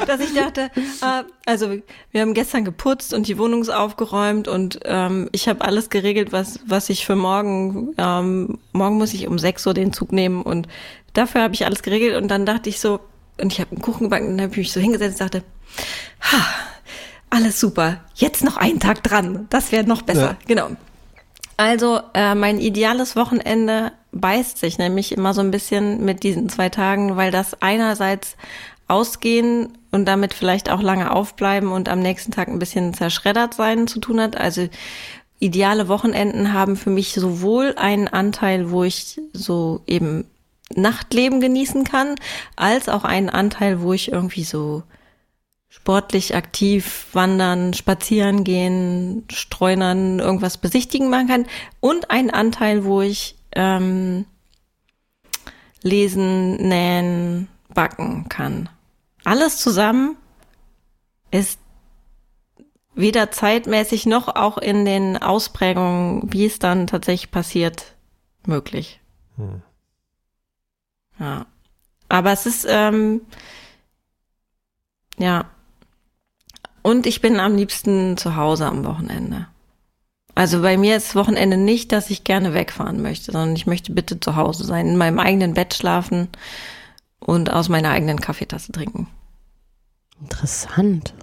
dass 0.07 0.19
ich 0.19 0.33
dachte, 0.33 0.71
äh, 0.75 1.23
also 1.45 1.77
wir 2.11 2.21
haben 2.21 2.33
gestern 2.33 2.65
geputzt 2.65 3.13
und 3.13 3.27
die 3.27 3.37
Wohnung 3.37 3.61
ist 3.61 3.69
aufgeräumt 3.69 4.47
und 4.47 4.79
ähm, 4.85 5.29
ich 5.31 5.47
habe 5.47 5.61
alles 5.61 5.89
geregelt, 5.89 6.31
was 6.31 6.59
was 6.65 6.89
ich 6.89 7.05
für 7.05 7.15
morgen, 7.15 7.93
ähm, 7.97 8.57
morgen 8.71 8.97
muss 8.97 9.13
ich 9.13 9.27
um 9.27 9.37
6 9.37 9.67
Uhr 9.67 9.73
den 9.73 9.93
Zug 9.93 10.11
nehmen 10.11 10.41
und 10.41 10.67
dafür 11.13 11.41
habe 11.41 11.53
ich 11.53 11.65
alles 11.65 11.83
geregelt 11.83 12.15
und 12.15 12.29
dann 12.29 12.45
dachte 12.45 12.69
ich 12.69 12.79
so, 12.79 12.99
und 13.39 13.53
ich 13.53 13.59
habe 13.59 13.71
einen 13.71 13.81
Kuchen 13.81 14.05
gebacken 14.05 14.27
und 14.27 14.37
dann 14.37 14.45
habe 14.45 14.53
ich 14.53 14.57
mich 14.57 14.71
so 14.71 14.79
hingesetzt 14.79 15.21
und 15.21 15.33
dachte, 15.33 15.43
ha, 16.21 16.45
alles 17.29 17.59
super, 17.59 18.01
jetzt 18.15 18.43
noch 18.43 18.57
einen 18.57 18.79
Tag 18.79 19.03
dran, 19.03 19.47
das 19.49 19.71
wäre 19.71 19.85
noch 19.85 20.01
besser, 20.01 20.21
Ja. 20.21 20.37
genau. 20.47 20.69
Also 21.57 21.99
äh, 22.13 22.35
mein 22.35 22.59
ideales 22.59 23.15
Wochenende 23.15 23.91
beißt 24.11 24.59
sich 24.59 24.77
nämlich 24.77 25.11
immer 25.11 25.33
so 25.33 25.41
ein 25.41 25.49
bisschen 25.51 26.05
mit 26.05 26.21
diesen 26.23 26.49
zwei 26.49 26.69
Tagen, 26.69 27.17
weil 27.17 27.31
das 27.31 27.61
einerseits 27.61 28.35
ausgehen 28.87 29.77
und 29.91 30.05
damit 30.05 30.33
vielleicht 30.33 30.69
auch 30.69 30.81
lange 30.81 31.11
aufbleiben 31.11 31.71
und 31.71 31.89
am 31.89 31.99
nächsten 31.99 32.31
Tag 32.31 32.47
ein 32.47 32.59
bisschen 32.59 32.93
zerschreddert 32.93 33.55
sein 33.55 33.87
zu 33.87 33.99
tun 33.99 34.21
hat. 34.21 34.37
Also 34.37 34.69
ideale 35.39 35.87
Wochenenden 35.87 36.53
haben 36.53 36.77
für 36.77 36.89
mich 36.91 37.13
sowohl 37.13 37.73
einen 37.75 38.07
Anteil, 38.07 38.71
wo 38.71 38.83
ich 38.83 39.19
so 39.33 39.81
eben 39.87 40.25
Nachtleben 40.75 41.39
genießen 41.41 41.83
kann, 41.85 42.15
als 42.55 42.87
auch 42.87 43.03
einen 43.03 43.29
Anteil, 43.29 43.81
wo 43.81 43.93
ich 43.93 44.11
irgendwie 44.11 44.43
so 44.43 44.83
sportlich 45.77 46.35
aktiv 46.35 47.05
wandern, 47.13 47.73
spazieren 47.73 48.43
gehen, 48.43 49.25
streunern, 49.31 50.19
irgendwas 50.19 50.57
besichtigen 50.57 51.09
machen 51.09 51.27
kann 51.27 51.45
und 51.79 52.09
einen 52.09 52.31
Anteil, 52.31 52.83
wo 52.83 53.01
ich 53.01 53.35
ähm, 53.53 54.25
lesen, 55.83 56.55
nähen, 56.55 57.47
backen 57.73 58.27
kann. 58.27 58.69
Alles 59.23 59.59
zusammen 59.59 60.17
ist 61.29 61.59
weder 62.95 63.29
zeitmäßig 63.29 64.07
noch 64.07 64.27
auch 64.35 64.57
in 64.57 64.83
den 64.83 65.15
Ausprägungen, 65.15 66.33
wie 66.33 66.47
es 66.47 66.57
dann 66.57 66.87
tatsächlich 66.87 67.29
passiert, 67.29 67.93
möglich. 68.47 68.99
Ja. 71.19 71.45
Aber 72.09 72.31
es 72.31 72.47
ist, 72.47 72.65
ähm, 72.67 73.21
ja. 75.19 75.45
Und 76.87 77.05
ich 77.05 77.19
bin 77.19 77.37
am 77.41 77.57
liebsten 77.57 78.15
zu 78.15 78.37
Hause 78.37 78.65
am 78.65 78.85
Wochenende. 78.85 79.47
Also 80.35 80.61
bei 80.61 80.77
mir 80.77 80.95
ist 80.95 81.15
Wochenende 81.15 81.57
nicht, 81.57 81.91
dass 81.91 82.09
ich 82.09 82.23
gerne 82.23 82.53
wegfahren 82.53 83.01
möchte, 83.01 83.33
sondern 83.33 83.57
ich 83.57 83.67
möchte 83.67 83.91
bitte 83.91 84.21
zu 84.21 84.37
Hause 84.37 84.63
sein, 84.63 84.87
in 84.87 84.95
meinem 84.95 85.19
eigenen 85.19 85.53
Bett 85.53 85.73
schlafen 85.73 86.29
und 87.19 87.51
aus 87.51 87.67
meiner 87.67 87.89
eigenen 87.89 88.21
Kaffeetasse 88.21 88.71
trinken. 88.71 89.09
Interessant. 90.21 91.13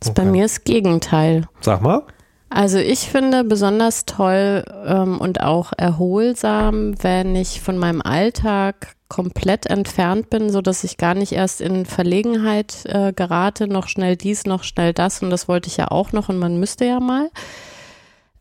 Das 0.00 0.10
ist 0.10 0.18
Okay. 0.18 0.26
bei 0.26 0.30
mir 0.30 0.42
das 0.42 0.64
Gegenteil. 0.64 1.48
Sag 1.62 1.80
mal. 1.80 2.02
Also 2.48 2.78
ich 2.78 3.00
finde 3.00 3.42
besonders 3.44 4.06
toll 4.06 4.64
ähm, 4.86 5.20
und 5.20 5.40
auch 5.40 5.72
erholsam, 5.76 6.94
wenn 7.02 7.34
ich 7.34 7.60
von 7.60 7.76
meinem 7.76 8.00
Alltag 8.00 8.94
komplett 9.08 9.66
entfernt 9.66 10.30
bin, 10.30 10.50
so 10.50 10.60
dass 10.62 10.84
ich 10.84 10.96
gar 10.96 11.14
nicht 11.14 11.32
erst 11.32 11.60
in 11.60 11.86
Verlegenheit 11.86 12.84
äh, 12.86 13.12
gerate, 13.12 13.66
noch 13.68 13.88
schnell 13.88 14.16
dies, 14.16 14.46
noch 14.46 14.62
schnell 14.62 14.92
das 14.92 15.22
und 15.22 15.30
das 15.30 15.48
wollte 15.48 15.68
ich 15.68 15.76
ja 15.76 15.90
auch 15.90 16.12
noch 16.12 16.28
und 16.28 16.38
man 16.38 16.58
müsste 16.58 16.84
ja 16.84 17.00
mal. 17.00 17.30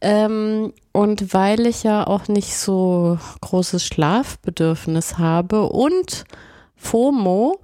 Ähm, 0.02 0.74
und 0.92 1.34
weil 1.34 1.66
ich 1.66 1.84
ja 1.84 2.06
auch 2.06 2.28
nicht 2.28 2.58
so 2.58 3.18
großes 3.42 3.86
Schlafbedürfnis 3.86 5.18
habe 5.18 5.64
und 5.64 6.26
FOMO, 6.76 7.60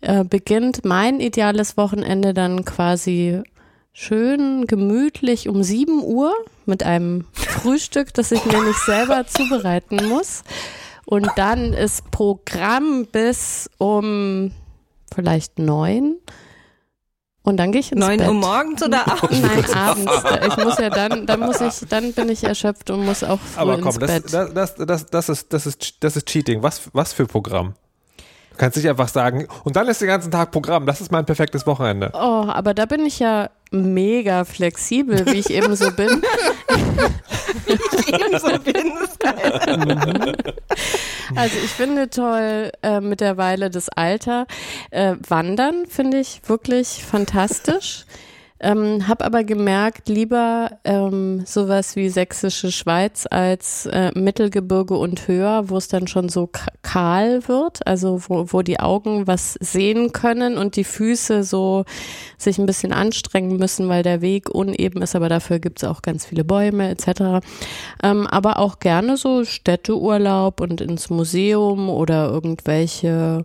äh, 0.00 0.24
beginnt 0.24 0.84
mein 0.84 1.20
ideales 1.20 1.76
Wochenende 1.76 2.34
dann 2.34 2.64
quasi 2.64 3.42
schön 3.98 4.66
gemütlich 4.66 5.48
um 5.48 5.62
7 5.62 6.02
Uhr 6.04 6.34
mit 6.66 6.82
einem 6.82 7.24
Frühstück, 7.32 8.12
das 8.12 8.30
ich 8.30 8.44
mir 8.44 8.62
nicht 8.62 8.78
selber 8.80 9.26
zubereiten 9.26 10.06
muss. 10.08 10.44
Und 11.06 11.30
dann 11.36 11.72
ist 11.72 12.10
Programm 12.10 13.06
bis 13.10 13.70
um 13.78 14.52
vielleicht 15.14 15.58
neun. 15.58 16.16
Und 17.42 17.56
dann 17.56 17.72
gehe 17.72 17.80
ich 17.80 17.92
ins 17.92 18.00
Neun 18.00 18.18
Bett. 18.18 18.28
Uhr 18.28 18.34
morgens 18.34 18.82
oder 18.82 19.10
abends? 19.10 19.40
Nein, 19.40 19.64
abends. 19.74 20.12
Ich 20.46 20.56
muss 20.62 20.78
ja 20.78 20.90
dann, 20.90 21.26
dann 21.26 21.40
muss 21.40 21.60
ich, 21.60 21.88
dann 21.88 22.12
bin 22.12 22.28
ich 22.28 22.44
erschöpft 22.44 22.90
und 22.90 23.06
muss 23.06 23.24
auch 23.24 23.40
früh 23.40 23.60
Aber 23.60 23.74
ins 23.76 23.82
komm, 23.84 23.98
das, 23.98 24.10
Bett. 24.10 24.24
das, 24.34 24.52
das, 24.52 24.74
das, 24.74 25.06
das, 25.06 25.28
ist, 25.30 25.52
das, 25.52 25.66
ist, 25.66 25.94
das 26.00 26.16
ist 26.16 26.26
Cheating. 26.26 26.62
Was, 26.62 26.90
was 26.92 27.14
für 27.14 27.26
Programm? 27.26 27.74
Du 28.50 28.56
kannst 28.58 28.76
nicht 28.76 28.88
einfach 28.88 29.08
sagen, 29.08 29.46
und 29.64 29.76
dann 29.76 29.86
ist 29.86 30.00
den 30.00 30.08
ganzen 30.08 30.30
Tag 30.30 30.50
Programm. 30.50 30.84
Das 30.86 31.00
ist 31.00 31.12
mein 31.12 31.24
perfektes 31.24 31.66
Wochenende. 31.66 32.10
Oh, 32.12 32.46
aber 32.48 32.74
da 32.74 32.84
bin 32.84 33.06
ich 33.06 33.20
ja 33.20 33.48
mega 33.70 34.44
flexibel, 34.44 35.26
wie 35.26 35.38
ich 35.38 35.50
eben 35.50 35.74
so 35.76 35.90
bin. 35.90 36.08
so 38.38 38.58
bin, 38.60 38.92
ist 39.04 39.20
geil. 39.20 40.36
Also 41.34 41.56
ich 41.64 41.70
finde 41.70 42.08
toll 42.10 42.70
äh, 42.82 43.00
mittlerweile 43.00 43.70
das 43.70 43.88
Alter. 43.88 44.46
Äh, 44.90 45.16
Wandern 45.28 45.86
finde 45.86 46.18
ich 46.20 46.40
wirklich 46.46 47.04
fantastisch. 47.04 48.06
Ähm, 48.58 49.06
hab 49.06 49.22
aber 49.22 49.44
gemerkt, 49.44 50.08
lieber 50.08 50.70
ähm, 50.84 51.44
sowas 51.44 51.94
wie 51.94 52.08
sächsische 52.08 52.72
Schweiz 52.72 53.26
als 53.30 53.84
äh, 53.84 54.12
Mittelgebirge 54.18 54.94
und 54.94 55.28
höher, 55.28 55.68
wo 55.68 55.76
es 55.76 55.88
dann 55.88 56.06
schon 56.06 56.30
so 56.30 56.48
kahl 56.80 57.46
wird, 57.48 57.86
also 57.86 58.22
wo, 58.28 58.46
wo 58.48 58.62
die 58.62 58.80
Augen 58.80 59.26
was 59.26 59.58
sehen 59.60 60.12
können 60.12 60.56
und 60.56 60.76
die 60.76 60.84
Füße 60.84 61.44
so 61.44 61.84
sich 62.38 62.56
ein 62.56 62.64
bisschen 62.64 62.94
anstrengen 62.94 63.58
müssen, 63.58 63.90
weil 63.90 64.02
der 64.02 64.22
Weg 64.22 64.48
uneben 64.48 65.02
ist, 65.02 65.14
aber 65.14 65.28
dafür 65.28 65.58
gibt 65.58 65.82
es 65.82 65.88
auch 65.88 66.00
ganz 66.00 66.24
viele 66.24 66.44
Bäume 66.44 66.88
etc. 66.88 67.44
Ähm, 68.02 68.26
aber 68.26 68.58
auch 68.58 68.78
gerne 68.78 69.18
so 69.18 69.44
Städteurlaub 69.44 70.62
und 70.62 70.80
ins 70.80 71.10
Museum 71.10 71.90
oder 71.90 72.30
irgendwelche 72.30 73.44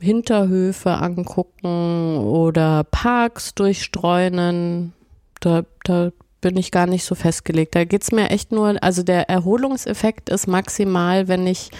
Hinterhöfe 0.00 0.90
angucken 0.90 2.18
oder 2.18 2.84
Parks 2.84 3.54
durchstreunen. 3.54 4.92
Da, 5.40 5.64
da 5.84 6.10
bin 6.40 6.56
ich 6.56 6.70
gar 6.70 6.86
nicht 6.86 7.04
so 7.04 7.14
festgelegt. 7.14 7.74
Da 7.74 7.84
geht's 7.84 8.12
mir 8.12 8.30
echt 8.30 8.52
nur, 8.52 8.82
also 8.82 9.02
der 9.02 9.28
Erholungseffekt 9.28 10.28
ist 10.28 10.46
maximal, 10.46 11.28
wenn 11.28 11.46
ich 11.46 11.70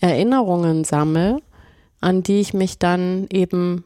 Erinnerungen 0.00 0.84
sammle, 0.84 1.40
an 2.00 2.22
die 2.22 2.40
ich 2.40 2.54
mich 2.54 2.78
dann 2.78 3.26
eben 3.32 3.84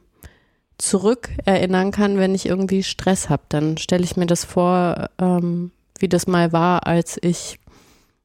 zurück 0.76 1.30
erinnern 1.44 1.92
kann, 1.92 2.18
wenn 2.18 2.34
ich 2.34 2.46
irgendwie 2.46 2.82
Stress 2.82 3.30
habe. 3.30 3.44
Dann 3.48 3.78
stelle 3.78 4.04
ich 4.04 4.16
mir 4.16 4.26
das 4.26 4.44
vor, 4.44 5.08
ähm, 5.18 5.70
wie 5.98 6.08
das 6.08 6.26
mal 6.26 6.52
war, 6.52 6.86
als 6.86 7.18
ich 7.22 7.58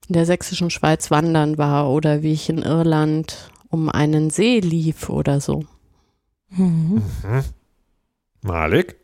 in 0.10 0.14
der 0.14 0.26
sächsischen 0.26 0.70
Schweiz 0.70 1.12
wandern 1.12 1.58
war 1.58 1.90
oder 1.90 2.24
wie 2.24 2.34
ich 2.34 2.50
in 2.50 2.64
Irland 2.64 3.50
um 3.70 3.90
einen 3.90 4.30
See 4.30 4.60
lief 4.60 5.10
oder 5.10 5.42
so. 5.42 5.66
Malik? 8.42 8.96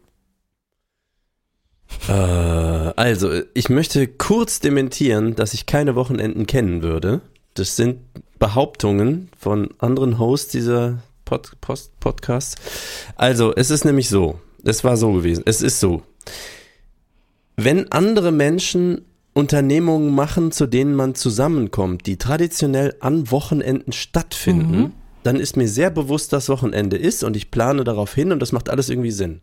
Äh, 2.07 2.11
also, 2.11 3.41
ich 3.53 3.69
möchte 3.69 4.07
kurz 4.07 4.59
dementieren, 4.59 5.35
dass 5.35 5.53
ich 5.53 5.65
keine 5.65 5.95
Wochenenden 5.95 6.47
kennen 6.47 6.81
würde. 6.81 7.21
Das 7.53 7.75
sind 7.75 7.99
Behauptungen 8.39 9.29
von 9.37 9.69
anderen 9.77 10.19
Hosts 10.19 10.51
dieser 10.51 10.99
Pod 11.25 11.51
Post 11.61 11.99
Podcasts. 11.99 12.55
Also, 13.15 13.53
es 13.55 13.69
ist 13.69 13.85
nämlich 13.85 14.09
so. 14.09 14.39
Es 14.63 14.83
war 14.83 14.97
so 14.97 15.11
gewesen. 15.13 15.43
Es 15.45 15.61
ist 15.61 15.79
so. 15.79 16.03
Wenn 17.55 17.91
andere 17.91 18.31
Menschen 18.31 19.05
Unternehmungen 19.33 20.13
machen, 20.13 20.51
zu 20.51 20.67
denen 20.67 20.95
man 20.95 21.15
zusammenkommt, 21.15 22.05
die 22.05 22.17
traditionell 22.17 22.95
an 22.99 23.31
Wochenenden 23.31 23.91
stattfinden, 23.91 24.93
dann 25.23 25.37
ist 25.37 25.57
mir 25.57 25.67
sehr 25.67 25.89
bewusst, 25.89 26.33
dass 26.33 26.49
Wochenende 26.49 26.97
ist 26.97 27.23
und 27.23 27.35
ich 27.35 27.49
plane 27.49 27.83
darauf 27.83 28.13
hin 28.13 28.31
und 28.31 28.39
das 28.39 28.51
macht 28.51 28.69
alles 28.69 28.89
irgendwie 28.89 29.11
Sinn. 29.11 29.41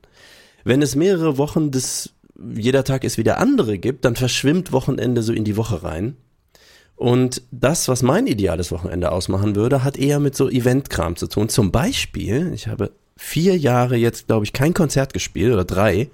Wenn 0.62 0.82
es 0.82 0.94
mehrere 0.94 1.38
Wochen 1.38 1.70
des 1.70 2.10
jeder 2.54 2.84
Tag 2.84 3.04
ist 3.04 3.18
wieder 3.18 3.38
andere 3.38 3.78
gibt, 3.78 4.04
dann 4.04 4.16
verschwimmt 4.16 4.72
Wochenende 4.72 5.22
so 5.22 5.32
in 5.32 5.44
die 5.44 5.56
Woche 5.56 5.82
rein. 5.82 6.16
Und 6.96 7.42
das, 7.50 7.88
was 7.88 8.02
mein 8.02 8.26
ideales 8.26 8.70
Wochenende 8.72 9.10
ausmachen 9.12 9.56
würde, 9.56 9.84
hat 9.84 9.96
eher 9.96 10.20
mit 10.20 10.36
so 10.36 10.48
Eventkram 10.48 11.16
zu 11.16 11.26
tun. 11.26 11.48
Zum 11.48 11.72
Beispiel, 11.72 12.52
ich 12.54 12.66
habe 12.66 12.92
vier 13.16 13.56
Jahre 13.56 13.96
jetzt, 13.96 14.26
glaube 14.26 14.44
ich, 14.44 14.52
kein 14.52 14.74
Konzert 14.74 15.12
gespielt 15.12 15.52
oder 15.52 15.64
drei. 15.64 16.10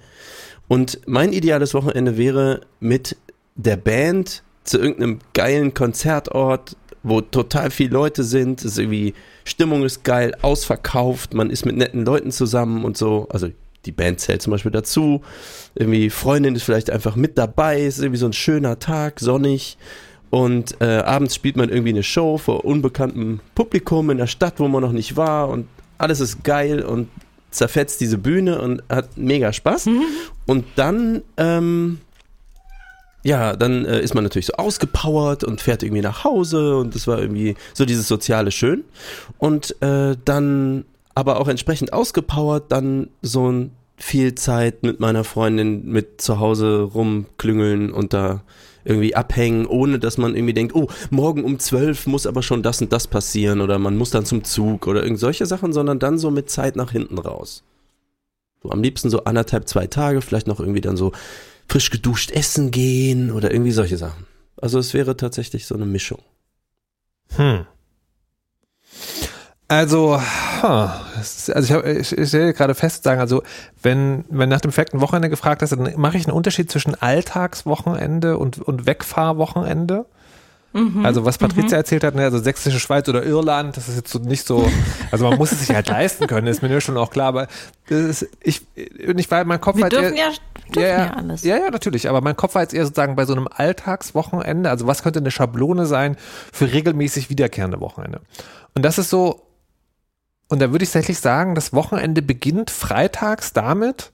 Und 0.67 1.01
mein 1.05 1.33
ideales 1.33 1.73
Wochenende 1.73 2.17
wäre 2.17 2.61
mit 2.79 3.17
der 3.57 3.77
Band 3.77 4.43
zu 4.63 4.79
irgendeinem 4.79 5.19
geilen 5.33 5.73
Konzertort, 5.73 6.77
wo 7.03 7.21
total 7.21 7.71
viele 7.71 7.91
Leute 7.91 8.23
sind. 8.23 8.63
Ist 8.63 8.77
irgendwie, 8.77 9.13
Stimmung 9.43 9.83
ist 9.83 10.03
geil, 10.03 10.35
ausverkauft, 10.41 11.33
man 11.33 11.49
ist 11.49 11.65
mit 11.65 11.75
netten 11.75 12.05
Leuten 12.05 12.31
zusammen 12.31 12.85
und 12.85 12.97
so. 12.97 13.27
Also 13.29 13.49
die 13.85 13.91
Band 13.91 14.19
zählt 14.19 14.41
zum 14.41 14.51
Beispiel 14.51 14.71
dazu. 14.71 15.21
Irgendwie 15.75 16.09
Freundin 16.09 16.55
ist 16.55 16.63
vielleicht 16.63 16.89
einfach 16.89 17.15
mit 17.15 17.37
dabei, 17.37 17.81
ist 17.81 17.99
irgendwie 17.99 18.19
so 18.19 18.25
ein 18.25 18.33
schöner 18.33 18.79
Tag, 18.79 19.19
sonnig. 19.19 19.77
Und 20.29 20.81
äh, 20.81 20.97
abends 20.97 21.35
spielt 21.35 21.55
man 21.55 21.69
irgendwie 21.69 21.91
eine 21.91 22.03
Show 22.03 22.37
vor 22.37 22.65
unbekanntem 22.65 23.39
Publikum 23.55 24.09
in 24.09 24.17
der 24.17 24.27
Stadt, 24.27 24.55
wo 24.59 24.67
man 24.67 24.81
noch 24.81 24.91
nicht 24.91 25.15
war 25.15 25.47
und 25.49 25.67
alles 25.97 26.19
ist 26.19 26.43
geil 26.43 26.83
und 26.83 27.07
zerfetzt 27.49 28.01
diese 28.01 28.17
Bühne 28.17 28.61
und 28.61 28.83
hat 28.89 29.17
mega 29.17 29.53
Spaß. 29.53 29.89
Und 30.45 30.65
dann, 30.75 31.23
ähm, 31.37 31.99
ja, 33.27 33.57
dann 33.57 33.83
äh, 33.83 33.99
ist 33.99 34.15
man 34.15 34.23
natürlich 34.23 34.45
so 34.45 34.53
ausgepowert 34.53 35.43
und 35.43 35.59
fährt 35.59 35.83
irgendwie 35.83 36.01
nach 36.01 36.23
Hause 36.23 36.77
und 36.77 36.95
das 36.95 37.07
war 37.07 37.19
irgendwie 37.19 37.55
so 37.73 37.83
dieses 37.83 38.07
soziale 38.07 38.51
Schön. 38.51 38.85
Und 39.37 39.75
äh, 39.81 40.15
dann 40.23 40.85
aber 41.13 41.41
auch 41.41 41.49
entsprechend 41.49 41.91
ausgepowert, 41.91 42.71
dann 42.71 43.09
so 43.21 43.51
ein 43.51 43.71
viel 43.97 44.35
Zeit 44.35 44.83
mit 44.83 45.01
meiner 45.01 45.25
Freundin 45.25 45.85
mit 45.87 46.21
zu 46.21 46.39
Hause 46.39 46.83
rumklüngeln 46.93 47.91
und 47.91 48.13
da 48.13 48.43
irgendwie 48.85 49.13
abhängen, 49.13 49.65
ohne 49.65 49.99
dass 49.99 50.17
man 50.17 50.33
irgendwie 50.33 50.53
denkt, 50.53 50.73
oh, 50.73 50.87
morgen 51.09 51.43
um 51.43 51.59
zwölf 51.59 52.07
muss 52.07 52.27
aber 52.27 52.43
schon 52.43 52.63
das 52.63 52.81
und 52.81 52.93
das 52.93 53.07
passieren 53.07 53.59
oder 53.59 53.77
man 53.77 53.97
muss 53.97 54.11
dann 54.11 54.23
zum 54.23 54.45
Zug 54.45 54.87
oder 54.87 55.03
irgend 55.03 55.19
solche 55.19 55.45
Sachen, 55.45 55.73
sondern 55.73 55.99
dann 55.99 56.17
so 56.17 56.31
mit 56.31 56.49
Zeit 56.49 56.77
nach 56.77 56.91
hinten 56.91 57.17
raus. 57.17 57.63
So 58.63 58.71
am 58.71 58.81
liebsten 58.81 59.09
so 59.09 59.25
anderthalb, 59.25 59.67
zwei 59.67 59.87
Tage, 59.87 60.21
vielleicht 60.21 60.47
noch 60.47 60.61
irgendwie 60.61 60.79
dann 60.79 60.95
so 60.95 61.11
frisch 61.67 61.89
geduscht 61.89 62.31
essen 62.31 62.71
gehen 62.71 63.31
oder 63.31 63.51
irgendwie 63.51 63.71
solche 63.71 63.97
Sachen. 63.97 64.25
Also 64.59 64.79
es 64.79 64.93
wäre 64.93 65.17
tatsächlich 65.17 65.65
so 65.65 65.75
eine 65.75 65.85
Mischung. 65.85 66.19
Hm. 67.35 67.65
Also, 69.69 70.19
also 70.61 71.59
ich, 71.59 71.71
hab, 71.71 71.85
ich, 71.85 72.17
ich 72.17 72.29
stelle 72.29 72.53
gerade 72.53 72.73
fest, 72.73 73.03
sagen, 73.03 73.19
also 73.19 73.43
wenn, 73.81 74.23
wenn 74.29 74.47
nach 74.47 74.61
dem 74.61 74.71
perfekten 74.71 75.01
Wochenende 75.01 75.29
gefragt 75.29 75.61
hast, 75.61 75.71
dann 75.71 75.93
mache 75.97 76.17
ich 76.17 76.25
einen 76.25 76.35
Unterschied 76.35 76.71
zwischen 76.71 76.95
Alltagswochenende 76.95 78.37
und, 78.37 78.59
und 78.59 78.85
Wegfahrwochenende. 78.85 80.05
Also 81.03 81.25
was 81.25 81.37
Patricia 81.37 81.77
erzählt 81.77 82.03
hat, 82.03 82.13
ne, 82.15 82.23
also 82.23 82.37
sächsische 82.39 82.79
Schweiz 82.79 83.09
oder 83.09 83.23
Irland, 83.23 83.75
das 83.77 83.89
ist 83.89 83.95
jetzt 83.95 84.11
so 84.11 84.19
nicht 84.19 84.45
so, 84.45 84.69
also 85.11 85.27
man 85.27 85.37
muss 85.37 85.51
es 85.51 85.61
sich 85.61 85.75
halt 85.75 85.87
leisten 85.89 86.27
können, 86.27 86.45
ist 86.47 86.61
mir 86.61 86.79
schon 86.81 86.97
auch 86.97 87.09
klar, 87.09 87.27
aber 87.29 87.47
das 87.89 88.21
ist, 88.21 88.29
ich, 88.43 88.61
ich 88.75 89.31
war 89.31 89.43
mein 89.45 89.59
Kopf 89.59 89.77
Wir 89.77 89.83
halt 89.83 89.93
dürfen 89.93 90.15
eher- 90.15 90.29
ja, 90.29 90.73
dürfen 90.75 90.87
ja, 90.89 91.13
alles. 91.13 91.43
ja, 91.43 91.57
ja, 91.57 91.69
natürlich. 91.71 92.07
Aber 92.09 92.21
mein 92.21 92.35
Kopf 92.35 92.53
war 92.55 92.61
jetzt 92.61 92.73
eher 92.73 92.83
sozusagen 92.85 93.15
bei 93.15 93.25
so 93.25 93.33
einem 93.33 93.47
Alltagswochenende. 93.47 94.69
Also 94.69 94.85
was 94.85 95.01
könnte 95.01 95.19
eine 95.19 95.31
Schablone 95.31 95.85
sein 95.85 96.15
für 96.51 96.71
regelmäßig 96.71 97.29
wiederkehrende 97.29 97.79
Wochenende? 97.79 98.21
Und 98.75 98.83
das 98.83 98.97
ist 98.99 99.09
so, 99.09 99.47
und 100.49 100.61
da 100.61 100.71
würde 100.71 100.83
ich 100.83 100.91
tatsächlich 100.91 101.19
sagen, 101.19 101.55
das 101.55 101.73
Wochenende 101.73 102.21
beginnt 102.21 102.69
freitags 102.69 103.53
damit, 103.53 104.11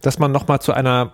dass 0.00 0.18
man 0.18 0.30
nochmal 0.32 0.60
zu 0.60 0.72
einer 0.72 1.12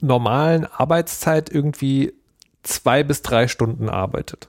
normalen 0.00 0.64
Arbeitszeit 0.66 1.50
irgendwie 1.50 2.14
zwei 2.62 3.02
bis 3.02 3.22
drei 3.22 3.48
Stunden 3.48 3.88
arbeitet. 3.88 4.48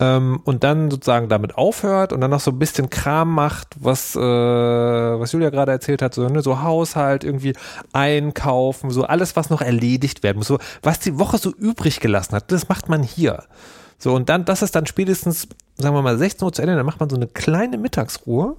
Ähm, 0.00 0.40
und 0.44 0.64
dann 0.64 0.90
sozusagen 0.90 1.28
damit 1.28 1.56
aufhört 1.56 2.12
und 2.12 2.20
dann 2.20 2.30
noch 2.30 2.40
so 2.40 2.50
ein 2.50 2.58
bisschen 2.58 2.90
Kram 2.90 3.32
macht, 3.32 3.68
was, 3.78 4.16
äh, 4.16 4.20
was 4.20 5.32
Julia 5.32 5.50
gerade 5.50 5.70
erzählt 5.70 6.02
hat, 6.02 6.14
so, 6.14 6.28
ne, 6.28 6.42
so 6.42 6.62
Haushalt, 6.62 7.22
irgendwie 7.22 7.52
einkaufen, 7.92 8.90
so 8.90 9.04
alles, 9.04 9.36
was 9.36 9.50
noch 9.50 9.60
erledigt 9.60 10.22
werden 10.22 10.38
muss, 10.38 10.48
so 10.48 10.58
was 10.82 10.98
die 10.98 11.18
Woche 11.18 11.38
so 11.38 11.50
übrig 11.50 12.00
gelassen 12.00 12.34
hat, 12.34 12.50
das 12.50 12.68
macht 12.68 12.88
man 12.88 13.02
hier. 13.02 13.44
So, 13.98 14.12
und 14.14 14.28
dann, 14.28 14.44
das 14.44 14.62
ist 14.62 14.74
dann 14.74 14.86
spätestens, 14.86 15.46
sagen 15.76 15.94
wir 15.94 16.02
mal, 16.02 16.18
16 16.18 16.44
Uhr 16.44 16.52
zu 16.52 16.62
Ende, 16.62 16.74
dann 16.74 16.86
macht 16.86 16.98
man 16.98 17.08
so 17.08 17.14
eine 17.14 17.28
kleine 17.28 17.78
Mittagsruhe. 17.78 18.56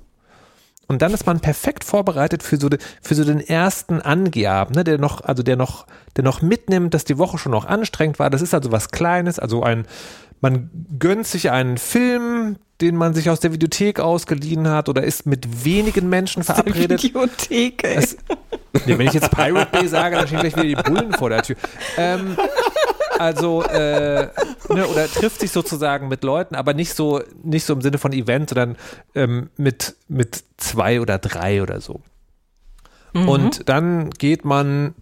Und 0.88 1.02
dann 1.02 1.14
ist 1.14 1.26
man 1.26 1.40
perfekt 1.40 1.84
vorbereitet 1.84 2.44
für 2.44 2.58
so, 2.58 2.70
de, 2.70 2.80
für 3.02 3.16
so 3.16 3.24
den 3.24 3.40
ersten 3.40 4.02
Angeabend, 4.02 4.76
ne, 4.76 4.84
der 4.84 4.98
noch, 4.98 5.22
also 5.22 5.42
der 5.42 5.56
noch, 5.56 5.88
der 6.18 6.24
noch 6.24 6.42
mitnimmt, 6.42 6.94
dass 6.94 7.06
die 7.06 7.18
Woche 7.18 7.38
schon 7.38 7.52
noch 7.52 7.66
anstrengend 7.66 8.20
war. 8.20 8.30
Das 8.30 8.42
ist 8.42 8.54
also 8.54 8.72
was 8.72 8.90
Kleines, 8.90 9.40
also 9.40 9.64
ein, 9.64 9.86
man 10.42 10.70
gönnt 11.00 11.26
sich 11.26 11.52
einen 11.52 11.78
Film, 11.78 12.58
den 12.82 12.98
man 12.98 13.14
sich 13.14 13.30
aus 13.30 13.40
der 13.40 13.54
Videothek 13.54 14.02
ausgeliehen 14.02 14.68
hat 14.68 14.90
oder 14.90 15.04
ist 15.04 15.26
mit 15.26 15.64
wenigen 15.64 16.10
Menschen 16.10 16.44
verabredet. 16.44 17.02
Videothek, 17.02 17.84
ey. 17.86 17.96
Es, 17.96 18.18
nee, 18.86 18.98
wenn 18.98 19.08
ich 19.08 19.14
jetzt 19.14 19.32
Pirate 19.32 19.72
Bay 19.72 19.88
sage, 19.88 20.18
dann 20.18 20.28
stehen 20.28 20.42
gleich 20.42 20.56
wieder 20.58 20.66
die 20.66 20.90
Bullen 20.90 21.14
vor 21.14 21.30
der 21.30 21.44
Tür. 21.44 21.56
Ähm, 21.98 22.36
also, 23.18 23.64
äh, 23.64 24.28
ne, 24.70 24.88
oder 24.88 25.08
trifft 25.08 25.40
sich 25.40 25.52
sozusagen 25.52 26.08
mit 26.08 26.24
Leuten, 26.24 26.56
aber 26.56 26.74
nicht 26.74 26.94
so, 26.94 27.22
nicht 27.44 27.66
so 27.66 27.74
im 27.74 27.82
Sinne 27.82 27.98
von 27.98 28.14
Event, 28.14 28.50
sondern 28.50 28.78
ähm, 29.16 29.50
mit, 29.58 29.96
mit 30.08 30.44
zwei 30.58 31.02
oder 31.02 31.18
drei 31.18 31.62
oder 31.62 31.82
so. 31.82 32.02
Und 33.14 33.70
dann 33.70 34.10
geht 34.10 34.44
man 34.44 34.96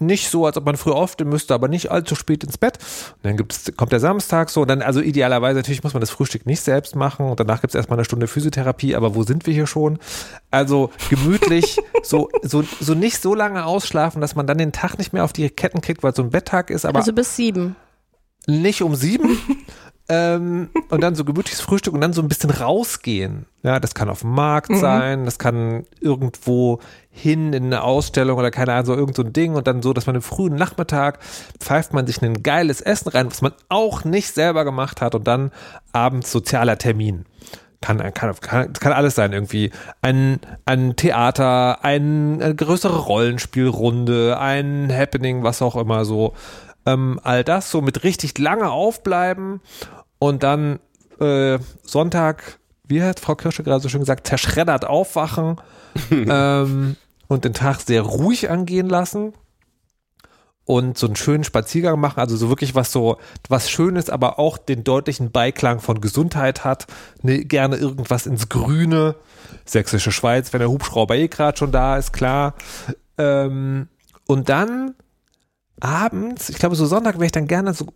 nicht 0.00 0.30
so, 0.30 0.46
als 0.46 0.56
ob 0.56 0.64
man 0.64 0.76
früh 0.76 0.92
aufstehen 0.92 1.28
müsste, 1.28 1.52
aber 1.52 1.68
nicht 1.68 1.90
allzu 1.90 2.14
spät 2.14 2.42
ins 2.42 2.58
Bett. 2.58 2.78
Und 3.16 3.24
dann 3.24 3.36
gibt's, 3.36 3.70
kommt 3.76 3.92
der 3.92 4.00
Samstag 4.00 4.48
so, 4.50 4.62
und 4.62 4.68
dann, 4.68 4.82
also 4.82 5.00
idealerweise 5.00 5.58
natürlich 5.58 5.82
muss 5.82 5.92
man 5.92 6.00
das 6.00 6.10
Frühstück 6.10 6.46
nicht 6.46 6.62
selbst 6.62 6.96
machen 6.96 7.26
und 7.28 7.38
danach 7.38 7.60
gibt's 7.60 7.74
erstmal 7.74 7.98
eine 7.98 8.04
Stunde 8.04 8.26
Physiotherapie, 8.26 8.96
aber 8.96 9.14
wo 9.14 9.22
sind 9.24 9.46
wir 9.46 9.52
hier 9.52 9.66
schon? 9.66 9.98
Also 10.50 10.90
gemütlich, 11.10 11.78
so, 12.02 12.30
so, 12.42 12.64
so 12.80 12.94
nicht 12.94 13.20
so 13.20 13.34
lange 13.34 13.64
ausschlafen, 13.64 14.20
dass 14.20 14.34
man 14.34 14.46
dann 14.46 14.58
den 14.58 14.72
Tag 14.72 14.96
nicht 14.96 15.12
mehr 15.12 15.24
auf 15.24 15.32
die 15.32 15.50
Ketten 15.50 15.82
kriegt, 15.82 16.02
weil 16.02 16.10
es 16.10 16.16
so 16.16 16.22
ein 16.22 16.30
Betttag 16.30 16.70
ist, 16.70 16.86
aber 16.86 16.98
Also 16.98 17.12
bis 17.12 17.36
sieben. 17.36 17.76
Nicht 18.46 18.82
um 18.82 18.94
sieben. 18.94 19.38
ähm, 20.08 20.70
und 20.88 21.02
dann 21.02 21.14
so 21.14 21.24
gemütliches 21.24 21.60
Frühstück 21.60 21.94
und 21.94 22.00
dann 22.00 22.12
so 22.12 22.20
ein 22.20 22.28
bisschen 22.28 22.50
rausgehen. 22.50 23.46
Ja, 23.62 23.78
das 23.78 23.94
kann 23.94 24.08
auf 24.08 24.20
dem 24.22 24.30
Markt 24.30 24.74
sein, 24.74 25.24
das 25.24 25.38
kann 25.38 25.84
irgendwo 26.00 26.80
hin 27.10 27.52
in 27.52 27.66
eine 27.66 27.82
Ausstellung 27.82 28.38
oder 28.38 28.50
keine 28.50 28.72
Ahnung, 28.72 28.86
so 28.86 28.94
irgend 28.94 29.16
so 29.16 29.22
ein 29.22 29.32
Ding 29.32 29.54
und 29.54 29.66
dann 29.66 29.82
so, 29.82 29.92
dass 29.92 30.06
man 30.06 30.16
im 30.16 30.22
frühen 30.22 30.56
Nachmittag 30.56 31.20
pfeift 31.60 31.92
man 31.92 32.06
sich 32.06 32.20
ein 32.22 32.42
geiles 32.42 32.80
Essen 32.80 33.10
rein, 33.10 33.26
was 33.30 33.40
man 33.40 33.52
auch 33.68 34.04
nicht 34.04 34.34
selber 34.34 34.64
gemacht 34.64 35.00
hat 35.00 35.14
und 35.14 35.26
dann 35.28 35.52
abends 35.92 36.32
sozialer 36.32 36.76
Termin. 36.78 37.24
Kann, 37.80 37.98
kann, 38.12 38.34
kann, 38.40 38.72
kann 38.74 38.92
alles 38.92 39.14
sein, 39.14 39.32
irgendwie. 39.32 39.70
Ein, 40.02 40.40
ein 40.66 40.96
Theater, 40.96 41.82
ein, 41.82 42.42
eine 42.42 42.54
größere 42.54 42.98
Rollenspielrunde, 42.98 44.38
ein 44.38 44.92
Happening, 44.92 45.44
was 45.44 45.62
auch 45.62 45.76
immer 45.76 46.04
so. 46.04 46.34
Ähm, 46.92 47.20
all 47.22 47.44
das 47.44 47.70
so 47.70 47.80
mit 47.80 48.04
richtig 48.04 48.38
lange 48.38 48.70
aufbleiben 48.70 49.60
und 50.18 50.42
dann 50.42 50.80
äh, 51.20 51.58
Sonntag, 51.82 52.58
wie 52.84 53.02
hat 53.02 53.20
Frau 53.20 53.34
Kirsche 53.34 53.62
gerade 53.62 53.82
so 53.82 53.88
schön 53.88 54.00
gesagt, 54.00 54.26
zerschreddert 54.26 54.84
aufwachen 54.84 55.60
ähm, 56.10 56.96
und 57.28 57.44
den 57.44 57.54
Tag 57.54 57.80
sehr 57.80 58.02
ruhig 58.02 58.50
angehen 58.50 58.88
lassen 58.88 59.32
und 60.70 60.96
so 60.96 61.06
einen 61.06 61.16
schönen 61.16 61.42
Spaziergang 61.42 61.98
machen, 61.98 62.20
also 62.20 62.36
so 62.36 62.48
wirklich 62.48 62.76
was 62.76 62.92
so, 62.92 63.16
was 63.48 63.70
Schönes, 63.70 64.08
aber 64.08 64.38
auch 64.38 64.56
den 64.56 64.84
deutlichen 64.84 65.32
Beiklang 65.32 65.80
von 65.80 66.00
Gesundheit 66.00 66.64
hat. 66.64 66.86
Ne, 67.22 67.44
gerne 67.44 67.74
irgendwas 67.76 68.26
ins 68.26 68.48
Grüne. 68.48 69.16
Sächsische 69.64 70.12
Schweiz, 70.12 70.52
wenn 70.52 70.60
der 70.60 70.70
Hubschrauber 70.70 71.16
eh 71.16 71.26
gerade 71.26 71.58
schon 71.58 71.72
da 71.72 71.96
ist, 71.96 72.12
klar. 72.12 72.54
Ähm, 73.18 73.88
und 74.28 74.48
dann 74.48 74.94
abends, 75.80 76.48
ich 76.48 76.58
glaube 76.58 76.76
so 76.76 76.86
Sonntag 76.86 77.14
wäre 77.16 77.26
ich 77.26 77.32
dann 77.32 77.46
gerne 77.46 77.74
so 77.74 77.86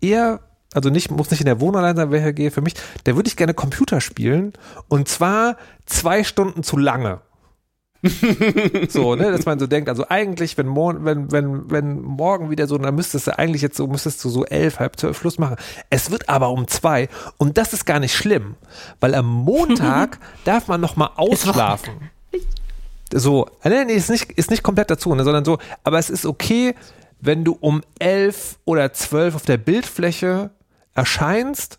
eher, 0.00 0.40
also 0.72 0.90
nicht, 0.90 1.10
muss 1.10 1.30
nicht 1.30 1.40
in 1.40 1.46
der 1.46 1.60
Wohnung 1.60 1.80
allein 1.80 1.96
sein, 1.96 2.10
wer 2.10 2.20
hier 2.20 2.32
gehe 2.32 2.50
für 2.50 2.60
mich, 2.60 2.74
da 3.04 3.16
würde 3.16 3.28
ich 3.28 3.36
gerne 3.36 3.54
Computer 3.54 4.00
spielen 4.00 4.52
und 4.88 5.08
zwar 5.08 5.56
zwei 5.86 6.24
Stunden 6.24 6.62
zu 6.62 6.76
lange. 6.76 7.20
so, 8.88 9.14
ne, 9.14 9.32
dass 9.32 9.46
man 9.46 9.58
so 9.58 9.66
denkt, 9.66 9.88
also 9.88 10.06
eigentlich, 10.08 10.56
wenn, 10.58 10.66
mor 10.66 11.04
wenn, 11.04 11.32
wenn, 11.32 11.70
wenn 11.70 12.00
morgen 12.00 12.50
wieder 12.50 12.66
so, 12.66 12.78
dann 12.78 12.94
müsstest 12.94 13.26
du 13.26 13.38
eigentlich 13.38 13.62
jetzt 13.62 13.76
so, 13.76 13.86
müsstest 13.86 14.22
du 14.24 14.28
so 14.28 14.44
elf, 14.44 14.78
halb 14.78 14.98
zwölf 14.98 15.18
Schluss 15.18 15.38
machen. 15.38 15.56
Es 15.90 16.10
wird 16.10 16.28
aber 16.28 16.50
um 16.50 16.68
zwei 16.68 17.08
und 17.36 17.58
das 17.58 17.72
ist 17.72 17.84
gar 17.84 18.00
nicht 18.00 18.14
schlimm, 18.14 18.54
weil 19.00 19.14
am 19.14 19.26
Montag 19.26 20.18
darf 20.44 20.68
man 20.68 20.80
noch 20.80 20.96
mal 20.96 21.10
ausschlafen. 21.16 22.10
So, 23.12 23.46
nee, 23.64 23.84
nee, 23.84 23.94
ist 23.94 24.10
nicht, 24.10 24.32
ist 24.32 24.50
nicht 24.50 24.62
komplett 24.62 24.90
dazu, 24.90 25.14
ne, 25.14 25.24
sondern 25.24 25.44
so, 25.44 25.58
aber 25.84 25.98
es 25.98 26.10
ist 26.10 26.26
okay, 26.26 26.74
wenn 27.20 27.44
du 27.44 27.56
um 27.58 27.82
elf 27.98 28.58
oder 28.64 28.92
zwölf 28.92 29.34
auf 29.34 29.44
der 29.44 29.56
Bildfläche 29.56 30.50
erscheinst 30.94 31.78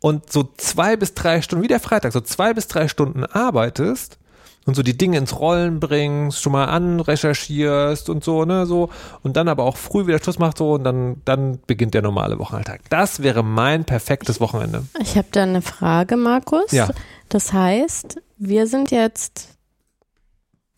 und 0.00 0.32
so 0.32 0.48
zwei 0.56 0.96
bis 0.96 1.14
drei 1.14 1.42
Stunden, 1.42 1.62
wie 1.62 1.68
der 1.68 1.80
Freitag, 1.80 2.12
so 2.12 2.20
zwei 2.20 2.54
bis 2.54 2.68
drei 2.68 2.88
Stunden 2.88 3.24
arbeitest 3.24 4.18
und 4.66 4.74
so 4.74 4.82
die 4.82 4.96
Dinge 4.96 5.18
ins 5.18 5.38
Rollen 5.38 5.80
bringst, 5.80 6.42
schon 6.42 6.52
mal 6.52 6.66
anrecherchierst 6.66 8.08
und 8.08 8.24
so, 8.24 8.44
ne, 8.44 8.66
so, 8.66 8.90
und 9.22 9.36
dann 9.36 9.48
aber 9.48 9.64
auch 9.64 9.76
früh 9.76 10.06
wieder 10.06 10.18
Schluss 10.18 10.38
machst, 10.38 10.58
so, 10.58 10.74
und 10.74 10.84
dann, 10.84 11.22
dann 11.24 11.60
beginnt 11.66 11.94
der 11.94 12.02
normale 12.02 12.38
Wochenalltag. 12.38 12.82
Das 12.90 13.22
wäre 13.22 13.42
mein 13.42 13.84
perfektes 13.84 14.40
Wochenende. 14.40 14.84
Ich 15.00 15.16
habe 15.16 15.28
da 15.30 15.42
eine 15.42 15.62
Frage, 15.62 16.16
Markus. 16.16 16.70
Ja. 16.72 16.88
Das 17.28 17.52
heißt, 17.52 18.20
wir 18.38 18.66
sind 18.66 18.90
jetzt 18.90 19.48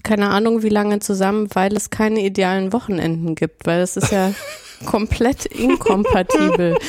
keine 0.02 0.30
Ahnung 0.30 0.62
wie 0.62 0.68
lange 0.68 0.98
zusammen, 1.00 1.48
weil 1.54 1.76
es 1.76 1.90
keine 1.90 2.20
idealen 2.20 2.72
Wochenenden 2.72 3.34
gibt, 3.34 3.66
weil 3.66 3.80
es 3.80 3.96
ist 3.96 4.10
ja 4.12 4.32
komplett 4.86 5.46
inkompatibel. 5.46 6.76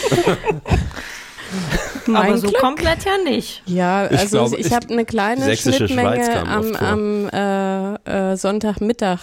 Aber 2.08 2.12
Mein 2.14 2.38
so 2.38 2.48
Glück. 2.48 2.60
komplett 2.62 3.06
ja 3.06 3.18
nicht. 3.24 3.62
Ja, 3.66 4.06
Ich 4.10 4.20
also 4.20 4.38
glaube, 4.40 4.58
ich, 4.58 4.66
ich- 4.68 4.74
habe 4.74 4.90
eine 4.90 5.06
kleine 5.06 5.56
Schnittmenge 5.56 6.48
am, 6.48 6.76
am 6.76 7.30
vor 7.30 8.00
äh, 8.12 8.36
Sonntagmittag 8.38 9.20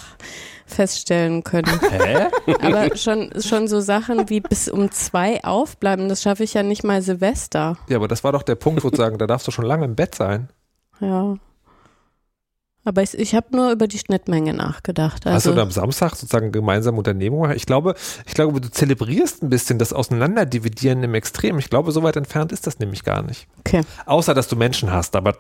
feststellen 0.67 1.43
können. 1.43 1.81
Hä? 1.91 2.29
Aber 2.63 2.97
schon, 2.97 3.31
schon 3.41 3.67
so 3.67 3.81
Sachen 3.81 4.31
wie 4.31 4.41
bis 4.41 4.69
um 4.69 4.91
zwei 4.93 5.43
aufbleiben, 5.43 6.09
das 6.09 6.23
schaffe 6.23 6.45
ich 6.45 6.55
ja 6.55 6.63
nicht 6.63 6.85
mal 6.85 7.03
Silvester. 7.03 7.77
Ja, 7.89 7.97
aber 7.97 8.07
das 8.07 8.23
war 8.23 8.31
doch 8.31 8.45
der 8.45 8.55
Punkt, 8.55 8.81
sozusagen, 8.83 9.19
da 9.19 9.27
darfst 9.27 9.49
du 9.49 9.51
schon 9.51 9.65
lange 9.67 9.85
im 9.85 9.97
Bett 9.97 10.15
sein. 10.15 10.49
Ja. 11.01 11.35
Aber 12.85 13.03
ich, 13.03 13.13
ich 13.19 13.35
habe 13.35 13.55
nur 13.55 13.73
über 13.73 13.87
die 13.87 13.99
Schnittmenge 13.99 14.55
nachgedacht. 14.55 15.27
Hast 15.27 15.33
Also, 15.33 15.51
du 15.51 15.57
da 15.57 15.63
am 15.63 15.71
Samstag 15.71 16.15
sozusagen 16.17 16.51
gemeinsame 16.51 16.97
Unternehmung? 16.97 17.51
Ich 17.51 17.67
glaube, 17.67 17.95
ich 18.27 18.33
glaube, 18.35 18.61
du 18.61 18.71
zelebrierst 18.71 19.43
ein 19.43 19.51
bisschen 19.51 19.79
das 19.79 19.93
Auseinanderdividieren 19.93 21.03
im 21.03 21.15
Extrem. 21.15 21.59
Ich 21.59 21.69
glaube, 21.69 21.93
so 21.93 22.03
weit 22.03 22.17
entfernt 22.17 22.53
ist 22.53 22.67
das 22.67 22.79
nämlich 22.79 23.05
gar 23.05 23.23
nicht. 23.23 23.47
okay. 23.59 23.83
Außer, 24.07 24.33
dass 24.33 24.49
du 24.49 24.57
Menschen 24.57 24.91
hast, 24.91 25.15
aber 25.15 25.33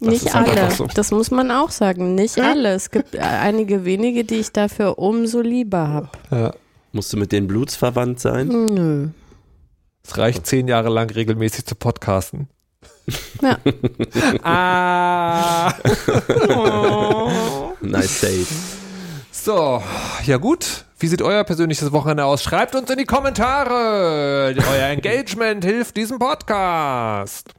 das 0.00 0.08
nicht 0.08 0.26
ist 0.26 0.34
halt 0.34 0.48
alle. 0.48 0.70
so. 0.70 0.86
Das 0.86 1.10
muss 1.10 1.30
man 1.30 1.50
auch 1.50 1.70
sagen. 1.70 2.14
Nicht 2.14 2.40
alle. 2.40 2.72
Es 2.72 2.90
gibt 2.90 3.14
einige 3.16 3.84
wenige, 3.84 4.24
die 4.24 4.36
ich 4.36 4.50
dafür 4.50 4.98
umso 4.98 5.40
lieber 5.42 5.88
habe. 5.88 6.08
Ja. 6.30 6.54
Musst 6.92 7.12
du 7.12 7.16
mit 7.16 7.30
den 7.32 7.46
Bluts 7.46 7.76
verwandt 7.76 8.20
sein? 8.20 8.48
Nö. 8.48 9.08
Es 10.06 10.16
reicht 10.16 10.46
zehn 10.46 10.66
Jahre 10.68 10.88
lang 10.90 11.10
regelmäßig 11.10 11.66
zu 11.66 11.74
podcasten. 11.74 12.48
Ja. 13.42 13.58
ah. 14.42 15.74
Nice 17.80 18.20
date. 18.20 18.46
So, 19.30 19.82
ja 20.24 20.38
gut. 20.38 20.84
Wie 20.98 21.08
sieht 21.08 21.20
euer 21.20 21.44
persönliches 21.44 21.92
Wochenende 21.92 22.24
aus? 22.24 22.42
Schreibt 22.42 22.74
uns 22.74 22.88
in 22.88 22.96
die 22.96 23.04
Kommentare. 23.04 24.54
Euer 24.56 24.86
Engagement 24.86 25.62
hilft 25.66 25.98
diesem 25.98 26.18
Podcast. 26.18 27.52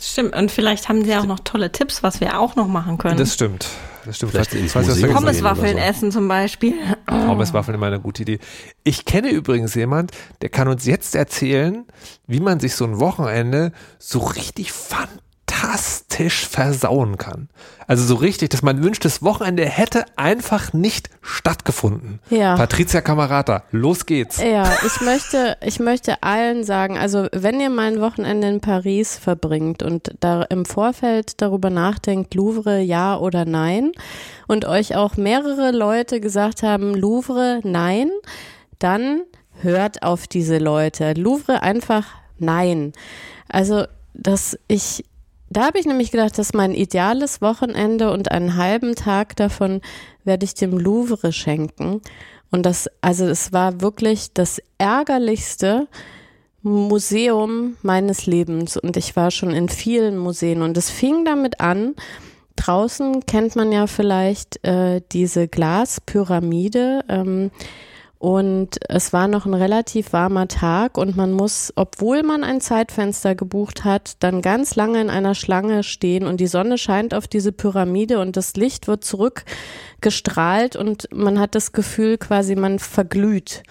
Stimmt, 0.00 0.34
und 0.36 0.50
vielleicht 0.50 0.88
haben 0.88 1.04
sie 1.04 1.14
auch 1.16 1.26
noch 1.26 1.40
tolle 1.40 1.72
Tipps, 1.72 2.02
was 2.02 2.20
wir 2.20 2.38
auch 2.38 2.56
noch 2.56 2.68
machen 2.68 2.98
können. 2.98 3.16
Das 3.16 3.34
stimmt. 3.34 3.66
Das 4.04 4.16
stimmt. 4.16 4.32
Vielleicht 4.32 4.50
Falls- 4.50 4.88
ins 4.88 4.96
Museum 4.96 5.14
Pommeswaffeln 5.14 5.76
so. 5.76 5.82
essen 5.82 6.12
zum 6.12 6.28
Beispiel. 6.28 6.74
Pommeswaffeln 7.06 7.74
immer 7.74 7.86
eine 7.88 8.00
gute 8.00 8.22
Idee. 8.22 8.38
Ich 8.84 9.04
kenne 9.04 9.30
übrigens 9.30 9.74
jemand, 9.74 10.12
der 10.40 10.48
kann 10.48 10.68
uns 10.68 10.86
jetzt 10.86 11.14
erzählen, 11.14 11.84
wie 12.26 12.40
man 12.40 12.60
sich 12.60 12.74
so 12.74 12.84
ein 12.84 13.00
Wochenende 13.00 13.72
so 13.98 14.20
richtig 14.20 14.72
fantastisch 15.68 16.46
versauen 16.46 17.18
kann. 17.18 17.48
Also 17.86 18.04
so 18.04 18.14
richtig, 18.16 18.50
dass 18.50 18.62
man 18.62 18.82
wünscht, 18.82 19.04
das 19.04 19.22
Wochenende 19.22 19.64
hätte 19.66 20.04
einfach 20.16 20.72
nicht 20.72 21.10
stattgefunden. 21.20 22.20
Ja. 22.30 22.56
Patricia 22.56 23.00
Camarata, 23.00 23.64
los 23.70 24.06
geht's. 24.06 24.38
Ja, 24.38 24.72
ich 24.86 25.00
möchte, 25.00 25.56
ich 25.62 25.78
möchte 25.78 26.22
allen 26.22 26.64
sagen, 26.64 26.96
also 26.96 27.26
wenn 27.32 27.60
ihr 27.60 27.70
mal 27.70 27.92
ein 27.92 28.00
Wochenende 28.00 28.48
in 28.48 28.60
Paris 28.60 29.18
verbringt 29.18 29.82
und 29.82 30.14
da 30.20 30.42
im 30.42 30.64
Vorfeld 30.64 31.40
darüber 31.42 31.70
nachdenkt, 31.70 32.34
Louvre 32.34 32.80
ja 32.80 33.16
oder 33.18 33.44
nein, 33.44 33.92
und 34.46 34.64
euch 34.64 34.96
auch 34.96 35.16
mehrere 35.16 35.70
Leute 35.70 36.20
gesagt 36.20 36.62
haben, 36.62 36.94
Louvre 36.94 37.60
nein, 37.62 38.10
dann 38.78 39.22
hört 39.60 40.02
auf 40.02 40.26
diese 40.26 40.58
Leute. 40.58 41.12
Louvre 41.12 41.62
einfach 41.62 42.06
nein. 42.38 42.92
Also, 43.48 43.84
dass 44.14 44.58
ich 44.68 45.04
da 45.50 45.66
habe 45.66 45.78
ich 45.78 45.86
nämlich 45.86 46.10
gedacht, 46.10 46.38
dass 46.38 46.52
mein 46.52 46.74
ideales 46.74 47.40
Wochenende 47.40 48.12
und 48.12 48.30
einen 48.30 48.56
halben 48.56 48.94
Tag 48.94 49.36
davon 49.36 49.80
werde 50.24 50.44
ich 50.44 50.54
dem 50.54 50.76
Louvre 50.76 51.32
schenken. 51.32 52.02
Und 52.50 52.64
das, 52.64 52.88
also 53.00 53.26
es 53.26 53.52
war 53.52 53.80
wirklich 53.80 54.32
das 54.32 54.60
ärgerlichste 54.78 55.88
Museum 56.62 57.76
meines 57.82 58.26
Lebens. 58.26 58.76
Und 58.76 58.96
ich 58.96 59.16
war 59.16 59.30
schon 59.30 59.50
in 59.50 59.68
vielen 59.68 60.18
Museen. 60.18 60.62
Und 60.62 60.76
es 60.76 60.90
fing 60.90 61.24
damit 61.24 61.60
an, 61.60 61.94
draußen 62.56 63.24
kennt 63.26 63.56
man 63.56 63.72
ja 63.72 63.86
vielleicht 63.86 64.64
äh, 64.64 65.00
diese 65.12 65.48
Glaspyramide. 65.48 67.04
Ähm, 67.08 67.50
und 68.18 68.80
es 68.88 69.12
war 69.12 69.28
noch 69.28 69.46
ein 69.46 69.54
relativ 69.54 70.12
warmer 70.12 70.48
Tag 70.48 70.98
und 70.98 71.16
man 71.16 71.32
muss, 71.32 71.72
obwohl 71.76 72.24
man 72.24 72.42
ein 72.42 72.60
Zeitfenster 72.60 73.36
gebucht 73.36 73.84
hat, 73.84 74.16
dann 74.18 74.42
ganz 74.42 74.74
lange 74.74 75.00
in 75.00 75.08
einer 75.08 75.36
Schlange 75.36 75.84
stehen 75.84 76.26
und 76.26 76.40
die 76.40 76.48
Sonne 76.48 76.78
scheint 76.78 77.14
auf 77.14 77.28
diese 77.28 77.52
Pyramide 77.52 78.18
und 78.18 78.36
das 78.36 78.54
Licht 78.54 78.88
wird 78.88 79.04
zurückgestrahlt 79.04 80.74
und 80.74 81.08
man 81.14 81.38
hat 81.38 81.54
das 81.54 81.70
Gefühl 81.70 82.18
quasi, 82.18 82.56
man 82.56 82.80
verglüht. 82.80 83.62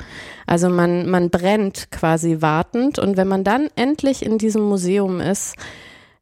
Also 0.45 0.69
man, 0.69 1.09
man 1.09 1.29
brennt 1.29 1.91
quasi 1.91 2.37
wartend 2.39 2.99
und 2.99 3.17
wenn 3.17 3.27
man 3.27 3.43
dann 3.43 3.67
endlich 3.75 4.25
in 4.25 4.37
diesem 4.37 4.63
Museum 4.63 5.19
ist, 5.19 5.55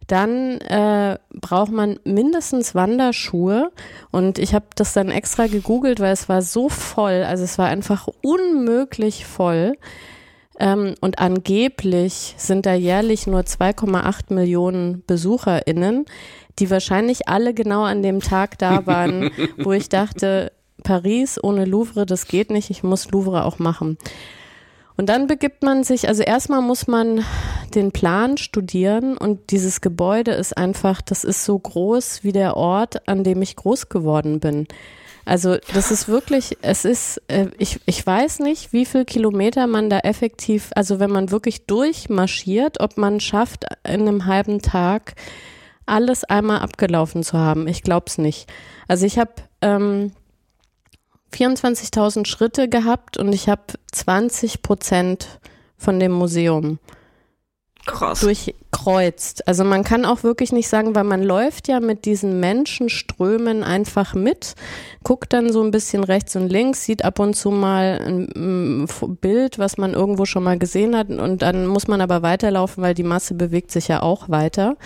dann 0.07 0.59
äh, 0.61 1.17
braucht 1.33 1.71
man 1.71 1.99
mindestens 2.03 2.75
Wanderschuhe. 2.75 3.71
Und 4.11 4.39
ich 4.39 4.53
habe 4.53 4.65
das 4.75 4.93
dann 4.93 5.09
extra 5.09 5.47
gegoogelt, 5.47 5.99
weil 5.99 6.13
es 6.13 6.29
war 6.29 6.41
so 6.41 6.69
voll. 6.69 7.23
Also 7.23 7.43
es 7.43 7.57
war 7.57 7.67
einfach 7.67 8.07
unmöglich 8.21 9.25
voll. 9.25 9.77
Ähm, 10.59 10.95
und 11.01 11.19
angeblich 11.19 12.35
sind 12.37 12.65
da 12.65 12.73
jährlich 12.73 13.27
nur 13.27 13.41
2,8 13.41 14.33
Millionen 14.33 15.01
BesucherInnen, 15.01 16.05
die 16.59 16.69
wahrscheinlich 16.69 17.27
alle 17.27 17.53
genau 17.53 17.83
an 17.83 18.01
dem 18.01 18.21
Tag 18.21 18.57
da 18.57 18.85
waren, 18.85 19.31
wo 19.57 19.73
ich 19.73 19.89
dachte, 19.89 20.51
Paris 20.83 21.43
ohne 21.43 21.65
Louvre, 21.65 22.05
das 22.05 22.27
geht 22.27 22.51
nicht, 22.51 22.69
ich 22.69 22.83
muss 22.83 23.09
Louvre 23.11 23.43
auch 23.43 23.59
machen. 23.59 23.97
Und 24.97 25.07
dann 25.07 25.27
begibt 25.27 25.61
man 25.61 25.83
sich, 25.83 26.07
also 26.07 26.23
erstmal 26.23 26.61
muss 26.61 26.87
man 26.87 27.25
den 27.73 27.91
Plan 27.91 28.37
studieren 28.37 29.17
und 29.17 29.51
dieses 29.51 29.81
Gebäude 29.81 30.31
ist 30.31 30.57
einfach, 30.57 31.01
das 31.01 31.23
ist 31.23 31.43
so 31.43 31.59
groß 31.59 32.23
wie 32.23 32.31
der 32.31 32.55
Ort, 32.55 33.07
an 33.07 33.23
dem 33.23 33.41
ich 33.41 33.57
groß 33.57 33.89
geworden 33.89 34.39
bin. 34.39 34.67
Also 35.25 35.57
das 35.73 35.91
ist 35.91 36.07
wirklich, 36.07 36.57
es 36.61 36.85
ist, 36.85 37.21
äh, 37.27 37.47
ich, 37.57 37.79
ich 37.87 38.05
weiß 38.05 38.39
nicht, 38.39 38.73
wie 38.73 38.85
viel 38.85 39.05
Kilometer 39.05 39.65
man 39.65 39.89
da 39.89 39.99
effektiv, 39.99 40.69
also 40.75 40.99
wenn 40.99 41.09
man 41.09 41.31
wirklich 41.31 41.65
durchmarschiert, 41.65 42.79
ob 42.79 42.97
man 42.97 43.19
schafft, 43.19 43.65
in 43.83 44.01
einem 44.01 44.27
halben 44.27 44.61
Tag 44.61 45.15
alles 45.87 46.23
einmal 46.23 46.59
abgelaufen 46.59 47.23
zu 47.23 47.37
haben. 47.37 47.67
Ich 47.67 47.81
glaube 47.81 48.05
es 48.07 48.17
nicht. 48.19 48.47
Also 48.87 49.05
ich 49.05 49.17
habe 49.17 49.33
ähm, 49.61 50.11
24.000 51.35 52.25
Schritte 52.25 52.69
gehabt 52.69 53.17
und 53.17 53.33
ich 53.33 53.49
habe 53.49 53.63
20 53.91 54.61
Prozent 54.61 55.39
von 55.77 55.99
dem 55.99 56.11
Museum 56.11 56.79
Krass. 57.85 58.21
durchkreuzt. 58.21 59.47
Also 59.47 59.63
man 59.63 59.83
kann 59.83 60.05
auch 60.05 60.23
wirklich 60.23 60.51
nicht 60.51 60.67
sagen, 60.67 60.95
weil 60.95 61.03
man 61.03 61.21
läuft 61.21 61.67
ja 61.67 61.79
mit 61.79 62.05
diesen 62.05 62.39
Menschenströmen 62.39 63.63
einfach 63.63 64.13
mit, 64.13 64.55
guckt 65.03 65.33
dann 65.33 65.51
so 65.51 65.61
ein 65.63 65.71
bisschen 65.71 66.03
rechts 66.03 66.35
und 66.35 66.49
links, 66.49 66.83
sieht 66.83 67.05
ab 67.05 67.19
und 67.19 67.35
zu 67.35 67.51
mal 67.51 67.99
ein, 68.03 68.83
mm, 68.83 68.87
Bild, 69.21 69.59
was 69.59 69.77
man 69.77 69.93
irgendwo 69.93 70.25
schon 70.25 70.43
mal 70.43 70.57
gesehen 70.57 70.95
hat 70.95 71.09
und 71.09 71.41
dann 71.41 71.67
muss 71.67 71.87
man 71.87 72.01
aber 72.01 72.21
weiterlaufen, 72.21 72.81
weil 72.81 72.93
die 72.93 73.03
Masse 73.03 73.35
bewegt 73.35 73.71
sich 73.71 73.87
ja 73.87 74.01
auch 74.01 74.29
weiter. 74.29 74.77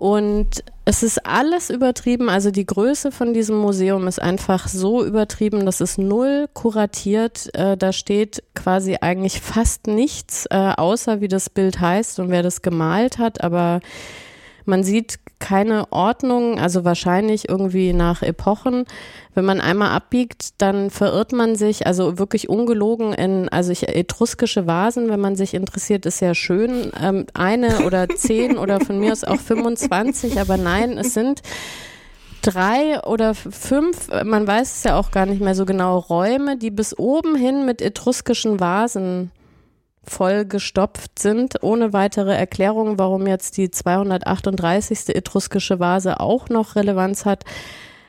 Und 0.00 0.64
es 0.86 1.02
ist 1.02 1.26
alles 1.26 1.68
übertrieben. 1.68 2.30
Also 2.30 2.50
die 2.50 2.64
Größe 2.64 3.12
von 3.12 3.34
diesem 3.34 3.58
Museum 3.58 4.08
ist 4.08 4.18
einfach 4.18 4.66
so 4.66 5.04
übertrieben, 5.04 5.66
das 5.66 5.82
ist 5.82 5.98
null 5.98 6.48
kuratiert. 6.54 7.54
Äh, 7.54 7.76
da 7.76 7.92
steht 7.92 8.42
quasi 8.54 8.96
eigentlich 9.02 9.42
fast 9.42 9.88
nichts, 9.88 10.46
äh, 10.46 10.72
außer 10.74 11.20
wie 11.20 11.28
das 11.28 11.50
Bild 11.50 11.80
heißt 11.80 12.18
und 12.18 12.30
wer 12.30 12.42
das 12.42 12.62
gemalt 12.62 13.18
hat. 13.18 13.44
Aber 13.44 13.80
man 14.64 14.84
sieht 14.84 15.18
keine 15.40 15.90
Ordnung, 15.90 16.60
also 16.60 16.84
wahrscheinlich 16.84 17.48
irgendwie 17.48 17.92
nach 17.92 18.22
Epochen. 18.22 18.84
Wenn 19.34 19.44
man 19.44 19.60
einmal 19.60 19.90
abbiegt, 19.90 20.50
dann 20.58 20.90
verirrt 20.90 21.32
man 21.32 21.56
sich, 21.56 21.86
also 21.86 22.18
wirklich 22.18 22.48
ungelogen 22.48 23.12
in, 23.12 23.48
also 23.48 23.72
ich, 23.72 23.88
etruskische 23.88 24.66
Vasen, 24.66 25.08
wenn 25.08 25.20
man 25.20 25.34
sich 25.34 25.54
interessiert, 25.54 26.06
ist 26.06 26.20
ja 26.20 26.34
schön. 26.34 26.92
Ähm, 27.02 27.26
eine 27.34 27.84
oder 27.84 28.08
zehn 28.14 28.58
oder 28.58 28.78
von 28.80 29.00
mir 29.00 29.12
aus 29.12 29.24
auch 29.24 29.40
25, 29.40 30.40
aber 30.40 30.56
nein, 30.56 30.98
es 30.98 31.14
sind 31.14 31.42
drei 32.42 33.00
oder 33.02 33.34
fünf, 33.34 34.08
man 34.24 34.46
weiß 34.46 34.76
es 34.76 34.84
ja 34.84 34.96
auch 34.96 35.10
gar 35.10 35.26
nicht 35.26 35.40
mehr 35.40 35.54
so 35.54 35.64
genau, 35.64 35.98
Räume, 35.98 36.56
die 36.56 36.70
bis 36.70 36.98
oben 36.98 37.34
hin 37.34 37.66
mit 37.66 37.82
etruskischen 37.82 38.60
Vasen 38.60 39.30
voll 40.02 40.44
gestopft 40.44 41.18
sind, 41.18 41.62
ohne 41.62 41.92
weitere 41.92 42.34
Erklärung, 42.34 42.98
warum 42.98 43.26
jetzt 43.26 43.56
die 43.56 43.70
238. 43.70 45.14
etruskische 45.14 45.78
Vase 45.78 46.20
auch 46.20 46.48
noch 46.48 46.74
Relevanz 46.76 47.24
hat. 47.24 47.44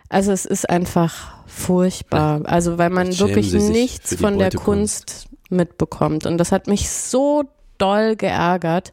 Also 0.09 0.31
es 0.31 0.45
ist 0.45 0.69
einfach 0.69 1.33
furchtbar. 1.47 2.41
Also 2.45 2.77
weil 2.77 2.89
man 2.89 3.17
wirklich 3.17 3.53
nichts 3.53 4.15
von 4.15 4.37
der. 4.39 4.51
Kunst 4.51 5.27
mitbekommt. 5.49 6.25
Und 6.25 6.37
das 6.37 6.51
hat 6.51 6.67
mich 6.67 6.89
so 6.89 7.43
doll 7.77 8.15
geärgert. 8.15 8.91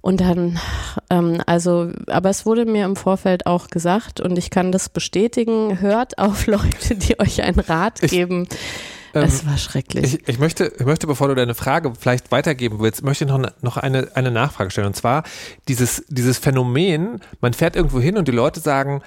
Und 0.00 0.20
dann, 0.20 0.60
ähm, 1.08 1.40
also, 1.46 1.90
aber 2.08 2.28
es 2.28 2.44
wurde 2.44 2.66
mir 2.66 2.84
im 2.84 2.94
Vorfeld 2.94 3.46
auch 3.46 3.68
gesagt 3.68 4.20
und 4.20 4.36
ich 4.36 4.50
kann 4.50 4.70
das 4.70 4.90
bestätigen, 4.90 5.80
hört 5.80 6.18
auf 6.18 6.46
Leute, 6.46 6.94
die 6.94 7.18
euch 7.18 7.42
einen 7.42 7.58
Rat 7.58 8.02
Ich- 8.02 8.12
geben. 9.20 9.26
es 9.32 9.46
war 9.46 9.56
schrecklich. 9.58 10.14
Ich, 10.14 10.28
ich, 10.28 10.38
möchte, 10.38 10.72
ich 10.78 10.84
möchte, 10.86 11.06
bevor 11.06 11.28
du 11.28 11.34
deine 11.34 11.54
Frage 11.54 11.92
vielleicht 11.98 12.30
weitergeben 12.32 12.78
willst, 12.80 13.02
möchte 13.02 13.24
ich 13.24 13.28
noch, 13.30 13.38
eine- 13.38 13.52
noch 13.62 13.76
eine, 13.76 14.08
eine 14.14 14.30
Nachfrage 14.30 14.70
stellen. 14.70 14.86
Und 14.88 14.96
zwar 14.96 15.22
dieses, 15.68 16.04
dieses 16.08 16.38
Phänomen, 16.38 17.20
man 17.40 17.52
fährt 17.54 17.76
irgendwo 17.76 18.00
hin 18.00 18.16
und 18.16 18.28
die 18.28 18.32
Leute 18.32 18.60
sagen, 18.60 19.02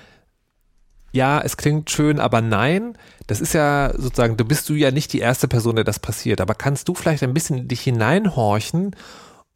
ja, 1.14 1.40
es 1.42 1.58
klingt 1.58 1.90
schön, 1.90 2.20
aber 2.20 2.42
nein, 2.42 2.98
das 3.28 3.40
ist 3.42 3.54
ja 3.54 3.92
sozusagen, 3.98 4.38
du 4.38 4.46
bist 4.46 4.68
du 4.70 4.74
ja 4.74 4.92
nicht 4.92 5.14
die 5.14 5.20
erste 5.20 5.48
Person, 5.48 5.76
der 5.76 5.86
das 5.86 6.00
passiert, 6.00 6.42
aber 6.42 6.54
kannst 6.54 6.88
du 6.90 6.94
vielleicht 6.94 7.24
ein 7.24 7.34
bisschen 7.34 7.68
dich 7.68 7.82
hineinhorchen 7.82 8.96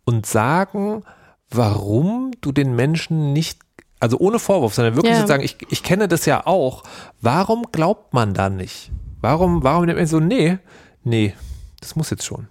und 0.05 0.25
sagen, 0.25 1.03
warum 1.49 2.31
du 2.41 2.51
den 2.51 2.75
Menschen 2.75 3.33
nicht, 3.33 3.59
also 3.99 4.17
ohne 4.17 4.39
Vorwurf, 4.39 4.73
sondern 4.73 4.95
wirklich 4.95 5.11
Ja. 5.11 5.17
sozusagen, 5.19 5.43
ich, 5.43 5.57
ich 5.69 5.83
kenne 5.83 6.07
das 6.07 6.25
ja 6.25 6.47
auch, 6.47 6.83
warum 7.19 7.65
glaubt 7.71 8.13
man 8.13 8.33
da 8.33 8.49
nicht? 8.49 8.89
Warum, 9.22 9.63
warum 9.63 9.86
nimmt 9.86 9.97
man 9.99 10.07
so, 10.07 10.19
nee, 10.19 10.57
nee, 11.03 11.34
das 11.80 11.95
muss 11.95 12.09
jetzt 12.09 12.26
schon. 12.26 12.47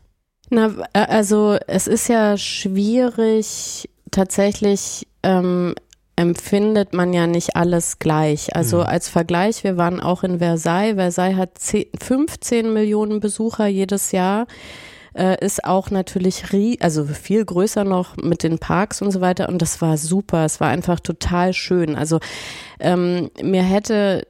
Na, 0.50 0.70
äh, 0.92 1.06
also 1.06 1.56
es 1.66 1.86
ist 1.86 2.08
ja 2.08 2.36
schwierig, 2.36 3.88
tatsächlich 4.10 5.06
ähm, 5.22 5.74
empfindet 6.16 6.92
man 6.92 7.12
ja 7.12 7.26
nicht 7.26 7.56
alles 7.56 7.98
gleich. 7.98 8.54
Also 8.54 8.78
Mhm. 8.78 8.82
als 8.84 9.08
Vergleich, 9.08 9.64
wir 9.64 9.76
waren 9.76 10.00
auch 10.00 10.22
in 10.22 10.38
Versailles. 10.38 10.94
Versailles 10.96 11.36
hat 11.36 11.58
10, 11.58 11.86
15 12.00 12.72
Millionen 12.72 13.20
Besucher 13.20 13.66
jedes 13.66 14.12
Jahr. 14.12 14.46
Äh, 15.14 15.44
ist 15.44 15.64
auch 15.64 15.90
natürlich 15.90 16.52
rie 16.52 16.78
also 16.80 17.04
viel 17.04 17.44
größer 17.44 17.82
noch 17.82 18.16
mit 18.16 18.44
den 18.44 18.58
Parks 18.60 19.02
und 19.02 19.10
so 19.10 19.20
weiter 19.20 19.48
und 19.48 19.60
das 19.60 19.80
war 19.82 19.96
super, 19.96 20.44
es 20.44 20.60
war 20.60 20.68
einfach 20.68 21.00
total 21.00 21.52
schön. 21.52 21.96
Also 21.96 22.20
ähm, 22.78 23.28
mir 23.42 23.64
hätte 23.64 24.24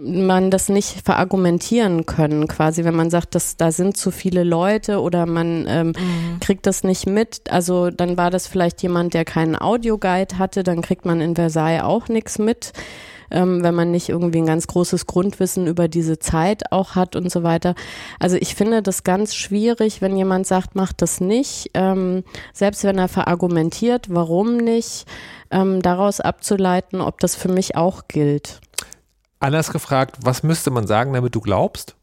man 0.00 0.50
das 0.50 0.68
nicht 0.68 1.04
verargumentieren 1.04 2.06
können, 2.06 2.46
quasi, 2.46 2.84
wenn 2.84 2.94
man 2.94 3.10
sagt, 3.10 3.34
dass 3.34 3.56
da 3.56 3.72
sind 3.72 3.96
zu 3.96 4.10
viele 4.10 4.44
Leute 4.44 5.00
oder 5.00 5.26
man 5.26 5.66
ähm, 5.68 5.92
kriegt 6.40 6.66
das 6.66 6.84
nicht 6.84 7.06
mit. 7.06 7.50
Also 7.50 7.90
dann 7.90 8.16
war 8.16 8.30
das 8.30 8.46
vielleicht 8.46 8.82
jemand, 8.82 9.14
der 9.14 9.24
keinen 9.24 9.56
Audioguide 9.56 10.38
hatte, 10.38 10.62
dann 10.62 10.80
kriegt 10.80 11.04
man 11.04 11.20
in 11.20 11.34
Versailles 11.34 11.82
auch 11.82 12.08
nichts 12.08 12.38
mit. 12.38 12.72
Ähm, 13.32 13.62
wenn 13.62 13.76
man 13.76 13.92
nicht 13.92 14.08
irgendwie 14.08 14.38
ein 14.38 14.46
ganz 14.46 14.66
großes 14.66 15.06
Grundwissen 15.06 15.68
über 15.68 15.86
diese 15.86 16.18
Zeit 16.18 16.72
auch 16.72 16.96
hat 16.96 17.14
und 17.14 17.30
so 17.30 17.44
weiter. 17.44 17.76
Also 18.18 18.36
ich 18.36 18.56
finde 18.56 18.82
das 18.82 19.04
ganz 19.04 19.36
schwierig, 19.36 20.02
wenn 20.02 20.16
jemand 20.16 20.48
sagt, 20.48 20.74
macht 20.74 21.00
das 21.00 21.20
nicht, 21.20 21.70
ähm, 21.74 22.24
selbst 22.52 22.82
wenn 22.82 22.98
er 22.98 23.06
verargumentiert, 23.06 24.06
warum 24.10 24.56
nicht, 24.56 25.04
ähm, 25.52 25.80
daraus 25.80 26.20
abzuleiten, 26.20 27.00
ob 27.00 27.20
das 27.20 27.36
für 27.36 27.48
mich 27.48 27.76
auch 27.76 28.08
gilt. 28.08 28.60
Anders 29.40 29.72
gefragt, 29.72 30.18
was 30.22 30.42
müsste 30.42 30.70
man 30.70 30.86
sagen, 30.86 31.12
damit 31.14 31.34
du 31.34 31.40
glaubst? 31.40 31.96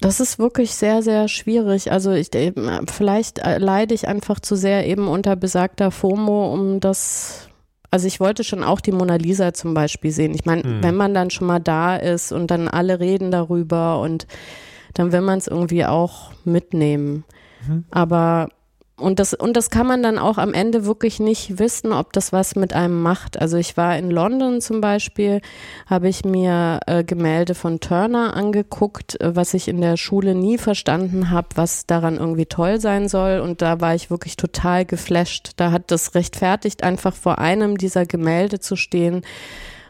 Das 0.00 0.20
ist 0.20 0.38
wirklich 0.38 0.74
sehr, 0.74 1.02
sehr 1.02 1.28
schwierig. 1.28 1.92
Also 1.92 2.10
ich, 2.10 2.34
eben, 2.34 2.86
vielleicht 2.88 3.38
äh, 3.38 3.58
leide 3.58 3.94
ich 3.94 4.08
einfach 4.08 4.40
zu 4.40 4.56
sehr 4.56 4.86
eben 4.86 5.06
unter 5.08 5.36
besagter 5.36 5.90
FOMO, 5.90 6.52
um 6.52 6.80
das. 6.80 7.48
Also 7.90 8.08
ich 8.08 8.18
wollte 8.18 8.42
schon 8.42 8.64
auch 8.64 8.80
die 8.80 8.90
Mona 8.90 9.14
Lisa 9.14 9.54
zum 9.54 9.72
Beispiel 9.72 10.10
sehen. 10.10 10.34
Ich 10.34 10.44
meine, 10.44 10.64
Hm. 10.64 10.82
wenn 10.82 10.96
man 10.96 11.14
dann 11.14 11.30
schon 11.30 11.46
mal 11.46 11.60
da 11.60 11.94
ist 11.96 12.32
und 12.32 12.50
dann 12.50 12.66
alle 12.66 12.98
reden 12.98 13.30
darüber 13.30 14.00
und 14.00 14.26
dann 14.94 15.12
will 15.12 15.20
man 15.20 15.38
es 15.38 15.46
irgendwie 15.46 15.84
auch 15.84 16.32
mitnehmen. 16.44 17.24
Mhm. 17.66 17.84
Aber 17.92 18.48
und 18.96 19.18
das, 19.18 19.34
und 19.34 19.56
das 19.56 19.70
kann 19.70 19.88
man 19.88 20.04
dann 20.04 20.18
auch 20.18 20.38
am 20.38 20.54
Ende 20.54 20.86
wirklich 20.86 21.18
nicht 21.18 21.58
wissen, 21.58 21.92
ob 21.92 22.12
das 22.12 22.32
was 22.32 22.54
mit 22.54 22.74
einem 22.74 23.02
macht. 23.02 23.40
Also 23.40 23.56
ich 23.56 23.76
war 23.76 23.98
in 23.98 24.08
London 24.08 24.60
zum 24.60 24.80
Beispiel, 24.80 25.40
habe 25.86 26.08
ich 26.08 26.24
mir 26.24 26.78
äh, 26.86 27.02
Gemälde 27.02 27.56
von 27.56 27.80
Turner 27.80 28.36
angeguckt, 28.36 29.20
äh, 29.20 29.34
was 29.34 29.52
ich 29.52 29.66
in 29.66 29.80
der 29.80 29.96
Schule 29.96 30.36
nie 30.36 30.58
verstanden 30.58 31.30
habe, 31.30 31.48
was 31.56 31.86
daran 31.86 32.18
irgendwie 32.18 32.46
toll 32.46 32.80
sein 32.80 33.08
soll. 33.08 33.40
Und 33.40 33.62
da 33.62 33.80
war 33.80 33.96
ich 33.96 34.10
wirklich 34.10 34.36
total 34.36 34.84
geflasht. 34.84 35.54
Da 35.56 35.72
hat 35.72 35.90
das 35.90 36.14
rechtfertigt, 36.14 36.84
einfach 36.84 37.14
vor 37.14 37.38
einem 37.38 37.78
dieser 37.78 38.06
Gemälde 38.06 38.60
zu 38.60 38.76
stehen 38.76 39.22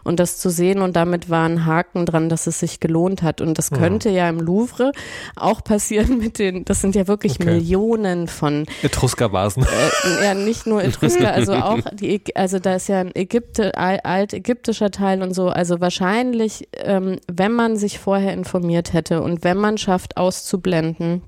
und 0.04 0.20
das 0.20 0.38
zu 0.38 0.50
sehen 0.50 0.80
und 0.82 0.94
damit 0.96 1.28
war 1.30 1.46
ein 1.48 1.64
Haken 1.66 2.06
dran, 2.06 2.28
dass 2.28 2.46
es 2.46 2.60
sich 2.60 2.78
gelohnt 2.78 3.22
hat. 3.22 3.40
Und 3.40 3.58
das 3.58 3.70
könnte 3.70 4.10
ja 4.10 4.28
im 4.28 4.38
Louvre 4.38 4.92
auch 5.34 5.64
passieren 5.64 6.18
mit 6.18 6.38
den, 6.38 6.64
das 6.64 6.80
sind 6.80 6.94
ja 6.94 7.08
wirklich 7.08 7.34
Okay. 7.40 7.54
Millionen 7.54 8.28
von 8.28 8.66
Etruskervasen. 8.82 9.64
äh, 9.64 10.24
ja 10.24 10.34
nicht 10.34 10.66
nur 10.66 10.82
Etrusker, 10.84 11.32
also 11.32 11.54
auch 11.54 11.80
die, 11.92 12.22
also 12.36 12.58
da 12.58 12.74
ist 12.76 12.88
ja 12.88 13.00
ein 13.00 13.10
Ägypte, 13.14 13.76
al- 13.76 14.00
altägyptischer 14.04 14.90
Teil 14.90 15.22
und 15.22 15.34
so. 15.34 15.48
Also 15.48 15.80
wahrscheinlich, 15.80 16.68
ähm, 16.74 17.18
wenn 17.30 17.52
man 17.52 17.76
sich 17.76 17.98
vorher 17.98 18.32
informiert 18.34 18.92
hätte 18.92 19.22
und 19.22 19.42
wenn 19.42 19.56
man 19.56 19.78
schafft 19.78 20.16
auszublenden, 20.16 21.22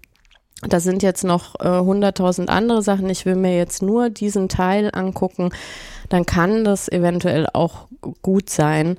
da 0.63 0.81
sind 0.81 1.03
jetzt 1.03 1.23
noch 1.23 1.61
äh, 1.61 1.69
hunderttausend 1.81 2.49
andere 2.49 2.83
Sachen. 2.83 3.11
Ich 3.11 3.27
will 3.27 3.37
mir 3.37 3.57
jetzt 3.57 3.83
nur 3.83 4.09
diesen 4.11 4.49
Teil 4.49 4.91
angucken. 4.93 5.51
Dann 6.09 6.27
kann 6.27 6.65
das 6.65 6.89
eventuell 6.89 7.47
auch 7.53 7.89
gut 8.23 8.51
sein. 8.51 8.97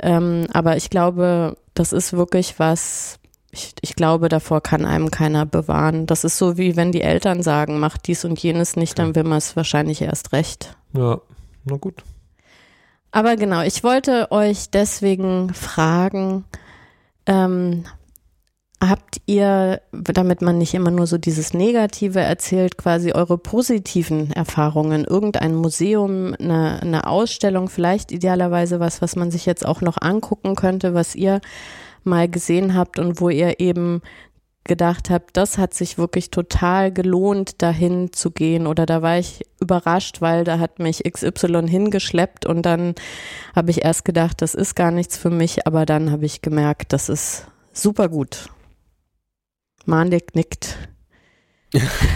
Ähm, 0.00 0.46
aber 0.52 0.76
ich 0.76 0.90
glaube, 0.90 1.56
das 1.74 1.92
ist 1.92 2.12
wirklich 2.12 2.58
was. 2.58 3.18
Ich, 3.50 3.74
ich 3.82 3.94
glaube, 3.94 4.28
davor 4.28 4.60
kann 4.60 4.84
einem 4.84 5.10
keiner 5.10 5.46
bewahren. 5.46 6.06
Das 6.06 6.24
ist 6.24 6.38
so 6.38 6.58
wie 6.58 6.76
wenn 6.76 6.90
die 6.90 7.02
Eltern 7.02 7.42
sagen, 7.42 7.78
mach 7.78 7.96
dies 7.98 8.24
und 8.24 8.42
jenes 8.42 8.74
nicht, 8.74 8.98
dann 8.98 9.14
will 9.14 9.22
man 9.22 9.38
es 9.38 9.54
wahrscheinlich 9.54 10.02
erst 10.02 10.32
recht. 10.32 10.76
Ja, 10.92 11.20
na 11.64 11.76
gut. 11.76 12.02
Aber 13.12 13.36
genau, 13.36 13.62
ich 13.62 13.84
wollte 13.84 14.32
euch 14.32 14.70
deswegen 14.70 15.54
fragen, 15.54 16.44
ähm, 17.26 17.84
habt 18.88 19.20
ihr, 19.26 19.80
damit 19.92 20.42
man 20.42 20.58
nicht 20.58 20.74
immer 20.74 20.90
nur 20.90 21.06
so 21.06 21.18
dieses 21.18 21.54
Negative 21.54 22.20
erzählt, 22.20 22.76
quasi 22.76 23.12
eure 23.12 23.38
positiven 23.38 24.32
Erfahrungen, 24.32 25.04
irgendein 25.04 25.54
Museum, 25.54 26.34
eine, 26.38 26.80
eine 26.82 27.06
Ausstellung, 27.06 27.68
vielleicht 27.68 28.12
idealerweise 28.12 28.80
was, 28.80 29.02
was 29.02 29.16
man 29.16 29.30
sich 29.30 29.46
jetzt 29.46 29.66
auch 29.66 29.80
noch 29.80 30.00
angucken 30.00 30.54
könnte, 30.56 30.94
was 30.94 31.14
ihr 31.14 31.40
mal 32.04 32.28
gesehen 32.28 32.74
habt 32.74 32.98
und 32.98 33.20
wo 33.20 33.30
ihr 33.30 33.60
eben 33.60 34.02
gedacht 34.64 35.10
habt, 35.10 35.36
das 35.36 35.58
hat 35.58 35.74
sich 35.74 35.98
wirklich 35.98 36.30
total 36.30 36.90
gelohnt, 36.90 37.62
dahin 37.62 38.12
zu 38.12 38.30
gehen. 38.30 38.66
Oder 38.66 38.86
da 38.86 39.02
war 39.02 39.18
ich 39.18 39.46
überrascht, 39.60 40.20
weil 40.20 40.44
da 40.44 40.58
hat 40.58 40.78
mich 40.78 41.04
XY 41.04 41.68
hingeschleppt 41.68 42.46
und 42.46 42.62
dann 42.62 42.94
habe 43.54 43.70
ich 43.70 43.84
erst 43.84 44.04
gedacht, 44.04 44.40
das 44.40 44.54
ist 44.54 44.74
gar 44.74 44.90
nichts 44.90 45.18
für 45.18 45.30
mich, 45.30 45.66
aber 45.66 45.84
dann 45.84 46.10
habe 46.10 46.24
ich 46.24 46.40
gemerkt, 46.40 46.92
das 46.92 47.08
ist 47.08 47.46
super 47.72 48.08
gut. 48.08 48.48
Malik 49.86 50.34
nickt. 50.34 50.76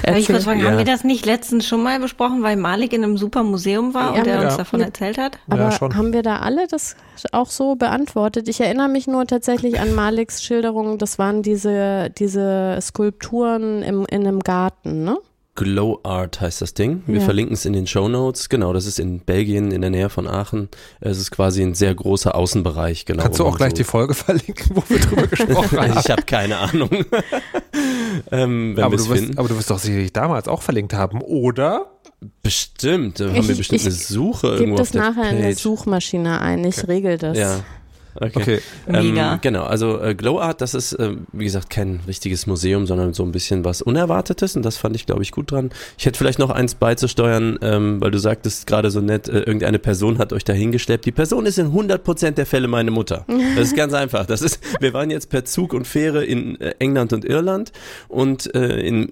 Darf 0.05 0.16
ich 0.16 0.27
kurz 0.29 0.45
fragen, 0.45 0.61
Ja. 0.61 0.66
haben 0.66 0.79
wir 0.79 0.85
das 0.85 1.03
nicht 1.03 1.27
letztens 1.27 1.66
schon 1.66 1.83
mal 1.83 1.99
besprochen, 1.99 2.45
weil 2.45 2.57
Malik 2.57 2.93
in 2.93 3.03
einem 3.03 3.16
super 3.19 3.43
Museum 3.43 3.93
war 3.93 4.14
Ja. 4.14 4.21
und 4.21 4.27
er 4.29 4.41
uns 4.43 4.53
Ja. 4.53 4.57
davon 4.59 4.81
erzählt 4.81 5.19
hat? 5.19 5.39
Aber 5.49 5.62
ja, 5.62 5.73
schon. 5.73 5.97
haben 5.97 6.12
wir 6.12 6.23
da 6.23 6.39
alle 6.39 6.69
das 6.69 6.95
auch 7.33 7.51
so 7.51 7.75
beantwortet? 7.75 8.49
Ich 8.49 8.61
erinnere 8.61 8.89
mich 8.89 9.09
nur 9.09 9.27
tatsächlich 9.27 9.81
an 9.81 9.97
Maliks 9.97 10.45
Schilderung. 10.45 10.99
Das 10.99 11.19
waren 11.19 11.43
diese, 11.43 12.11
diese 12.11 12.79
Skulpturen 12.81 13.83
im, 13.83 14.07
in 14.09 14.27
einem 14.27 14.41
Garten, 14.41 15.03
ne? 15.03 15.19
Glow 15.59 15.99
Art 16.05 16.41
heißt 16.41 16.63
das 16.63 16.73
Ding. 16.73 17.03
Wir 17.07 17.19
Ja. 17.19 17.25
verlinken 17.25 17.55
es 17.55 17.65
in 17.65 17.73
den 17.73 17.89
Show 17.89 18.09
Notes. 18.09 18.49
Genau, 18.49 18.73
das 18.73 18.87
ist 18.87 19.01
in 19.01 19.19
Belgien 19.19 19.73
in 19.73 19.81
der 19.81 19.91
Nähe 19.91 20.09
von 20.09 20.29
Aachen. 20.29 20.69
Es 21.01 21.19
ist 21.19 21.33
quasi 21.33 21.63
ein 21.63 21.75
sehr 21.75 21.93
großer 21.95 22.35
Außenbereich. 22.37 23.07
Genau, 23.07 23.25
Kannst 23.25 23.41
du 23.41 23.45
auch 23.45 23.57
gleich 23.57 23.71
so 23.71 23.77
die 23.79 23.85
Folge 23.85 24.15
verlinken, 24.15 24.77
wo 24.77 24.83
wir 24.89 25.01
drüber 25.01 25.27
gesprochen 25.27 25.79
haben? 25.81 25.99
ich 25.99 26.11
habe 26.11 26.23
keine 26.23 26.59
Ahnung. 26.59 26.91
ähm, 28.31 28.77
wenn 28.77 28.85
aber, 28.85 28.97
du 28.97 29.09
wirst, 29.09 29.39
aber 29.39 29.49
du 29.49 29.57
wirst 29.57 29.71
doch 29.71 29.79
sicherlich 29.79 30.13
damals 30.13 30.49
auch 30.49 30.63
verlinkt 30.63 30.95
haben, 30.95 31.21
oder? 31.23 31.87
Bestimmt. 32.43 33.21
Da 33.21 33.27
haben 33.29 33.37
Ich- 33.37 33.49
wir 33.49 33.57
bestimmt 33.57 33.81
ich- 33.81 33.87
eine 33.87 33.95
Suche 33.95 34.51
Gib 34.53 34.61
irgendwo 34.61 34.79
das 34.79 34.89
auf 34.89 34.93
der 34.93 35.01
nachher 35.11 35.31
in 35.31 35.37
der 35.39 35.45
Page. 35.49 35.59
Suchmaschine 35.59 36.41
ein. 36.41 36.65
Ich 36.65 36.87
regel 36.89 37.19
das. 37.19 37.37
Ja. 37.39 37.61
Okay. 38.21 38.33
Okay. 38.35 38.61
Mega. 38.87 39.35
Ähm, 39.35 39.39
genau, 39.41 39.64
also 39.64 40.01
äh, 40.01 40.14
Glow 40.14 40.41
Art, 40.41 40.61
das 40.61 40.75
ist, 40.75 40.93
äh, 40.95 41.12
wie 41.33 41.45
gesagt, 41.45 41.71
kein 41.71 42.01
richtiges 42.07 42.47
Museum, 42.47 42.87
sondern 42.87 43.14
so 43.14 43.23
ein 43.23 43.33
bisschen 43.33 43.64
was 43.64 43.83
Unerwartetes 43.83 44.57
und 44.57 44.64
das 44.64 44.77
fand 44.77 44.97
ich, 44.97 45.07
glaube 45.07 45.23
ich, 45.23 45.33
gut 45.33 45.53
dran. 45.53 45.71
Ich 45.97 46.07
hätte 46.07 46.19
vielleicht 46.19 46.39
noch 46.39 46.51
eins 46.51 46.75
beizusteuern, 46.75 47.59
ähm, 47.62 48.01
weil 48.01 48.11
du 48.11 48.19
sagtest 48.19 48.66
gerade 48.66 48.91
so 48.91 49.01
nett, 49.01 49.29
äh, 49.29 49.41
irgendeine 49.41 49.79
Person 49.79 50.19
hat 50.19 50.33
euch 50.33 50.45
da 50.45 50.53
hingeschleppt. 50.53 51.05
Die 51.07 51.12
Person 51.12 51.47
ist 51.47 51.59
in 51.59 51.73
100% 51.73 52.33
der 52.33 52.47
Fälle 52.47 52.69
meine 52.69 52.91
Mutter. 52.91 53.25
Das 53.57 53.69
ist 53.69 53.77
ganz 53.77 53.93
einfach. 53.95 54.27
Das 54.27 54.43
ist, 54.43 54.61
wir 54.81 54.93
waren 54.93 55.11
jetzt 55.11 55.31
per 55.31 55.45
Zug 55.45 55.73
und 55.73 55.87
Fähre 55.87 56.25
in 56.25 56.61
äh, 56.61 56.75
England 56.79 57.12
und 57.12 57.25
Irland 57.25 57.73
und 58.09 58.55
äh, 58.55 58.81
in, 58.81 59.11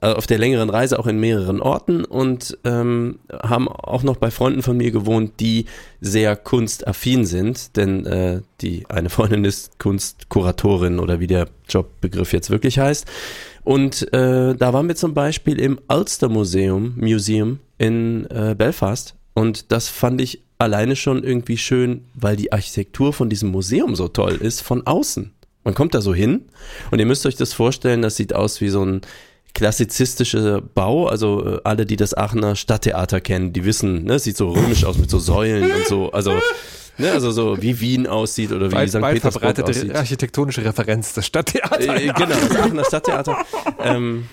äh, 0.00 0.06
auf 0.06 0.26
der 0.26 0.38
längeren 0.38 0.70
Reise 0.70 0.98
auch 0.98 1.06
in 1.06 1.18
mehreren 1.18 1.60
Orten 1.60 2.04
und 2.04 2.58
ähm, 2.64 3.18
haben 3.30 3.68
auch 3.68 4.02
noch 4.02 4.16
bei 4.16 4.30
Freunden 4.30 4.62
von 4.62 4.76
mir 4.76 4.90
gewohnt, 4.90 5.40
die 5.40 5.66
sehr 6.00 6.36
kunstaffin 6.36 7.24
sind, 7.24 7.76
denn 7.76 8.06
äh, 8.06 8.40
die 8.60 8.84
eine 8.88 9.10
Freundin 9.10 9.44
ist 9.44 9.78
Kunstkuratorin 9.78 10.98
oder 10.98 11.20
wie 11.20 11.26
der 11.26 11.48
Jobbegriff 11.68 12.32
jetzt 12.32 12.50
wirklich 12.50 12.78
heißt. 12.78 13.06
Und 13.64 14.12
äh, 14.12 14.54
da 14.54 14.72
waren 14.72 14.88
wir 14.88 14.96
zum 14.96 15.14
Beispiel 15.14 15.58
im 15.58 15.80
Ulster 15.88 16.28
Museum, 16.28 16.94
Museum 16.96 17.58
in 17.78 18.26
äh, 18.30 18.54
Belfast 18.56 19.14
und 19.34 19.72
das 19.72 19.88
fand 19.88 20.20
ich 20.20 20.42
alleine 20.58 20.96
schon 20.96 21.22
irgendwie 21.22 21.58
schön, 21.58 22.04
weil 22.14 22.36
die 22.36 22.52
Architektur 22.52 23.12
von 23.12 23.28
diesem 23.28 23.50
Museum 23.50 23.94
so 23.94 24.08
toll 24.08 24.36
ist 24.36 24.62
von 24.62 24.86
außen. 24.86 25.32
Man 25.64 25.74
kommt 25.74 25.94
da 25.94 26.00
so 26.00 26.14
hin 26.14 26.44
und 26.90 27.00
ihr 27.00 27.06
müsst 27.06 27.26
euch 27.26 27.34
das 27.34 27.52
vorstellen, 27.52 28.00
das 28.00 28.16
sieht 28.16 28.34
aus 28.34 28.60
wie 28.60 28.68
so 28.68 28.84
ein 28.84 29.00
klassizistische 29.56 30.62
Bau. 30.74 31.06
Also 31.06 31.56
äh, 31.56 31.60
alle, 31.64 31.86
die 31.86 31.96
das 31.96 32.12
Aachener 32.12 32.56
Stadttheater 32.56 33.22
kennen, 33.22 33.54
die 33.54 33.64
wissen, 33.64 34.04
ne, 34.04 34.18
sieht 34.18 34.36
so 34.36 34.50
römisch 34.50 34.84
aus 34.84 34.98
mit 34.98 35.08
so 35.08 35.18
Säulen 35.18 35.64
und 35.72 35.86
so. 35.86 36.12
Also 36.12 36.32
Ne, 36.98 37.12
also 37.12 37.30
so 37.30 37.60
wie 37.60 37.78
Wien 37.78 38.06
aussieht 38.06 38.52
oder 38.52 38.70
wie 38.70 38.74
Weit, 38.74 38.88
St. 38.88 39.02
weit 39.02 39.16
Petersburg 39.16 39.42
verbreitete 39.42 39.70
aussieht. 39.70 39.94
architektonische 39.94 40.64
Referenz, 40.64 41.12
das 41.12 41.26
Stadttheater. 41.26 41.78
Äh, 41.78 42.06
genau, 42.06 42.34
das 42.48 42.56
Aachener 42.56 42.84
Stadttheater. 42.86 43.36
ähm, 43.84 44.26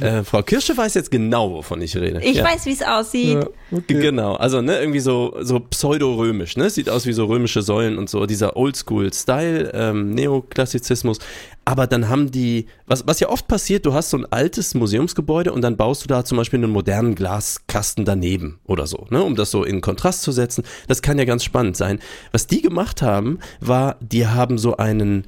äh, 0.00 0.24
Frau 0.24 0.42
Kirsche 0.42 0.76
weiß 0.76 0.94
jetzt 0.94 1.10
genau, 1.10 1.52
wovon 1.52 1.80
ich 1.80 1.96
rede. 1.96 2.20
Ich 2.22 2.38
ja. 2.38 2.44
weiß, 2.44 2.66
wie 2.66 2.72
es 2.72 2.82
aussieht. 2.82 3.38
Genau, 3.86 4.34
also 4.34 4.60
ne, 4.60 4.78
irgendwie 4.78 5.00
so, 5.00 5.36
so 5.40 5.60
pseudo-römisch, 5.60 6.56
ne? 6.56 6.68
Sieht 6.70 6.90
aus 6.90 7.06
wie 7.06 7.12
so 7.12 7.26
römische 7.26 7.62
Säulen 7.62 7.98
und 7.98 8.10
so, 8.10 8.26
dieser 8.26 8.56
Oldschool-Style, 8.56 9.70
ähm, 9.74 10.10
Neoklassizismus. 10.10 11.18
Aber 11.64 11.86
dann 11.86 12.08
haben 12.08 12.30
die, 12.30 12.66
was, 12.86 13.06
was 13.06 13.20
ja 13.20 13.30
oft 13.30 13.48
passiert, 13.48 13.86
du 13.86 13.94
hast 13.94 14.10
so 14.10 14.18
ein 14.18 14.26
altes 14.30 14.74
Museumsgebäude 14.74 15.52
und 15.52 15.62
dann 15.62 15.76
baust 15.76 16.04
du 16.04 16.08
da 16.08 16.24
zum 16.24 16.36
Beispiel 16.36 16.58
einen 16.58 16.72
modernen 16.72 17.14
Glaskasten 17.14 18.04
daneben 18.04 18.58
oder 18.64 18.86
so, 18.86 19.06
ne? 19.10 19.22
Um 19.22 19.36
das 19.36 19.50
so 19.50 19.64
in 19.64 19.80
Kontrast 19.80 20.22
zu 20.22 20.32
setzen. 20.32 20.64
Das 20.88 21.00
kann 21.00 21.18
ja 21.18 21.24
ganz 21.24 21.44
spannend 21.44 21.76
sein. 21.76 22.00
Was 22.32 22.46
die 22.46 22.60
gemacht 22.60 23.00
haben, 23.02 23.38
war, 23.60 23.96
die 24.00 24.26
haben 24.26 24.58
so 24.58 24.76
einen 24.76 25.26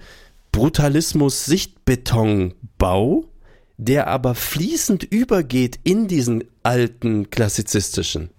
Brutalismus-Sichtbetonbau, 0.53 3.25
der 3.79 4.07
aber 4.07 4.35
fließend 4.35 5.05
übergeht 5.05 5.79
in 5.85 6.09
diesen 6.09 6.45
alten 6.63 7.31
klassizistischen. 7.31 8.31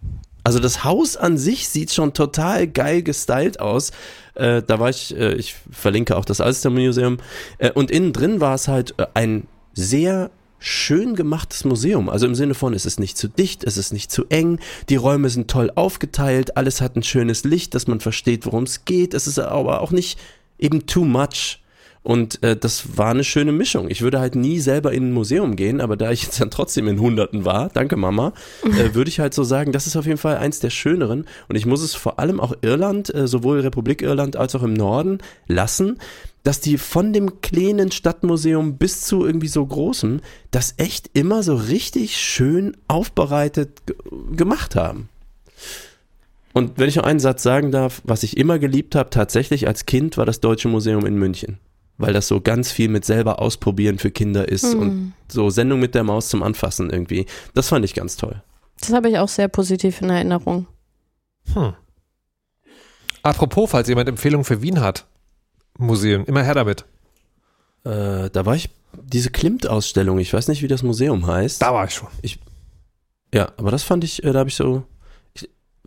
Also 0.44 0.60
das 0.60 0.86
Haus 0.86 1.18
an 1.18 1.38
sich 1.38 1.68
sieht 1.68 1.92
schon 1.92 2.14
total 2.14 2.68
geil 2.68 3.04
gestylt 3.04 3.60
aus. 3.60 3.92
Äh, 4.34 4.64
da 4.64 4.80
war 4.80 4.90
ich, 4.90 5.14
äh, 5.16 5.34
ich 5.34 5.56
verlinke 5.72 6.16
auch 6.16 6.24
das 6.24 6.40
Alstermuseum. 6.40 7.18
Äh, 7.58 7.72
und 7.72 7.92
innen 7.92 8.14
drin 8.14 8.40
war 8.40 8.56
es 8.56 8.70
halt 8.70 8.96
äh, 8.98 9.08
ein 9.14 9.46
sehr 9.74 10.32
schön 10.60 11.16
gemachtes 11.16 11.66
Museum. 11.66 12.10
Also 12.10 12.26
im 12.26 12.34
Sinne 12.34 12.54
von, 12.54 12.74
es 12.74 12.86
ist 12.86 13.00
nicht 13.00 13.18
zu 13.18 13.28
dicht, 13.28 13.64
es 13.64 13.78
ist 13.78 13.92
nicht 13.92 14.10
zu 14.10 14.26
eng, 14.30 14.60
die 14.90 14.96
Räume 14.96 15.30
sind 15.30 15.52
toll 15.52 15.72
aufgeteilt, 15.76 16.58
alles 16.58 16.82
hat 16.82 16.96
ein 16.96 17.04
schönes 17.04 17.44
Licht, 17.44 17.76
dass 17.76 17.88
man 17.88 18.00
versteht, 18.00 18.46
worum 18.46 18.64
es 18.64 18.86
geht. 18.86 19.14
Es 19.14 19.28
ist 19.28 19.40
aber 19.40 19.82
auch 19.82 19.92
nicht 19.92 20.18
eben 20.58 20.88
too 20.88 21.04
much. 21.04 21.60
Und 22.08 22.42
äh, 22.42 22.56
das 22.56 22.98
war 22.98 23.10
eine 23.10 23.26
schöne 23.26 23.52
Mischung. 23.52 23.90
Ich 23.90 24.02
würde 24.02 24.22
halt 24.22 24.34
nie 24.34 24.62
selber 24.62 24.94
in 24.94 25.10
ein 25.10 25.12
Museum 25.12 25.58
gehen, 25.58 25.82
aber 25.82 25.98
da 25.98 26.10
ich 26.10 26.24
jetzt 26.24 26.40
dann 26.40 26.50
trotzdem 26.50 26.88
in 26.88 27.02
Hunderten 27.02 27.44
war, 27.44 27.68
danke 27.68 27.98
Mama, 27.98 28.32
äh, 28.64 28.94
würde 28.94 29.10
ich 29.10 29.20
halt 29.20 29.34
so 29.34 29.44
sagen, 29.44 29.74
das 29.74 29.88
ist 29.88 29.98
auf 29.98 30.06
jeden 30.06 30.18
Fall 30.18 30.38
eins 30.38 30.62
der 30.62 30.70
schöneren. 30.70 31.26
Und 31.50 31.58
ich 31.58 31.66
muss 31.66 31.82
es 31.82 31.96
vor 31.96 32.18
allem 32.18 32.40
auch 32.40 32.54
Irland, 32.62 33.14
äh, 33.14 33.28
sowohl 33.28 33.60
Republik 33.60 34.02
Irland 34.02 34.38
als 34.38 34.56
auch 34.56 34.64
im 34.64 34.74
Norden, 34.74 35.18
lassen, 35.48 36.00
dass 36.44 36.62
die 36.62 36.78
von 36.78 37.12
dem 37.12 37.42
kleinen 37.42 37.92
Stadtmuseum 37.92 38.78
bis 38.78 39.02
zu 39.02 39.26
irgendwie 39.26 39.50
so 39.50 39.66
großem 39.66 40.22
das 40.50 40.76
echt 40.78 41.10
immer 41.12 41.44
so 41.44 41.56
richtig 41.56 42.16
schön 42.16 42.78
aufbereitet 42.88 43.82
gemacht 44.34 44.78
haben. 44.78 45.10
Und 46.54 46.80
wenn 46.80 46.88
ich 46.88 46.96
noch 46.96 47.04
einen 47.04 47.20
Satz 47.20 47.44
sagen 47.44 47.74
darf, 47.74 48.02
was 48.06 48.24
ich 48.24 48.38
immer 48.38 48.60
geliebt 48.60 48.96
habe, 48.96 49.10
tatsächlich 49.10 49.68
als 49.68 49.86
Kind, 49.86 50.16
war 50.16 50.26
das 50.26 50.40
Deutsche 50.40 50.70
Museum 50.70 51.06
in 51.06 51.16
München. 51.16 51.60
Weil 51.98 52.14
das 52.14 52.28
so 52.28 52.42
ganz 52.42 52.72
viel 52.72 52.90
mit 52.90 53.06
selber 53.06 53.42
ausprobieren 53.42 53.98
für 53.98 54.12
Kinder 54.12 54.48
ist 54.48 54.76
und 54.76 55.14
so 55.28 55.50
Sendung 55.50 55.80
mit 55.80 55.96
der 55.96 56.04
Maus 56.04 56.30
zum 56.30 56.44
Anfassen 56.44 56.90
irgendwie. 56.92 57.26
Das 57.56 57.70
fand 57.70 57.84
ich 57.86 57.96
ganz 57.96 58.18
toll. 58.18 58.44
Das 58.80 58.94
habe 58.94 59.10
ich 59.10 59.18
auch 59.18 59.28
sehr 59.28 59.48
positiv 59.48 60.02
in 60.02 60.10
Erinnerung. 60.12 60.68
Hm. 61.54 61.74
Apropos, 63.24 63.72
falls 63.72 63.88
jemand 63.90 64.10
Empfehlungen 64.10 64.46
für 64.46 64.62
Wien 64.62 64.80
hat, 64.80 65.06
Museum, 65.78 66.26
immer 66.26 66.44
her 66.44 66.54
damit. 66.54 66.86
Äh, 67.84 68.30
da 68.30 68.46
war 68.46 68.56
ich, 68.56 68.70
diese 68.94 69.32
Klimt-Ausstellung, 69.32 70.20
ich 70.20 70.34
weiß 70.34 70.48
nicht, 70.48 70.62
wie 70.62 70.68
das 70.68 70.84
Museum 70.84 71.26
heißt. 71.26 71.62
Da 71.62 71.74
war 71.74 71.86
ich 71.86 71.94
schon. 71.94 72.10
Ja, 73.34 73.52
aber 73.58 73.72
das 73.72 73.84
fand 73.84 74.04
ich, 74.04 74.24
äh, 74.24 74.32
da 74.32 74.40
habe 74.40 74.50
ich 74.50 74.56
so. 74.56 74.84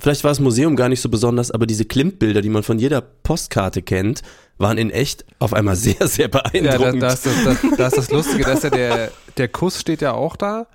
Ich, 0.00 0.02
vielleicht 0.02 0.24
war 0.24 0.30
das 0.30 0.40
Museum 0.40 0.76
gar 0.76 0.88
nicht 0.88 1.00
so 1.00 1.08
besonders, 1.08 1.50
aber 1.50 1.66
diese 1.66 1.84
Klimt-Bilder, 1.84 2.40
die 2.42 2.48
man 2.48 2.62
von 2.62 2.78
jeder 2.78 3.00
Postkarte 3.00 3.82
kennt, 3.82 4.22
waren 4.58 4.78
in 4.78 4.90
echt 4.90 5.24
auf 5.38 5.52
einmal 5.52 5.76
sehr, 5.76 6.06
sehr 6.08 6.28
Ja, 6.30 6.40
beeindruckend. 6.40 7.02
da, 7.02 7.08
ist 7.08 7.26
das, 7.26 7.44
da, 7.44 7.56
da 7.76 7.86
ist 7.86 7.98
das 7.98 8.10
Lustige, 8.10 8.44
dass 8.44 8.62
ja 8.62 8.70
der, 8.70 9.10
der 9.36 9.48
Kuss 9.48 9.80
steht 9.80 10.00
ja 10.00 10.12
auch 10.12 10.36
da. 10.36 10.66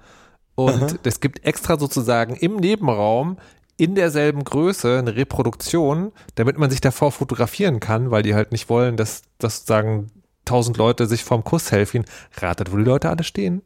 Und 0.55 0.99
es 1.03 1.19
gibt 1.19 1.45
extra 1.45 1.78
sozusagen 1.78 2.36
im 2.36 2.55
Nebenraum 2.55 3.38
in 3.78 3.93
derselben 3.95 4.43
Größe 4.45 4.99
eine 4.99 5.15
Reproduktion, 5.17 6.13
damit 6.36 6.57
man 6.57 6.69
sich 6.69 6.80
davor 6.80 7.11
fotografieren 7.11 7.82
kann, 7.82 8.09
weil 8.09 8.23
die 8.23 8.34
halt 8.34 8.53
nicht 8.53 8.69
wollen, 8.69 8.95
dass, 8.95 9.23
dass 9.38 9.57
sozusagen 9.57 10.07
tausend 10.45 10.78
Leute 10.78 11.07
sich 11.07 11.26
vorm 11.26 11.43
Kuss 11.43 11.71
helfen. 11.71 12.05
Ratet, 12.38 12.71
wo 12.71 12.78
die 12.78 12.84
Leute 12.84 13.09
alle 13.09 13.23
stehen? 13.26 13.63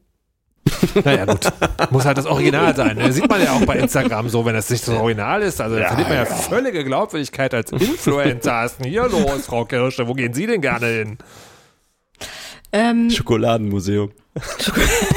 Naja, 1.04 1.26
gut. 1.26 1.52
Muss 1.90 2.06
halt 2.06 2.18
das 2.18 2.26
Original 2.26 2.76
sein. 2.76 2.98
Ne? 2.98 3.12
Sieht 3.12 3.30
man 3.30 3.42
ja 3.42 3.52
auch 3.54 3.66
bei 3.66 3.78
Instagram 3.78 4.30
so, 4.30 4.46
wenn 4.46 4.54
das 4.54 4.70
nicht 4.70 4.88
das 4.88 4.96
Original 4.96 5.42
ist. 5.42 5.60
Also 5.62 5.78
dann 5.78 5.88
verliert 5.88 6.10
man 6.10 6.18
ja 6.18 6.26
völlige 6.26 6.84
Glaubwürdigkeit 6.84 7.54
als 7.54 7.72
Influencer. 7.72 8.52
Was 8.52 8.72
ist 8.74 8.84
denn 8.84 8.92
hier 8.92 9.08
los, 9.08 9.46
Frau 9.46 9.66
Kirsche? 9.66 10.08
Wo 10.08 10.14
gehen 10.14 10.34
Sie 10.34 10.48
denn 10.48 10.62
gerne 10.62 10.88
hin? 10.88 11.18
Ähm, 12.72 13.10
Schokoladenmuseum. 13.10 14.12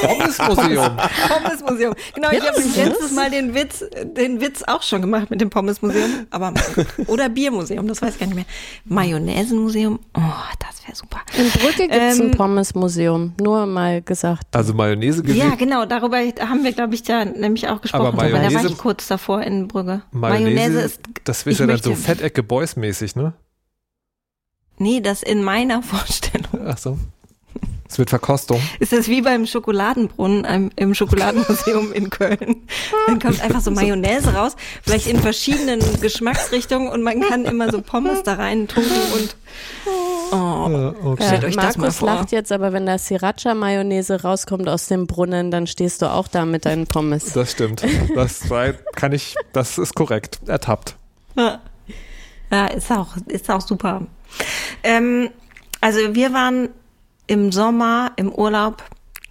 Pommesmuseum. 0.01 0.97
Pommesmuseum. 1.29 1.93
Genau, 2.15 2.29
ich 2.31 2.41
habe 2.41 2.59
letztes 2.59 3.11
Mal 3.11 3.29
den 3.29 3.53
Witz, 3.53 3.85
den 4.03 4.41
Witz 4.41 4.63
auch 4.63 4.81
schon 4.81 5.01
gemacht 5.01 5.29
mit 5.29 5.39
dem 5.39 5.49
Pommesmuseum, 5.49 6.25
aber 6.31 6.53
oder 7.07 7.29
Biermuseum, 7.29 7.87
das 7.87 8.01
weiß 8.01 8.15
ich 8.15 8.19
gar 8.19 8.25
nicht 8.27 8.35
mehr. 8.35 8.45
Mayonnaisenmuseum, 8.85 9.99
oh, 10.15 10.19
das 10.59 10.85
wäre 10.85 10.95
super. 10.95 11.21
In 11.37 11.49
Brücke 11.51 11.83
gibt 11.87 11.93
es 11.95 12.19
ein 12.19 12.25
Ähm, 12.27 12.31
Pommesmuseum, 12.31 13.33
nur 13.39 13.65
mal 13.65 14.01
gesagt. 14.01 14.47
Also 14.55 14.73
Mayonnaise 14.73 15.21
gesehen. 15.23 15.47
Ja, 15.49 15.55
genau, 15.55 15.85
darüber 15.85 16.17
haben 16.17 16.63
wir, 16.63 16.73
glaube 16.73 16.95
ich, 16.95 17.03
da 17.03 17.23
nämlich 17.23 17.67
auch 17.69 17.81
gesprochen. 17.81 18.07
Aber 18.07 18.17
weil 18.17 18.31
da 18.31 18.37
war 18.41 18.49
Mayonnaise- 18.49 18.67
ich 18.71 18.77
kurz 18.77 19.07
davor 19.07 19.41
in 19.43 19.67
Brügge. 19.67 20.01
Mayonnaise, 20.11 20.81
ist, 20.81 21.01
das 21.23 21.39
ist 21.43 21.47
ich 21.47 21.59
ja 21.59 21.67
dann 21.67 21.81
so 21.81 21.93
Fettecke 21.95 22.43
Boys 22.43 22.75
mäßig, 22.75 23.15
ne? 23.15 23.33
nee, 24.79 24.99
das 25.01 25.23
in 25.23 25.43
meiner 25.43 25.81
Vorstellung. 25.83 26.65
Ach 26.67 26.77
so. 26.77 26.97
Es 27.93 27.99
wird 27.99 28.09
Verkostung. 28.09 28.59
Ist 28.79 28.91
das 28.91 29.07
wie 29.07 29.21
beim 29.21 29.45
Schokoladenbrunnen 29.45 30.71
im 30.75 30.95
Schokoladenmuseum 30.95 31.93
in 31.93 32.09
Köln. 32.09 32.63
Dann 33.05 33.19
kommt 33.19 33.39
einfach 33.39 33.61
so 33.61 33.69
Mayonnaise 33.69 34.33
raus, 34.33 34.55
vielleicht 34.81 35.05
in 35.05 35.19
verschiedenen 35.19 35.79
Geschmacksrichtungen 36.01 36.87
und 36.89 37.03
man 37.03 37.21
kann 37.21 37.45
immer 37.45 37.71
so 37.71 37.81
Pommes 37.83 38.23
da 38.23 38.33
rein 38.33 38.67
tunken 38.67 38.91
und 39.13 39.35
oh, 40.31 41.15
stellt 41.19 41.43
euch 41.43 41.55
das 41.55 41.77
mal 41.77 41.83
Markus 41.83 41.97
vor. 41.97 42.07
lacht 42.07 42.31
jetzt, 42.31 42.51
aber 42.51 42.73
wenn 42.73 42.87
da 42.87 42.97
Sriracha-Mayonnaise 42.97 44.23
rauskommt 44.23 44.67
aus 44.67 44.87
dem 44.87 45.05
Brunnen, 45.05 45.51
dann 45.51 45.67
stehst 45.67 46.01
du 46.01 46.07
auch 46.07 46.27
da 46.27 46.45
mit 46.45 46.65
deinen 46.65 46.87
Pommes. 46.87 47.33
Das 47.33 47.51
stimmt. 47.51 47.83
Das 48.15 48.49
war- 48.49 48.73
kann 48.95 49.11
ich, 49.11 49.35
das 49.53 49.77
ist 49.77 49.93
korrekt. 49.93 50.39
Ertappt. 50.47 50.95
Ja, 51.35 52.65
ist 52.75 52.91
auch, 52.91 53.09
ist 53.27 53.51
auch 53.51 53.61
super. 53.61 54.01
Ähm, 54.81 55.29
also 55.79 55.99
wir 56.15 56.33
waren 56.33 56.69
im 57.27 57.51
Sommer 57.51 58.11
im 58.15 58.31
Urlaub 58.31 58.83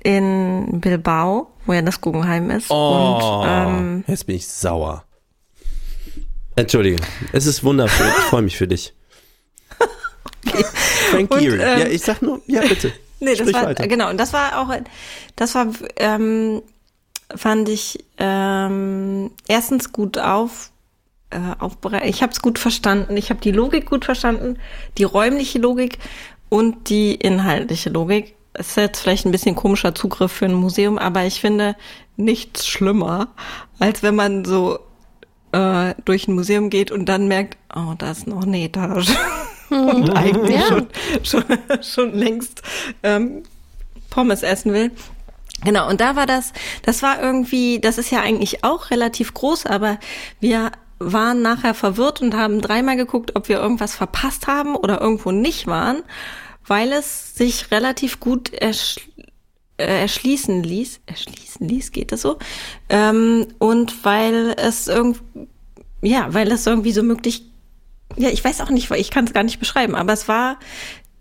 in 0.02 0.80
Bilbao, 0.80 1.48
wo 1.66 1.72
ja 1.72 1.82
das 1.82 2.00
Guggenheim 2.00 2.50
ist. 2.50 2.70
Oh, 2.70 3.40
Und 3.42 3.48
ähm, 3.48 4.04
jetzt 4.06 4.26
bin 4.26 4.36
ich 4.36 4.46
sauer. 4.48 5.04
Entschuldige, 6.56 7.00
es 7.32 7.46
ist 7.46 7.64
wundervoll. 7.64 8.06
Ich 8.08 8.24
freue 8.24 8.42
mich 8.42 8.56
für 8.56 8.68
dich. 8.68 8.92
Frank 11.10 11.30
Und, 11.30 11.38
Gehry. 11.40 11.60
ähm, 11.62 11.78
ja, 11.78 11.86
ich 11.86 12.02
sag 12.02 12.20
nur, 12.22 12.40
ja 12.46 12.60
bitte. 12.62 12.92
Nee, 13.20 13.30
das 13.36 13.38
Sprich 13.38 13.54
war, 13.54 13.66
weiter. 13.66 13.86
genau, 13.86 14.10
und 14.10 14.18
das 14.18 14.32
war 14.32 14.58
auch, 14.60 14.74
das 15.36 15.54
war, 15.54 15.68
ähm, 15.94 16.60
fand 17.32 17.68
ich 17.68 18.04
ähm, 18.18 19.30
erstens 19.46 19.92
gut 19.92 20.18
auf, 20.18 20.72
äh, 21.30 21.38
aufbereitet. 21.60 22.08
Ich 22.10 22.24
habe 22.24 22.32
es 22.32 22.42
gut 22.42 22.58
verstanden. 22.58 23.16
Ich 23.16 23.30
habe 23.30 23.40
die 23.40 23.52
Logik 23.52 23.88
gut 23.88 24.04
verstanden, 24.04 24.58
die 24.98 25.04
räumliche 25.04 25.60
Logik 25.60 25.98
und 26.52 26.90
die 26.90 27.14
inhaltliche 27.14 27.88
Logik. 27.88 28.34
Es 28.52 28.68
ist 28.68 28.76
jetzt 28.76 29.00
vielleicht 29.00 29.24
ein 29.24 29.32
bisschen 29.32 29.56
komischer 29.56 29.94
Zugriff 29.94 30.30
für 30.32 30.44
ein 30.44 30.52
Museum, 30.52 30.98
aber 30.98 31.24
ich 31.24 31.40
finde 31.40 31.76
nichts 32.18 32.66
schlimmer, 32.66 33.28
als 33.78 34.02
wenn 34.02 34.14
man 34.14 34.44
so 34.44 34.78
äh, 35.52 35.94
durch 36.04 36.28
ein 36.28 36.34
Museum 36.34 36.68
geht 36.68 36.90
und 36.90 37.06
dann 37.06 37.26
merkt, 37.26 37.56
oh, 37.74 37.94
da 37.96 38.10
ist 38.10 38.26
noch 38.26 38.42
eine 38.42 38.60
Etage. 38.60 39.16
und 39.70 40.10
eigentlich 40.14 40.58
Ja. 40.60 40.66
schon, 40.66 40.86
schon, 41.22 41.44
schon 41.82 42.12
längst 42.12 42.60
ähm, 43.02 43.44
Pommes 44.10 44.42
essen 44.42 44.74
will. 44.74 44.90
Genau, 45.64 45.88
und 45.88 46.02
da 46.02 46.16
war 46.16 46.26
das, 46.26 46.52
das 46.82 47.02
war 47.02 47.18
irgendwie, 47.22 47.80
das 47.80 47.96
ist 47.96 48.10
ja 48.10 48.20
eigentlich 48.20 48.62
auch 48.62 48.90
relativ 48.90 49.32
groß, 49.32 49.64
aber 49.64 49.98
wir 50.38 50.70
waren 50.98 51.40
nachher 51.40 51.72
verwirrt 51.72 52.20
und 52.20 52.34
haben 52.36 52.60
dreimal 52.60 52.96
geguckt, 52.96 53.36
ob 53.36 53.48
wir 53.48 53.58
irgendwas 53.58 53.94
verpasst 53.94 54.48
haben 54.48 54.76
oder 54.76 55.00
irgendwo 55.00 55.30
nicht 55.30 55.66
waren, 55.66 56.02
weil 56.66 56.92
es 56.92 57.34
sich 57.34 57.70
relativ 57.70 58.20
gut 58.20 58.52
ersch 58.52 58.96
äh, 59.78 60.02
erschließen 60.02 60.62
ließ. 60.62 61.00
Erschließen 61.06 61.66
ließ, 61.66 61.92
geht 61.92 62.12
das 62.12 62.22
so? 62.22 62.38
Ähm, 62.88 63.46
und 63.58 64.04
weil 64.04 64.54
es 64.58 64.88
irgend, 64.88 65.20
ja, 66.02 66.32
weil 66.32 66.50
es 66.52 66.66
irgendwie 66.66 66.92
so 66.92 67.02
möglich 67.02 67.44
ja, 68.16 68.28
ich 68.28 68.44
weiß 68.44 68.60
auch 68.60 68.70
nicht, 68.70 68.90
ich 68.90 69.10
kann 69.10 69.24
es 69.24 69.32
gar 69.32 69.42
nicht 69.42 69.58
beschreiben, 69.58 69.94
aber 69.94 70.12
es 70.12 70.28
war 70.28 70.58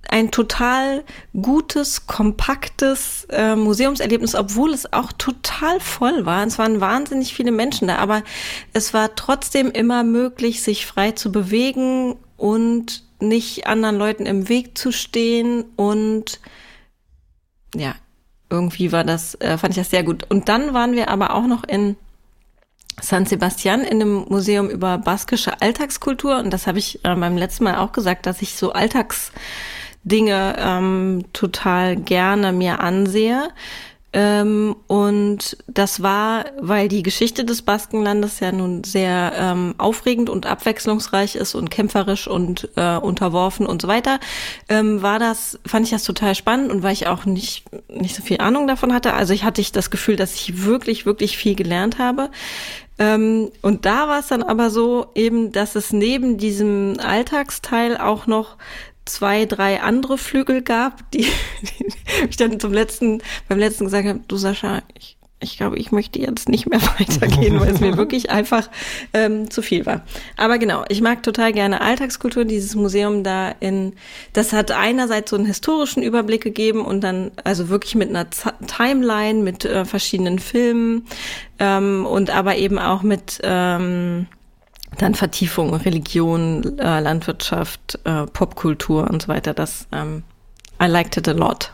ein 0.10 0.32
total 0.32 1.04
gutes, 1.40 2.08
kompaktes 2.08 3.26
äh, 3.30 3.56
Museumserlebnis, 3.56 4.36
obwohl 4.36 4.74
es 4.74 4.92
auch 4.92 5.14
total 5.14 5.80
voll 5.80 6.26
war. 6.26 6.46
Es 6.46 6.58
waren 6.58 6.82
wahnsinnig 6.82 7.34
viele 7.34 7.52
Menschen 7.52 7.88
da, 7.88 7.98
aber 7.98 8.24
es 8.74 8.94
war 8.94 9.16
trotzdem 9.16 9.72
immer 9.72 10.04
möglich, 10.04 10.64
sich 10.64 10.86
frei 10.86 11.12
zu 11.12 11.32
bewegen 11.32 12.16
und 12.36 13.04
nicht 13.22 13.68
anderen 13.68 13.98
Leuten 13.98 14.26
im 14.26 14.50
Weg 14.50 14.78
zu 14.78 14.92
stehen 14.92 15.66
und 15.76 16.40
ja, 17.76 17.96
irgendwie 18.50 18.92
war 18.92 19.04
das, 19.04 19.36
äh, 19.36 19.58
fand 19.58 19.72
ich 19.72 19.82
das 19.82 19.90
sehr 19.90 20.04
gut. 20.04 20.26
Und 20.30 20.50
dann 20.50 20.74
waren 20.74 20.94
wir 20.94 21.10
aber 21.10 21.34
auch 21.34 21.48
noch 21.48 21.64
in 21.64 21.96
San 23.02 23.26
Sebastian 23.26 23.82
in 23.82 24.02
einem 24.02 24.26
Museum 24.28 24.70
über 24.70 24.98
baskische 24.98 25.62
Alltagskultur. 25.62 26.38
Und 26.38 26.52
das 26.52 26.68
habe 26.68 26.80
ich 26.80 27.04
äh, 27.06 27.16
beim 27.16 27.38
letzten 27.38 27.64
Mal 27.64 27.78
auch 27.78 27.94
gesagt, 27.94 28.26
dass 28.26 28.42
ich 28.42 28.56
so 28.56 28.74
Alltagsdinge 28.74 30.56
ähm, 30.60 31.26
total 31.34 31.96
gerne 31.96 32.52
mir 32.52 32.82
ansehe. 32.82 33.50
Ähm, 34.14 34.76
und 34.88 35.58
das 35.68 36.04
war, 36.04 36.46
weil 36.60 36.90
die 36.90 37.02
Geschichte 37.02 37.46
des 37.46 37.62
Baskenlandes 37.62 38.42
ja 38.42 38.52
nun 38.52 38.84
sehr 38.84 39.32
ähm, 39.38 39.74
aufregend 39.78 40.30
und 40.30 40.46
abwechslungsreich 40.46 41.36
ist 41.36 41.56
und 41.56 41.72
kämpferisch 41.72 42.28
und 42.28 42.68
äh, 42.76 42.98
unterworfen 42.98 43.66
und 43.66 43.82
so 43.82 43.88
weiter, 43.88 44.20
ähm, 44.68 45.02
war 45.02 45.18
das, 45.18 45.60
fand 45.66 45.86
ich 45.86 45.92
das 45.92 46.04
total 46.04 46.36
spannend 46.36 46.72
und 46.72 46.84
weil 46.84 46.94
ich 46.94 47.08
auch 47.08 47.26
nicht, 47.26 47.64
nicht 47.90 48.16
so 48.16 48.22
viel 48.22 48.40
Ahnung 48.40 48.68
davon 48.68 48.94
hatte. 48.94 49.14
Also 49.14 49.34
ich 49.34 49.46
hatte 49.46 49.62
ich 49.62 49.72
das 49.72 49.90
Gefühl, 49.90 50.18
dass 50.18 50.36
ich 50.36 50.64
wirklich, 50.66 51.06
wirklich 51.06 51.38
viel 51.38 51.56
gelernt 51.56 51.98
habe. 51.98 52.30
Ähm, 53.00 53.50
und 53.62 53.86
da 53.86 54.10
war 54.10 54.20
es 54.20 54.28
dann 54.28 54.44
aber 54.44 54.70
so 54.70 55.08
eben, 55.16 55.54
dass 55.54 55.76
es 55.76 55.94
neben 55.94 56.38
diesem 56.38 56.98
Alltagsteil 57.00 57.98
auch 57.98 58.28
noch 58.28 58.58
zwei, 59.06 59.46
drei 59.46 59.82
andere 59.82 60.18
Flügel 60.18 60.62
gab, 60.62 61.10
die, 61.12 61.26
die 61.62 61.96
ich 62.30 62.38
dann 62.38 62.60
zum 62.60 62.74
letzten, 62.74 63.22
beim 63.48 63.60
letzten 63.60 63.86
gesagt 63.86 64.08
habe, 64.08 64.22
du 64.28 64.38
Sascha, 64.38 64.82
ich, 64.98 65.18
ich 65.44 65.58
glaube, 65.58 65.78
ich 65.78 65.92
möchte 65.92 66.20
jetzt 66.20 66.48
nicht 66.50 66.70
mehr 66.70 66.82
weitergehen, 67.00 67.60
weil 67.60 67.72
es 67.72 67.80
mir 67.80 67.98
wirklich 67.98 68.30
einfach 68.30 68.70
ähm, 69.14 69.50
zu 69.50 69.62
viel 69.62 69.86
war. 69.86 70.02
Aber 70.38 70.60
genau, 70.60 70.86
ich 70.90 71.02
mag 71.02 71.24
total 71.24 71.52
gerne 71.52 71.82
Alltagskultur. 71.82 72.46
Dieses 72.46 72.76
Museum 72.76 73.24
da 73.24 73.50
in, 73.60 73.94
das 74.34 74.54
hat 74.54 74.72
einerseits 74.72 75.32
so 75.32 75.36
einen 75.36 75.46
historischen 75.46 76.04
Überblick 76.04 76.44
gegeben 76.44 76.86
und 76.86 77.02
dann 77.02 77.32
also 77.44 77.70
wirklich 77.70 77.96
mit 77.96 78.10
einer 78.10 78.30
Z 78.30 78.54
Timeline, 78.68 79.42
mit 79.42 79.66
äh, 79.66 79.86
verschiedenen 79.86 80.38
Filmen 80.40 81.08
ähm, 81.60 82.06
und 82.06 82.30
aber 82.30 82.58
eben 82.58 82.78
auch 82.78 83.02
mit 83.02 83.40
ähm, 83.44 84.28
dann 84.98 85.16
Vertiefung, 85.16 85.74
Religion, 85.74 86.78
äh, 86.80 87.00
Landwirtschaft, 87.00 88.00
äh, 88.04 88.26
Popkultur 88.28 89.10
und 89.10 89.22
so 89.24 89.28
weiter. 89.30 89.54
Das 89.54 89.88
ähm, 89.92 90.24
I 90.82 90.88
liked 90.88 91.18
it 91.18 91.28
a 91.28 91.32
lot. 91.32 91.72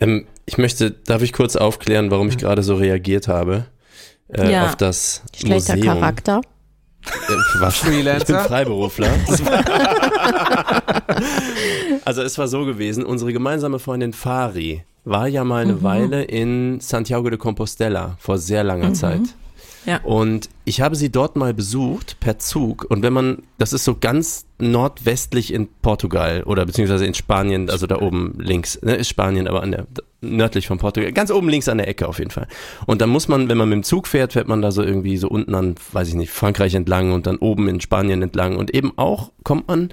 Ähm, 0.00 0.26
ich 0.46 0.58
möchte, 0.58 0.90
darf 0.90 1.22
ich 1.22 1.32
kurz 1.32 1.56
aufklären, 1.56 2.10
warum 2.10 2.28
ich 2.28 2.38
gerade 2.38 2.62
so 2.62 2.74
reagiert 2.76 3.28
habe 3.28 3.66
äh, 4.28 4.50
Ja. 4.50 4.66
auf 4.66 4.76
das 4.76 5.22
Schlechter 5.34 5.76
Museum. 5.76 5.94
Charakter. 5.98 6.40
Äh, 7.04 7.60
was? 7.60 7.76
Freelancer? 7.76 8.20
Ich 8.20 8.26
bin 8.26 8.38
Freiberufler. 8.38 9.08
also 12.04 12.22
es 12.22 12.38
war 12.38 12.48
so 12.48 12.64
gewesen, 12.64 13.04
unsere 13.04 13.32
gemeinsame 13.32 13.78
Freundin 13.78 14.12
Fari 14.12 14.84
war 15.04 15.26
ja 15.26 15.42
mal 15.44 15.62
eine 15.62 15.82
Weile 15.82 16.22
in 16.22 16.78
Santiago 16.80 17.28
de 17.28 17.38
Compostela 17.38 18.16
vor 18.18 18.38
sehr 18.38 18.62
langer 18.62 18.94
Zeit. 18.94 19.22
Ja. 19.84 20.00
Und 20.02 20.48
ich 20.64 20.80
habe 20.80 20.94
sie 20.94 21.10
dort 21.10 21.36
mal 21.36 21.54
besucht 21.54 22.20
per 22.20 22.38
Zug. 22.38 22.86
Und 22.88 23.02
wenn 23.02 23.12
man, 23.12 23.42
das 23.58 23.72
ist 23.72 23.84
so 23.84 23.96
ganz 23.98 24.46
nordwestlich 24.58 25.52
in 25.52 25.68
Portugal 25.82 26.44
oder 26.44 26.64
beziehungsweise 26.64 27.04
in 27.04 27.14
Spanien, 27.14 27.68
also 27.68 27.86
da 27.86 28.00
oben 28.00 28.38
links, 28.38 28.80
ne, 28.82 28.94
ist 28.94 29.08
Spanien, 29.08 29.48
aber 29.48 29.62
an 29.62 29.72
der, 29.72 29.86
nördlich 30.20 30.68
von 30.68 30.78
Portugal, 30.78 31.12
ganz 31.12 31.30
oben 31.30 31.48
links 31.48 31.68
an 31.68 31.78
der 31.78 31.88
Ecke 31.88 32.06
auf 32.06 32.18
jeden 32.18 32.30
Fall. 32.30 32.46
Und 32.86 33.00
dann 33.00 33.10
muss 33.10 33.26
man, 33.26 33.48
wenn 33.48 33.58
man 33.58 33.68
mit 33.68 33.76
dem 33.76 33.82
Zug 33.82 34.06
fährt, 34.06 34.34
fährt 34.34 34.48
man 34.48 34.62
da 34.62 34.70
so 34.70 34.82
irgendwie 34.82 35.16
so 35.16 35.28
unten 35.28 35.54
an, 35.54 35.74
weiß 35.92 36.08
ich 36.08 36.14
nicht, 36.14 36.30
Frankreich 36.30 36.74
entlang 36.74 37.12
und 37.12 37.26
dann 37.26 37.38
oben 37.38 37.68
in 37.68 37.80
Spanien 37.80 38.22
entlang. 38.22 38.56
Und 38.56 38.72
eben 38.74 38.96
auch 38.96 39.32
kommt 39.42 39.66
man 39.68 39.88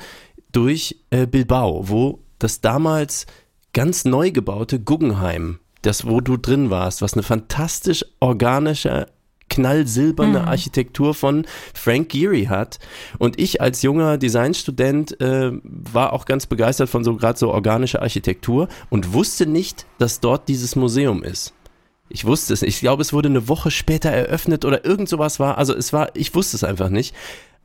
durch 0.51 0.97
äh, 1.09 1.25
Bilbao, 1.25 1.89
wo 1.89 2.19
das 2.37 2.61
damals 2.61 3.25
ganz 3.73 4.05
neu 4.05 4.31
gebaute 4.31 4.79
Guggenheim, 4.79 5.59
das 5.81 6.05
wo 6.05 6.21
du 6.21 6.37
drin 6.37 6.69
warst, 6.69 7.01
was 7.01 7.13
eine 7.13 7.23
fantastisch 7.23 8.05
organische 8.19 9.07
knallsilberne 9.49 10.47
Architektur 10.47 11.13
von 11.13 11.45
Frank 11.73 12.09
Gehry 12.09 12.45
hat. 12.45 12.79
Und 13.17 13.39
ich 13.39 13.61
als 13.61 13.81
junger 13.81 14.17
Designstudent 14.17 15.19
äh, 15.19 15.51
war 15.63 16.13
auch 16.13 16.25
ganz 16.25 16.45
begeistert 16.45 16.89
von 16.89 17.03
so 17.03 17.15
gerade 17.15 17.37
so 17.37 17.51
organischer 17.51 18.01
Architektur 18.01 18.67
und 18.89 19.13
wusste 19.13 19.45
nicht, 19.45 19.85
dass 19.97 20.19
dort 20.19 20.47
dieses 20.47 20.75
Museum 20.75 21.23
ist. 21.23 21.53
Ich 22.09 22.25
wusste 22.25 22.53
es 22.53 22.61
nicht. 22.61 22.75
Ich 22.75 22.79
glaube, 22.79 23.01
es 23.01 23.13
wurde 23.13 23.29
eine 23.29 23.47
Woche 23.47 23.69
später 23.69 24.09
eröffnet 24.09 24.65
oder 24.65 24.83
irgend 24.83 25.09
sowas 25.09 25.39
war. 25.39 25.57
Also 25.57 25.75
es 25.75 25.93
war, 25.93 26.09
ich 26.15 26.33
wusste 26.33 26.57
es 26.57 26.63
einfach 26.63 26.89
nicht. 26.89 27.15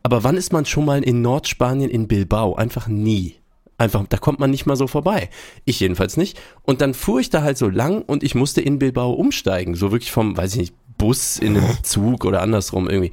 Aber 0.03 0.23
wann 0.23 0.37
ist 0.37 0.53
man 0.53 0.67
schon 0.67 0.85
mal 0.85 1.03
in 1.03 1.23
Nordspanien 1.23 1.91
in 1.91 2.09
Bilbao? 2.09 2.55
Einfach 2.55 2.89
nie. 2.89 3.37
Einfach, 3.77 4.05
da 4.09 4.19
kommt 4.19 4.39
man 4.39 4.51
nicht 4.51 4.67
mal 4.67 4.77
so 4.77 4.87
vorbei. 4.87 5.31
Ich 5.65 5.81
jedenfalls 5.81 6.17
nicht. 6.17 6.39
Und 6.63 6.81
dann 6.81 6.95
fuhr 6.95 7.21
ich 7.21 7.31
da 7.31 7.43
halt 7.43 7.59
so 7.59 7.69
lang 7.69 8.03
und 8.03 8.23
ich 8.23 8.35
musste 8.35 8.61
in 8.61 8.79
Bilbao 8.79 9.13
umsteigen. 9.13 9.75
So 9.75 9.91
wirklich 9.91 10.13
vom, 10.13 10.37
weiß 10.37 10.53
ich 10.53 10.59
nicht, 10.59 10.75
Bus 11.05 11.39
in 11.39 11.53
den 11.53 11.65
Zug 11.83 12.25
oder 12.25 12.41
andersrum 12.41 12.89
irgendwie. 12.89 13.11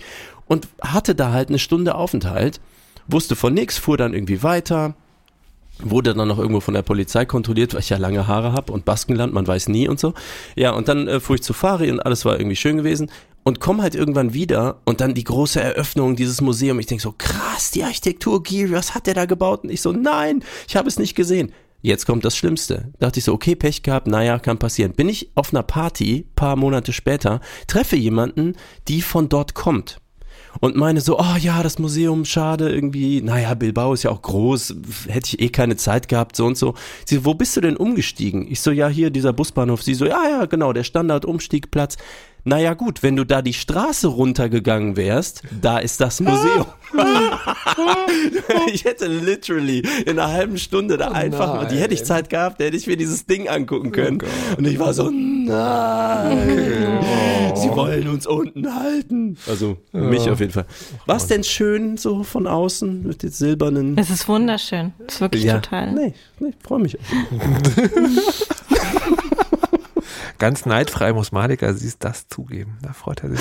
Und 0.48 0.70
hatte 0.82 1.14
da 1.14 1.34
halt 1.34 1.50
eine 1.50 1.60
Stunde 1.60 1.96
Aufenthalt, 1.96 2.62
wusste 3.08 3.36
von 3.36 3.54
nix, 3.54 3.78
fuhr 3.78 3.98
dann 3.98 4.14
irgendwie 4.14 4.44
weiter, 4.44 4.96
wurde 5.80 6.14
dann 6.14 6.30
noch 6.30 6.38
irgendwo 6.38 6.62
von 6.62 6.74
der 6.74 6.84
Polizei 6.84 7.26
kontrolliert, 7.26 7.74
weil 7.74 7.82
ich 7.82 7.90
ja 7.90 7.98
lange 7.98 8.28
Haare 8.28 8.54
habe 8.54 8.72
und 8.72 8.86
Baskenland, 8.86 9.34
man 9.34 9.46
weiß 9.46 9.68
nie 9.68 9.90
und 9.90 10.00
so. 10.00 10.14
Ja, 10.56 10.72
und 10.72 10.88
dann 10.88 11.10
äh, 11.10 11.20
fuhr 11.20 11.36
ich 11.36 11.44
zu 11.44 11.52
Fari 11.52 11.92
und 11.92 12.00
alles 12.00 12.24
war 12.24 12.40
irgendwie 12.40 12.56
schön 12.56 12.78
gewesen 12.78 13.12
und 13.44 13.60
komm 13.60 13.82
halt 13.82 13.94
irgendwann 13.94 14.34
wieder 14.34 14.78
und 14.86 15.02
dann 15.02 15.14
die 15.14 15.26
große 15.26 15.60
Eröffnung 15.60 16.16
dieses 16.16 16.40
Museum. 16.40 16.80
Ich 16.80 16.86
denk 16.86 17.02
so, 17.02 17.14
krass, 17.18 17.72
die 17.72 17.84
Architektur, 17.84 18.42
Giri, 18.42 18.72
was 18.72 18.96
hat 18.96 19.08
der 19.08 19.16
da 19.16 19.26
gebaut? 19.26 19.66
Und 19.66 19.70
ich 19.70 19.82
so, 19.82 19.92
nein, 19.92 20.46
ich 20.68 20.78
habe 20.78 20.88
es 20.88 20.98
nicht 20.98 21.16
gesehen. 21.16 21.52
Jetzt 21.82 22.06
kommt 22.06 22.26
das 22.26 22.38
Schlimmste. 22.38 22.92
Dachte 23.00 23.20
ich 23.20 23.26
so, 23.26 23.34
okay, 23.34 23.56
Pech 23.56 23.84
gehabt, 23.84 24.08
naja, 24.08 24.40
kann 24.40 24.60
passieren. 24.60 24.94
Bin 24.94 25.10
ich 25.10 25.32
auf 25.36 25.54
einer 25.54 25.64
Party, 25.64 26.28
paar 26.36 26.56
Monate 26.56 26.94
später, 26.94 27.42
treffe 27.68 27.96
jemanden, 27.96 28.56
die 28.88 29.02
von 29.02 29.30
dort 29.30 29.56
kommt 29.56 30.02
und 30.60 30.76
meine 30.76 31.02
so, 31.02 31.18
oh 31.18 31.36
ja, 31.40 31.64
das 31.64 31.80
Museum, 31.80 32.26
schade, 32.26 32.70
irgendwie, 32.70 33.22
naja, 33.22 33.54
Bilbao 33.54 33.94
ist 33.94 34.04
ja 34.04 34.12
auch 34.12 34.22
groß, 34.22 34.76
hätte 35.08 35.30
ich 35.36 35.42
eh 35.42 35.50
keine 35.50 35.78
Zeit 35.78 36.08
gehabt, 36.10 36.36
so 36.36 36.46
und 36.46 36.58
so. 36.58 36.74
Sie 37.06 37.16
so, 37.16 37.26
wo 37.26 37.34
bist 37.34 37.56
du 37.56 37.62
denn 37.62 37.78
umgestiegen? 37.78 38.46
Ich 38.50 38.60
so, 38.62 38.72
ja, 38.72 38.88
hier, 38.88 39.10
dieser 39.10 39.34
Busbahnhof. 39.34 39.82
Sie 39.82 39.94
so, 39.94 40.06
ja, 40.06 40.28
ja, 40.30 40.46
genau, 40.46 40.74
der 40.74 40.84
Standard-Umstiegplatz. 40.84 41.98
Naja, 42.44 42.74
gut, 42.74 43.04
wenn 43.04 43.16
du 43.16 43.24
da 43.24 43.42
die 43.42 43.54
Straße 43.54 44.08
runtergegangen 44.08 44.98
wärst, 44.98 45.44
da 45.62 45.78
ist 45.78 46.02
das 46.02 46.20
Museum. 46.20 46.66
ich 48.74 48.84
hätte 48.84 49.08
literally 49.08 49.84
in 50.06 50.20
einer 50.20 50.32
halben 50.32 50.58
Stunde 50.58 50.98
da 50.98 51.12
einfach, 51.12 51.68
die 51.68 51.78
hätte 51.78 51.94
ich 51.94 52.04
Zeit 52.04 52.30
gehabt, 52.30 52.60
da 52.60 52.66
hätte 52.66 52.78
ich 52.78 52.88
mir 52.88 52.98
dieses 52.98 53.28
Ding 53.28 53.48
angucken 53.48 53.92
können. 53.92 54.20
und 54.58 54.66
ich 54.66 54.80
war 54.80 54.94
so, 54.94 55.10
nein, 55.10 55.48
sie 57.56 57.70
wollen 57.70 58.08
uns 58.08 58.26
unten 58.26 58.76
halten. 58.76 59.38
Also 59.48 59.78
mich 59.92 60.28
auf 60.30 60.40
jeden 60.40 60.52
Fall. 60.52 60.66
War 61.06 61.18
es 61.18 61.28
denn 61.28 61.44
schön 61.44 61.98
so 61.98 62.24
von 62.24 62.48
außen 62.48 63.08
mit 63.08 63.22
den 63.24 63.30
silbernen? 63.30 63.98
Es 63.98 64.10
ist 64.10 64.28
wunderschön. 64.28 64.94
Es 65.08 65.16
ist 65.16 65.22
wirklich 65.22 65.46
total. 65.46 65.94
Nee, 65.94 66.14
nee, 66.40 66.52
freue 66.64 66.80
mich. 66.80 66.98
Ganz 70.42 70.66
neidfrei 70.66 71.14
muss 71.14 71.32
Malika 71.32 71.72
sie 71.74 71.94
das 72.00 72.28
zugeben. 72.28 72.80
Da 72.82 72.94
freut 72.94 73.24
er 73.24 73.30
sich. 73.30 73.40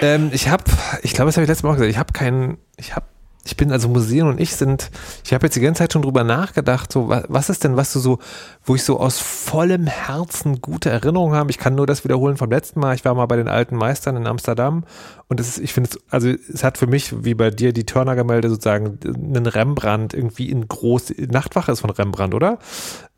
ähm, 0.00 0.30
ich 0.32 0.48
habe, 0.48 0.62
ich 1.02 1.12
glaube, 1.12 1.26
das 1.26 1.36
habe 1.36 1.42
ich 1.42 1.48
letztes 1.48 1.64
Mal 1.64 1.70
auch 1.70 1.74
gesagt, 1.74 1.90
ich 1.90 1.98
habe 1.98 2.12
keinen, 2.12 2.58
ich 2.76 2.94
habe, 2.94 3.06
ich 3.44 3.56
bin 3.56 3.72
also 3.72 3.88
Museen 3.88 4.26
und 4.28 4.40
ich 4.40 4.54
sind, 4.54 4.90
ich 5.24 5.32
habe 5.34 5.46
jetzt 5.46 5.56
die 5.56 5.60
ganze 5.60 5.78
Zeit 5.80 5.92
schon 5.92 6.02
drüber 6.02 6.22
nachgedacht, 6.22 6.92
so 6.92 7.08
wa- 7.08 7.24
was 7.28 7.48
ist 7.50 7.64
denn, 7.64 7.76
was 7.76 7.92
du 7.92 7.98
so, 7.98 8.18
wo 8.64 8.74
ich 8.76 8.84
so 8.84 9.00
aus 9.00 9.18
vollem 9.18 9.86
Herzen 9.88 10.60
gute 10.60 10.90
Erinnerungen 10.90 11.34
habe. 11.34 11.50
Ich 11.50 11.58
kann 11.58 11.74
nur 11.74 11.86
das 11.86 12.04
wiederholen 12.04 12.36
vom 12.36 12.50
letzten 12.50 12.78
Mal. 12.80 12.94
Ich 12.94 13.04
war 13.04 13.14
mal 13.14 13.26
bei 13.26 13.36
den 13.36 13.48
alten 13.48 13.74
Meistern 13.76 14.16
in 14.16 14.26
Amsterdam 14.28 14.84
und 15.28 15.40
es 15.40 15.48
ist, 15.48 15.58
ich 15.58 15.72
finde 15.72 15.90
es, 15.90 15.98
also 16.10 16.28
es 16.28 16.62
hat 16.62 16.78
für 16.78 16.86
mich, 16.86 17.24
wie 17.24 17.34
bei 17.34 17.50
dir 17.50 17.72
die 17.72 17.84
Turner-Gemälde 17.84 18.48
sozusagen, 18.48 18.98
einen 19.04 19.46
Rembrandt 19.46 20.14
irgendwie 20.14 20.48
in 20.48 20.68
groß, 20.68 21.12
Nachtwache 21.30 21.72
ist 21.72 21.80
von 21.80 21.90
Rembrandt, 21.90 22.34
oder? 22.34 22.58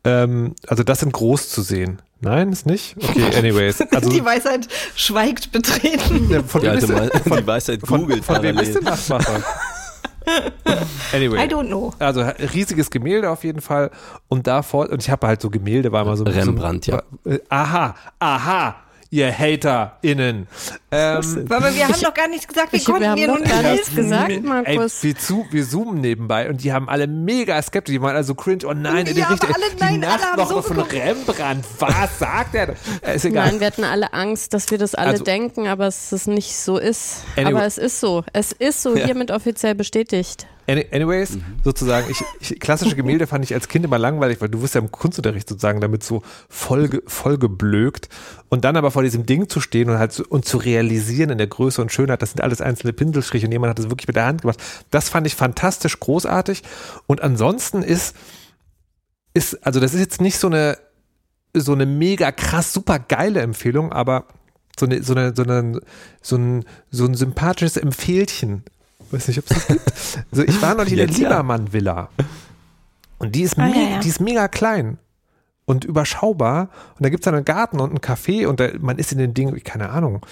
Ähm, 0.03 0.55
also 0.67 0.83
das 0.83 1.03
in 1.03 1.11
groß 1.11 1.49
zu 1.49 1.61
sehen. 1.61 2.01
Nein, 2.21 2.51
ist 2.51 2.65
nicht? 2.65 2.95
Okay, 2.97 3.25
anyways. 3.37 3.79
Also, 3.91 4.09
die 4.09 4.23
Weisheit 4.25 4.67
schweigt 4.95 5.51
betreten. 5.51 6.29
ja, 6.31 6.41
von 6.41 6.61
Die, 6.61 6.69
alte 6.69 6.85
ist 6.85 7.25
Mal, 7.27 7.41
die 7.41 7.47
Weisheit 7.47 7.81
von, 7.85 8.01
googelt 8.01 8.23
von 8.25 8.41
wem 8.41 8.57
ist 8.57 8.73
denn. 8.75 8.83
Nachtwache? 8.83 9.43
Anyway. 11.13 11.43
I 11.43 11.47
don't 11.47 11.67
know. 11.67 11.93
Also 11.99 12.21
riesiges 12.53 12.89
Gemälde 12.89 13.29
auf 13.29 13.43
jeden 13.43 13.61
Fall. 13.61 13.91
Und 14.27 14.47
davor, 14.47 14.89
und 14.89 15.01
ich 15.01 15.09
habe 15.09 15.27
halt 15.27 15.41
so 15.41 15.49
Gemälde, 15.49 15.91
war 15.91 16.03
immer 16.03 16.17
so 16.17 16.23
Rembrandt, 16.23 16.85
so, 16.85 16.93
ja. 16.93 17.03
Aha, 17.49 17.95
aha, 18.19 18.75
ihr 19.15 19.31
HaterInnen. 19.31 20.47
Ähm, 20.91 21.47
Aber 21.49 21.73
wir 21.73 21.87
haben 21.87 22.01
doch 22.01 22.13
gar 22.13 22.27
nichts 22.27 22.47
gesagt, 22.47 22.71
wir 22.71 22.79
Ich, 22.79 22.87
wir 22.87 22.93
konnten 22.93 23.09
haben 23.09 23.15
dir 23.17 23.27
doch 23.27 23.35
nun 23.39 23.43
gar 23.47 23.61
nicht 23.61 23.71
nichts 23.71 23.95
gesagt, 23.95 24.29
Ey, 24.31 24.39
Markus. 24.39 25.03
wir, 25.03 25.17
zu, 25.17 25.45
wir 25.51 25.67
zoomen 25.67 26.01
nebenbei 26.01 26.49
und 26.49 26.63
die 26.63 26.71
haben 26.73 26.89
alle 26.89 27.07
mega 27.07 27.61
skeptisch. 27.61 27.93
Die 27.93 28.01
waren 28.01 28.15
also 28.15 28.35
cringe. 28.35 28.65
Oh 28.67 28.73
nein, 28.73 29.05
Ja, 29.07 29.13
die, 29.13 29.23
aber 29.23 29.43
alle- 29.55 29.65
die 29.73 29.79
nein, 29.79 30.03
alle 30.03 30.21
haben 30.23 30.37
Nachtwoche 30.39 30.53
so 30.55 30.61
von 30.61 30.75
geguckt. 30.77 30.93
Rembrandt. 30.93 31.65
Was 31.79 32.19
sagt 32.19 32.55
er? 32.55 32.75
Ist 33.13 33.25
egal. 33.25 33.47
Nein, 33.47 33.59
wir 33.59 33.67
hatten 33.67 33.83
alle 33.83 34.13
Angst, 34.13 34.53
dass 34.53 34.69
wir 34.71 34.77
das 34.77 34.95
alle 34.95 35.11
Also- 35.11 35.23
denken, 35.23 35.67
aber 35.67 35.87
es 35.87 36.11
ist 36.11 36.27
nicht 36.27 36.55
so 36.57 36.77
ist. 36.77 37.23
Anyway. 37.35 37.53
Aber 37.53 37.65
es 37.65 37.77
ist 37.77 37.99
so. 37.99 38.23
Es 38.33 38.51
ist 38.51 38.81
so 38.81 38.95
Ja. 38.97 39.05
hiermit 39.05 39.31
offiziell 39.31 39.75
bestätigt. 39.75 40.47
Any, 40.67 40.87
anyways, 40.91 41.37
sozusagen, 41.63 42.09
ich, 42.09 42.23
ich, 42.39 42.59
klassische 42.59 42.95
Gemälde 42.95 43.27
fand 43.27 43.45
ich 43.45 43.53
als 43.53 43.67
Kind 43.67 43.85
immer 43.85 43.99
langweilig, 43.99 44.41
weil 44.41 44.49
du 44.49 44.61
wirst 44.63 44.73
ja 44.73 44.81
im 44.81 44.91
Kunstunterricht 44.91 45.47
sozusagen 45.47 45.79
damit 45.79 46.03
so 46.03 46.23
voll, 46.49 47.03
voll 47.05 47.37
geblökt. 47.37 48.09
Und 48.49 48.65
dann 48.65 48.75
aber 48.75 48.89
vor 48.89 49.03
diesem 49.03 49.27
Ding 49.27 49.47
zu 49.47 49.61
stehen 49.61 49.89
und 49.89 49.99
halt 49.99 50.11
so, 50.11 50.23
und 50.27 50.45
zu 50.45 50.57
realisieren 50.57 51.29
in 51.29 51.37
der 51.37 51.47
Größe 51.47 51.81
und 51.81 51.91
Schönheit, 51.91 52.21
das 52.21 52.31
sind 52.31 52.41
alles 52.41 52.61
einzelne 52.61 52.93
Pinselstriche 52.93 53.45
und 53.45 53.51
jemand 53.51 53.69
hat 53.69 53.79
das 53.79 53.89
wirklich 53.89 54.07
mit 54.07 54.15
der 54.15 54.25
Hand 54.25 54.41
gemacht. 54.41 54.59
Das 54.89 55.09
fand 55.09 55.27
ich 55.27 55.35
fantastisch 55.35 55.99
großartig. 55.99 56.63
Und 57.05 57.21
ansonsten 57.21 57.83
ist, 57.83 58.15
ist, 59.35 59.65
also 59.65 59.79
das 59.79 59.93
ist 59.93 59.99
jetzt 59.99 60.21
nicht 60.21 60.39
so 60.39 60.47
eine, 60.47 60.79
so 61.53 61.73
eine 61.73 61.85
mega 61.85 62.31
krass 62.31 62.73
super 62.73 62.97
geile 62.97 63.41
Empfehlung, 63.41 63.91
aber 63.91 64.25
so 64.79 64.87
eine, 64.87 65.03
so 65.03 65.13
eine, 65.13 65.35
so 65.35 65.43
eine, 65.43 65.79
so 66.21 66.35
ein, 66.37 66.65
so 66.89 67.05
ein 67.05 67.13
sympathisches 67.13 67.77
Empfehlchen. 67.77 68.63
Weiß 69.11 69.27
nicht, 69.27 69.39
ob 69.39 69.45
es 69.49 69.55
das 69.55 69.67
gibt. 69.67 70.25
Also 70.31 70.43
ich 70.43 70.61
war 70.61 70.75
neulich 70.75 70.93
in 70.93 70.97
der. 70.99 71.07
Liebermann-Villa. 71.07 72.09
Und 73.17 73.35
die 73.35 73.41
ist, 73.43 73.57
Ah, 73.57 73.67
ja, 73.67 73.75
ja. 73.75 73.99
die 73.99 74.09
ist 74.09 74.19
mega 74.19 74.47
klein 74.47 74.97
und 75.65 75.85
überschaubar. 75.85 76.69
Und 76.97 77.03
da 77.05 77.09
gibt 77.09 77.21
es 77.21 77.25
dann 77.25 77.35
einen 77.35 77.45
Garten 77.45 77.79
und 77.79 77.89
einen 77.89 77.99
Café 77.99 78.47
und 78.47 78.59
da, 78.59 78.69
man 78.79 78.97
ist 78.97 79.11
in 79.11 79.17
den 79.17 79.33
Dingen, 79.33 79.61
keine 79.63 79.89
Ahnung. 79.89 80.25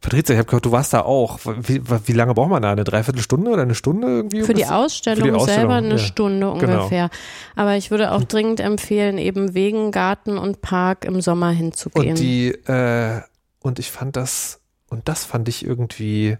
Patrizia, 0.00 0.34
ich 0.34 0.38
habe 0.38 0.46
gehört, 0.46 0.66
du 0.66 0.72
warst 0.72 0.92
da 0.92 1.00
auch. 1.00 1.38
Wie, 1.44 1.80
wie 2.06 2.12
lange 2.12 2.34
braucht 2.34 2.50
man 2.50 2.62
da? 2.62 2.70
Eine 2.70 2.84
Dreiviertelstunde 2.84 3.50
oder 3.50 3.62
eine 3.62 3.74
Stunde 3.74 4.08
irgendwie? 4.08 4.42
Für 4.42 4.54
die 4.54 4.66
Ausstellung, 4.66 5.24
Für 5.24 5.30
die 5.30 5.36
Ausstellung, 5.36 5.60
selber 5.60 5.74
eine 5.76 5.88
ja. 5.92 5.98
Stunde 5.98 6.52
Genau. 6.58 6.76
ungefähr. 6.80 7.10
Aber 7.56 7.76
ich 7.76 7.90
würde 7.90 8.12
auch 8.12 8.22
dringend 8.24 8.60
empfehlen, 8.60 9.18
eben 9.18 9.54
wegen 9.54 9.90
Garten 9.92 10.36
und 10.36 10.60
Park 10.60 11.04
im 11.06 11.20
Sommer 11.22 11.50
hinzugehen. 11.50 12.10
Und 12.10 12.18
die, 12.18 12.48
äh, 12.50 13.22
und 13.60 13.78
ich 13.78 13.90
fand 13.90 14.16
das, 14.16 14.60
und 14.90 15.08
das 15.08 15.24
fand 15.24 15.48
ich 15.48 15.64
irgendwie, 15.64 16.36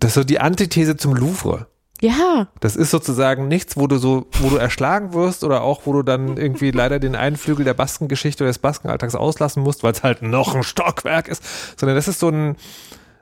das 0.00 0.10
ist 0.10 0.14
so 0.14 0.24
die 0.24 0.40
Antithese 0.40 0.96
zum 0.96 1.14
Louvre. 1.14 1.66
ja, 2.00 2.48
Das 2.60 2.76
ist 2.76 2.90
sozusagen 2.90 3.48
nichts, 3.48 3.76
wo 3.76 3.86
du 3.86 3.98
so, 3.98 4.26
wo 4.40 4.50
du 4.50 4.56
erschlagen 4.56 5.14
wirst 5.14 5.44
oder 5.44 5.62
auch, 5.62 5.82
wo 5.84 5.92
du 5.92 6.02
dann 6.02 6.36
irgendwie 6.36 6.70
leider 6.72 6.98
den 6.98 7.16
einen 7.16 7.36
Flügel 7.36 7.64
der 7.64 7.74
Baskengeschichte 7.74 8.44
oder 8.44 8.50
des 8.50 8.58
Baskenalltags 8.58 9.14
auslassen 9.14 9.62
musst, 9.62 9.82
weil 9.82 9.92
es 9.92 10.02
halt 10.02 10.22
noch 10.22 10.54
ein 10.54 10.62
Stockwerk 10.62 11.28
ist, 11.28 11.42
sondern 11.78 11.96
das 11.96 12.08
ist 12.08 12.20
so 12.20 12.28
ein, 12.28 12.56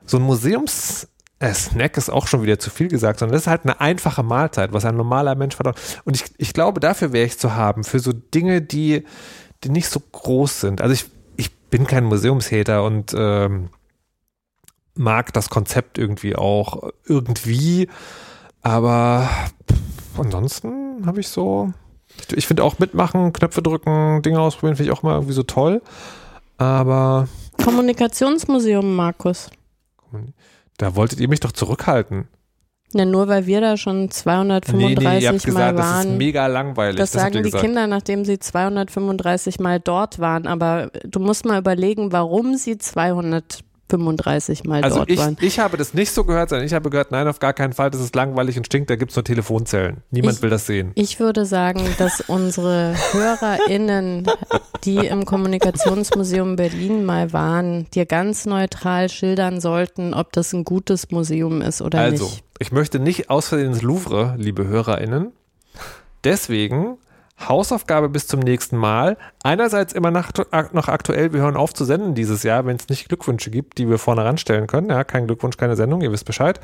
so 0.05 0.17
ein 0.17 0.23
Museums, 0.23 1.07
äh, 1.39 1.53
Snack 1.53 1.97
ist 1.97 2.09
auch 2.09 2.27
schon 2.27 2.43
wieder 2.43 2.59
zu 2.59 2.69
viel 2.69 2.87
gesagt, 2.87 3.19
sondern 3.19 3.33
das 3.33 3.43
ist 3.43 3.47
halt 3.47 3.63
eine 3.63 3.81
einfache 3.81 4.23
Mahlzeit, 4.23 4.73
was 4.73 4.85
ein 4.85 4.95
normaler 4.95 5.35
Mensch 5.35 5.55
verdammt. 5.55 5.77
Und 6.05 6.15
ich, 6.15 6.23
ich 6.37 6.53
glaube, 6.53 6.79
dafür 6.79 7.11
wäre 7.13 7.25
ich 7.25 7.37
zu 7.37 7.55
haben, 7.55 7.83
für 7.83 7.99
so 7.99 8.13
Dinge, 8.13 8.61
die, 8.61 9.03
die 9.63 9.69
nicht 9.69 9.89
so 9.89 9.99
groß 9.99 10.61
sind. 10.61 10.81
Also 10.81 10.93
ich, 10.93 11.05
ich 11.35 11.53
bin 11.69 11.87
kein 11.87 12.05
Museumshater 12.05 12.83
und 12.83 13.13
ähm, 13.17 13.69
mag 14.95 15.33
das 15.33 15.49
Konzept 15.49 15.97
irgendwie 15.97 16.35
auch 16.35 16.89
irgendwie, 17.05 17.89
aber 18.61 19.29
pff, 19.69 20.19
ansonsten 20.19 21.05
habe 21.05 21.19
ich 21.19 21.27
so, 21.27 21.71
ich, 22.33 22.47
finde 22.47 22.63
auch 22.63 22.79
mitmachen, 22.79 23.33
Knöpfe 23.33 23.61
drücken, 23.61 24.21
Dinge 24.21 24.39
ausprobieren, 24.39 24.77
finde 24.77 24.91
ich 24.91 24.97
auch 24.97 25.03
mal 25.03 25.15
irgendwie 25.15 25.33
so 25.33 25.43
toll, 25.43 25.81
aber 26.57 27.27
Kommunikationsmuseum, 27.63 28.95
Markus. 28.95 29.49
da 30.77 30.95
wolltet 30.95 31.19
ihr 31.19 31.29
mich 31.29 31.39
doch 31.39 31.51
zurückhalten. 31.51 32.27
Ja, 32.93 33.03
nur 33.03 33.27
weil 33.27 33.45
wir 33.45 33.59
da 33.59 33.75
schon 33.75 34.09
235 34.09 34.73
nee, 34.73 34.95
nee, 34.95 35.23
ihr 35.23 35.29
habt 35.29 35.47
Mal 35.47 35.73
gesagt, 35.73 35.79
das 35.79 35.85
ist 35.85 35.95
waren. 35.95 36.17
mega 36.17 36.47
langweilig. 36.47 36.95
Das 36.95 37.13
habt 37.13 37.23
sagen 37.23 37.35
die 37.37 37.41
gesagt. 37.41 37.63
Kinder, 37.63 37.87
nachdem 37.87 38.23
sie 38.23 38.39
235 38.39 39.59
Mal 39.59 39.81
dort 39.81 40.19
waren. 40.19 40.47
Aber 40.47 40.91
du 41.03 41.19
musst 41.19 41.45
mal 41.45 41.59
überlegen, 41.59 42.13
warum 42.13 42.55
sie 42.55 42.77
235 43.89 44.63
Mal 44.63 44.83
Also 44.83 44.97
dort 44.97 45.09
ich, 45.11 45.19
waren. 45.19 45.37
ich 45.41 45.59
habe 45.59 45.77
das 45.77 45.93
nicht 45.93 46.11
so 46.11 46.23
gehört, 46.23 46.49
sondern 46.49 46.65
ich 46.65 46.73
habe 46.73 46.89
gehört, 46.89 47.11
nein, 47.11 47.27
auf 47.27 47.39
gar 47.39 47.53
keinen 47.53 47.73
Fall, 47.73 47.91
das 47.91 48.01
ist 48.01 48.15
langweilig 48.15 48.57
und 48.57 48.65
stinkt, 48.65 48.89
da 48.89 48.95
gibt 48.95 49.11
es 49.11 49.15
nur 49.15 49.23
Telefonzellen. 49.23 49.97
Niemand 50.11 50.37
Ich- 50.37 50.41
will 50.41 50.49
das 50.49 50.65
sehen. 50.65 50.91
Ich 50.95 51.19
würde 51.19 51.45
sagen, 51.45 51.81
dass 51.97 52.21
unsere 52.21 52.95
HörerInnen, 53.11 54.25
die 54.83 54.97
im 54.97 55.25
Kommunikationsmuseum 55.25 56.55
Berlin 56.55 57.05
mal 57.05 57.31
waren, 57.33 57.85
dir 57.91 58.05
ganz 58.05 58.45
neutral 58.45 59.09
schildern 59.09 59.61
sollten, 59.61 60.13
ob 60.13 60.31
das 60.33 60.53
ein 60.53 60.63
gutes 60.63 61.11
Museum 61.11 61.61
ist 61.61 61.81
oder 61.81 61.99
Also, 61.99 62.25
nicht. 62.25 62.43
ich 62.59 62.71
möchte 62.71 62.99
nicht 62.99 63.29
aus 63.29 63.49
Versehen 63.49 63.73
ins 63.73 63.81
Louvre, 63.81 64.35
liebe 64.37 64.65
HörerInnen. 64.67 65.31
Deswegen 66.23 66.97
Hausaufgabe 67.39 68.09
bis 68.09 68.27
zum 68.27 68.39
nächsten 68.39 68.77
Mal. 68.77 69.17
Einerseits 69.43 69.93
immer 69.93 70.09
nach, 70.09 70.31
noch 70.71 70.87
aktuell, 70.87 71.33
wir 71.33 71.41
hören 71.41 71.57
auf 71.57 71.73
zu 71.73 71.83
senden 71.83 72.15
dieses 72.15 72.43
Jahr, 72.43 72.65
wenn 72.65 72.77
es 72.77 72.87
nicht 72.87 73.09
Glückwünsche 73.09 73.51
gibt, 73.51 73.77
die 73.77 73.89
wir 73.89 73.97
vorne 73.97 74.23
ranstellen 74.23 74.67
können. 74.67 74.89
Ja, 74.89 75.03
kein 75.03 75.27
Glückwunsch, 75.27 75.57
keine 75.57 75.75
Sendung, 75.75 76.01
ihr 76.01 76.11
wisst 76.11 76.25
Bescheid. 76.25 76.59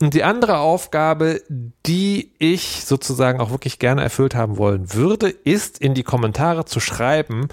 Und 0.00 0.14
die 0.14 0.24
andere 0.24 0.58
Aufgabe, 0.58 1.42
die 1.86 2.32
ich 2.38 2.84
sozusagen 2.84 3.40
auch 3.40 3.50
wirklich 3.50 3.78
gerne 3.78 4.02
erfüllt 4.02 4.34
haben 4.34 4.56
wollen 4.56 4.94
würde, 4.94 5.28
ist 5.28 5.78
in 5.78 5.94
die 5.94 6.02
Kommentare 6.02 6.64
zu 6.64 6.80
schreiben, 6.80 7.48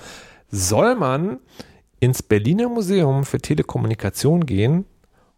soll 0.49 0.95
man 0.95 1.39
ins 1.99 2.24
Berliner 2.24 2.70
Museum 2.70 3.26
für 3.26 3.39
Telekommunikation 3.39 4.45
gehen 4.45 4.86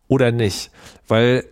oder 0.08 0.32
nicht? 0.32 0.72
Weil 1.08 1.46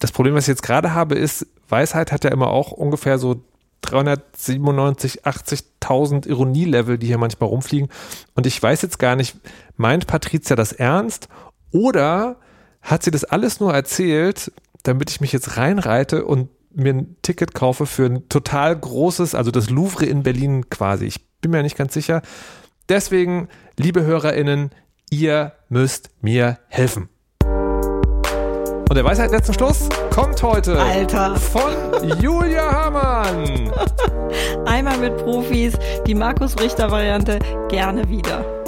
das 0.00 0.12
Problem, 0.12 0.34
was 0.34 0.44
ich 0.44 0.48
jetzt 0.48 0.62
gerade 0.62 0.92
habe, 0.92 1.14
ist, 1.14 1.46
Weisheit 1.68 2.12
hat 2.12 2.24
ja 2.24 2.30
immer 2.30 2.48
auch 2.48 2.72
ungefähr 2.72 3.18
so 3.18 3.42
397, 3.84 5.24
80.000 5.24 6.26
Ironielevel, 6.26 6.98
die 6.98 7.06
hier 7.06 7.18
manchmal 7.18 7.48
rumfliegen. 7.48 7.88
Und 8.34 8.46
ich 8.46 8.62
weiß 8.62 8.82
jetzt 8.82 8.98
gar 8.98 9.16
nicht, 9.16 9.36
meint 9.76 10.06
Patricia 10.06 10.56
das 10.56 10.72
ernst 10.72 11.28
oder 11.70 12.36
hat 12.82 13.02
sie 13.02 13.10
das 13.10 13.24
alles 13.24 13.60
nur 13.60 13.72
erzählt, 13.72 14.52
damit 14.82 15.10
ich 15.10 15.20
mich 15.20 15.32
jetzt 15.32 15.56
reinreite 15.56 16.24
und 16.24 16.48
mir 16.74 16.92
ein 16.92 17.16
Ticket 17.22 17.54
kaufe 17.54 17.86
für 17.86 18.06
ein 18.06 18.28
total 18.28 18.78
großes, 18.78 19.34
also 19.34 19.50
das 19.50 19.70
Louvre 19.70 20.06
in 20.06 20.22
Berlin 20.22 20.68
quasi. 20.70 21.06
Ich 21.06 21.26
bin 21.40 21.50
mir 21.50 21.62
nicht 21.62 21.76
ganz 21.76 21.94
sicher. 21.94 22.22
Deswegen, 22.88 23.48
liebe 23.78 24.02
HörerInnen, 24.02 24.70
ihr 25.10 25.52
müsst 25.68 26.10
mir 26.20 26.58
helfen. 26.68 27.08
Und 28.88 28.94
der 28.94 29.04
Weisheit 29.04 29.30
letzten 29.30 29.54
Schluss 29.54 29.88
kommt 30.10 30.42
heute 30.42 30.78
Alter. 30.78 31.36
von 31.36 31.72
Julia 32.20 32.70
Hamann. 32.70 33.72
Einmal 34.66 34.98
mit 34.98 35.16
Profis, 35.16 35.72
die 36.06 36.14
Markus 36.14 36.58
Richter 36.60 36.90
Variante 36.90 37.38
gerne 37.68 38.08
wieder. 38.08 38.63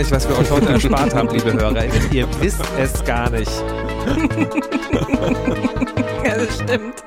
Nicht, 0.00 0.12
was 0.12 0.26
wir 0.26 0.38
euch 0.38 0.50
heute 0.50 0.70
erspart 0.70 1.14
haben, 1.14 1.28
liebe 1.28 1.52
Hörer. 1.52 1.84
Ihr 2.10 2.26
wisst 2.40 2.62
es 2.78 3.04
gar 3.04 3.30
nicht. 3.30 3.50
Ja, 6.22 6.36
das 6.36 6.54
stimmt. 6.56 6.99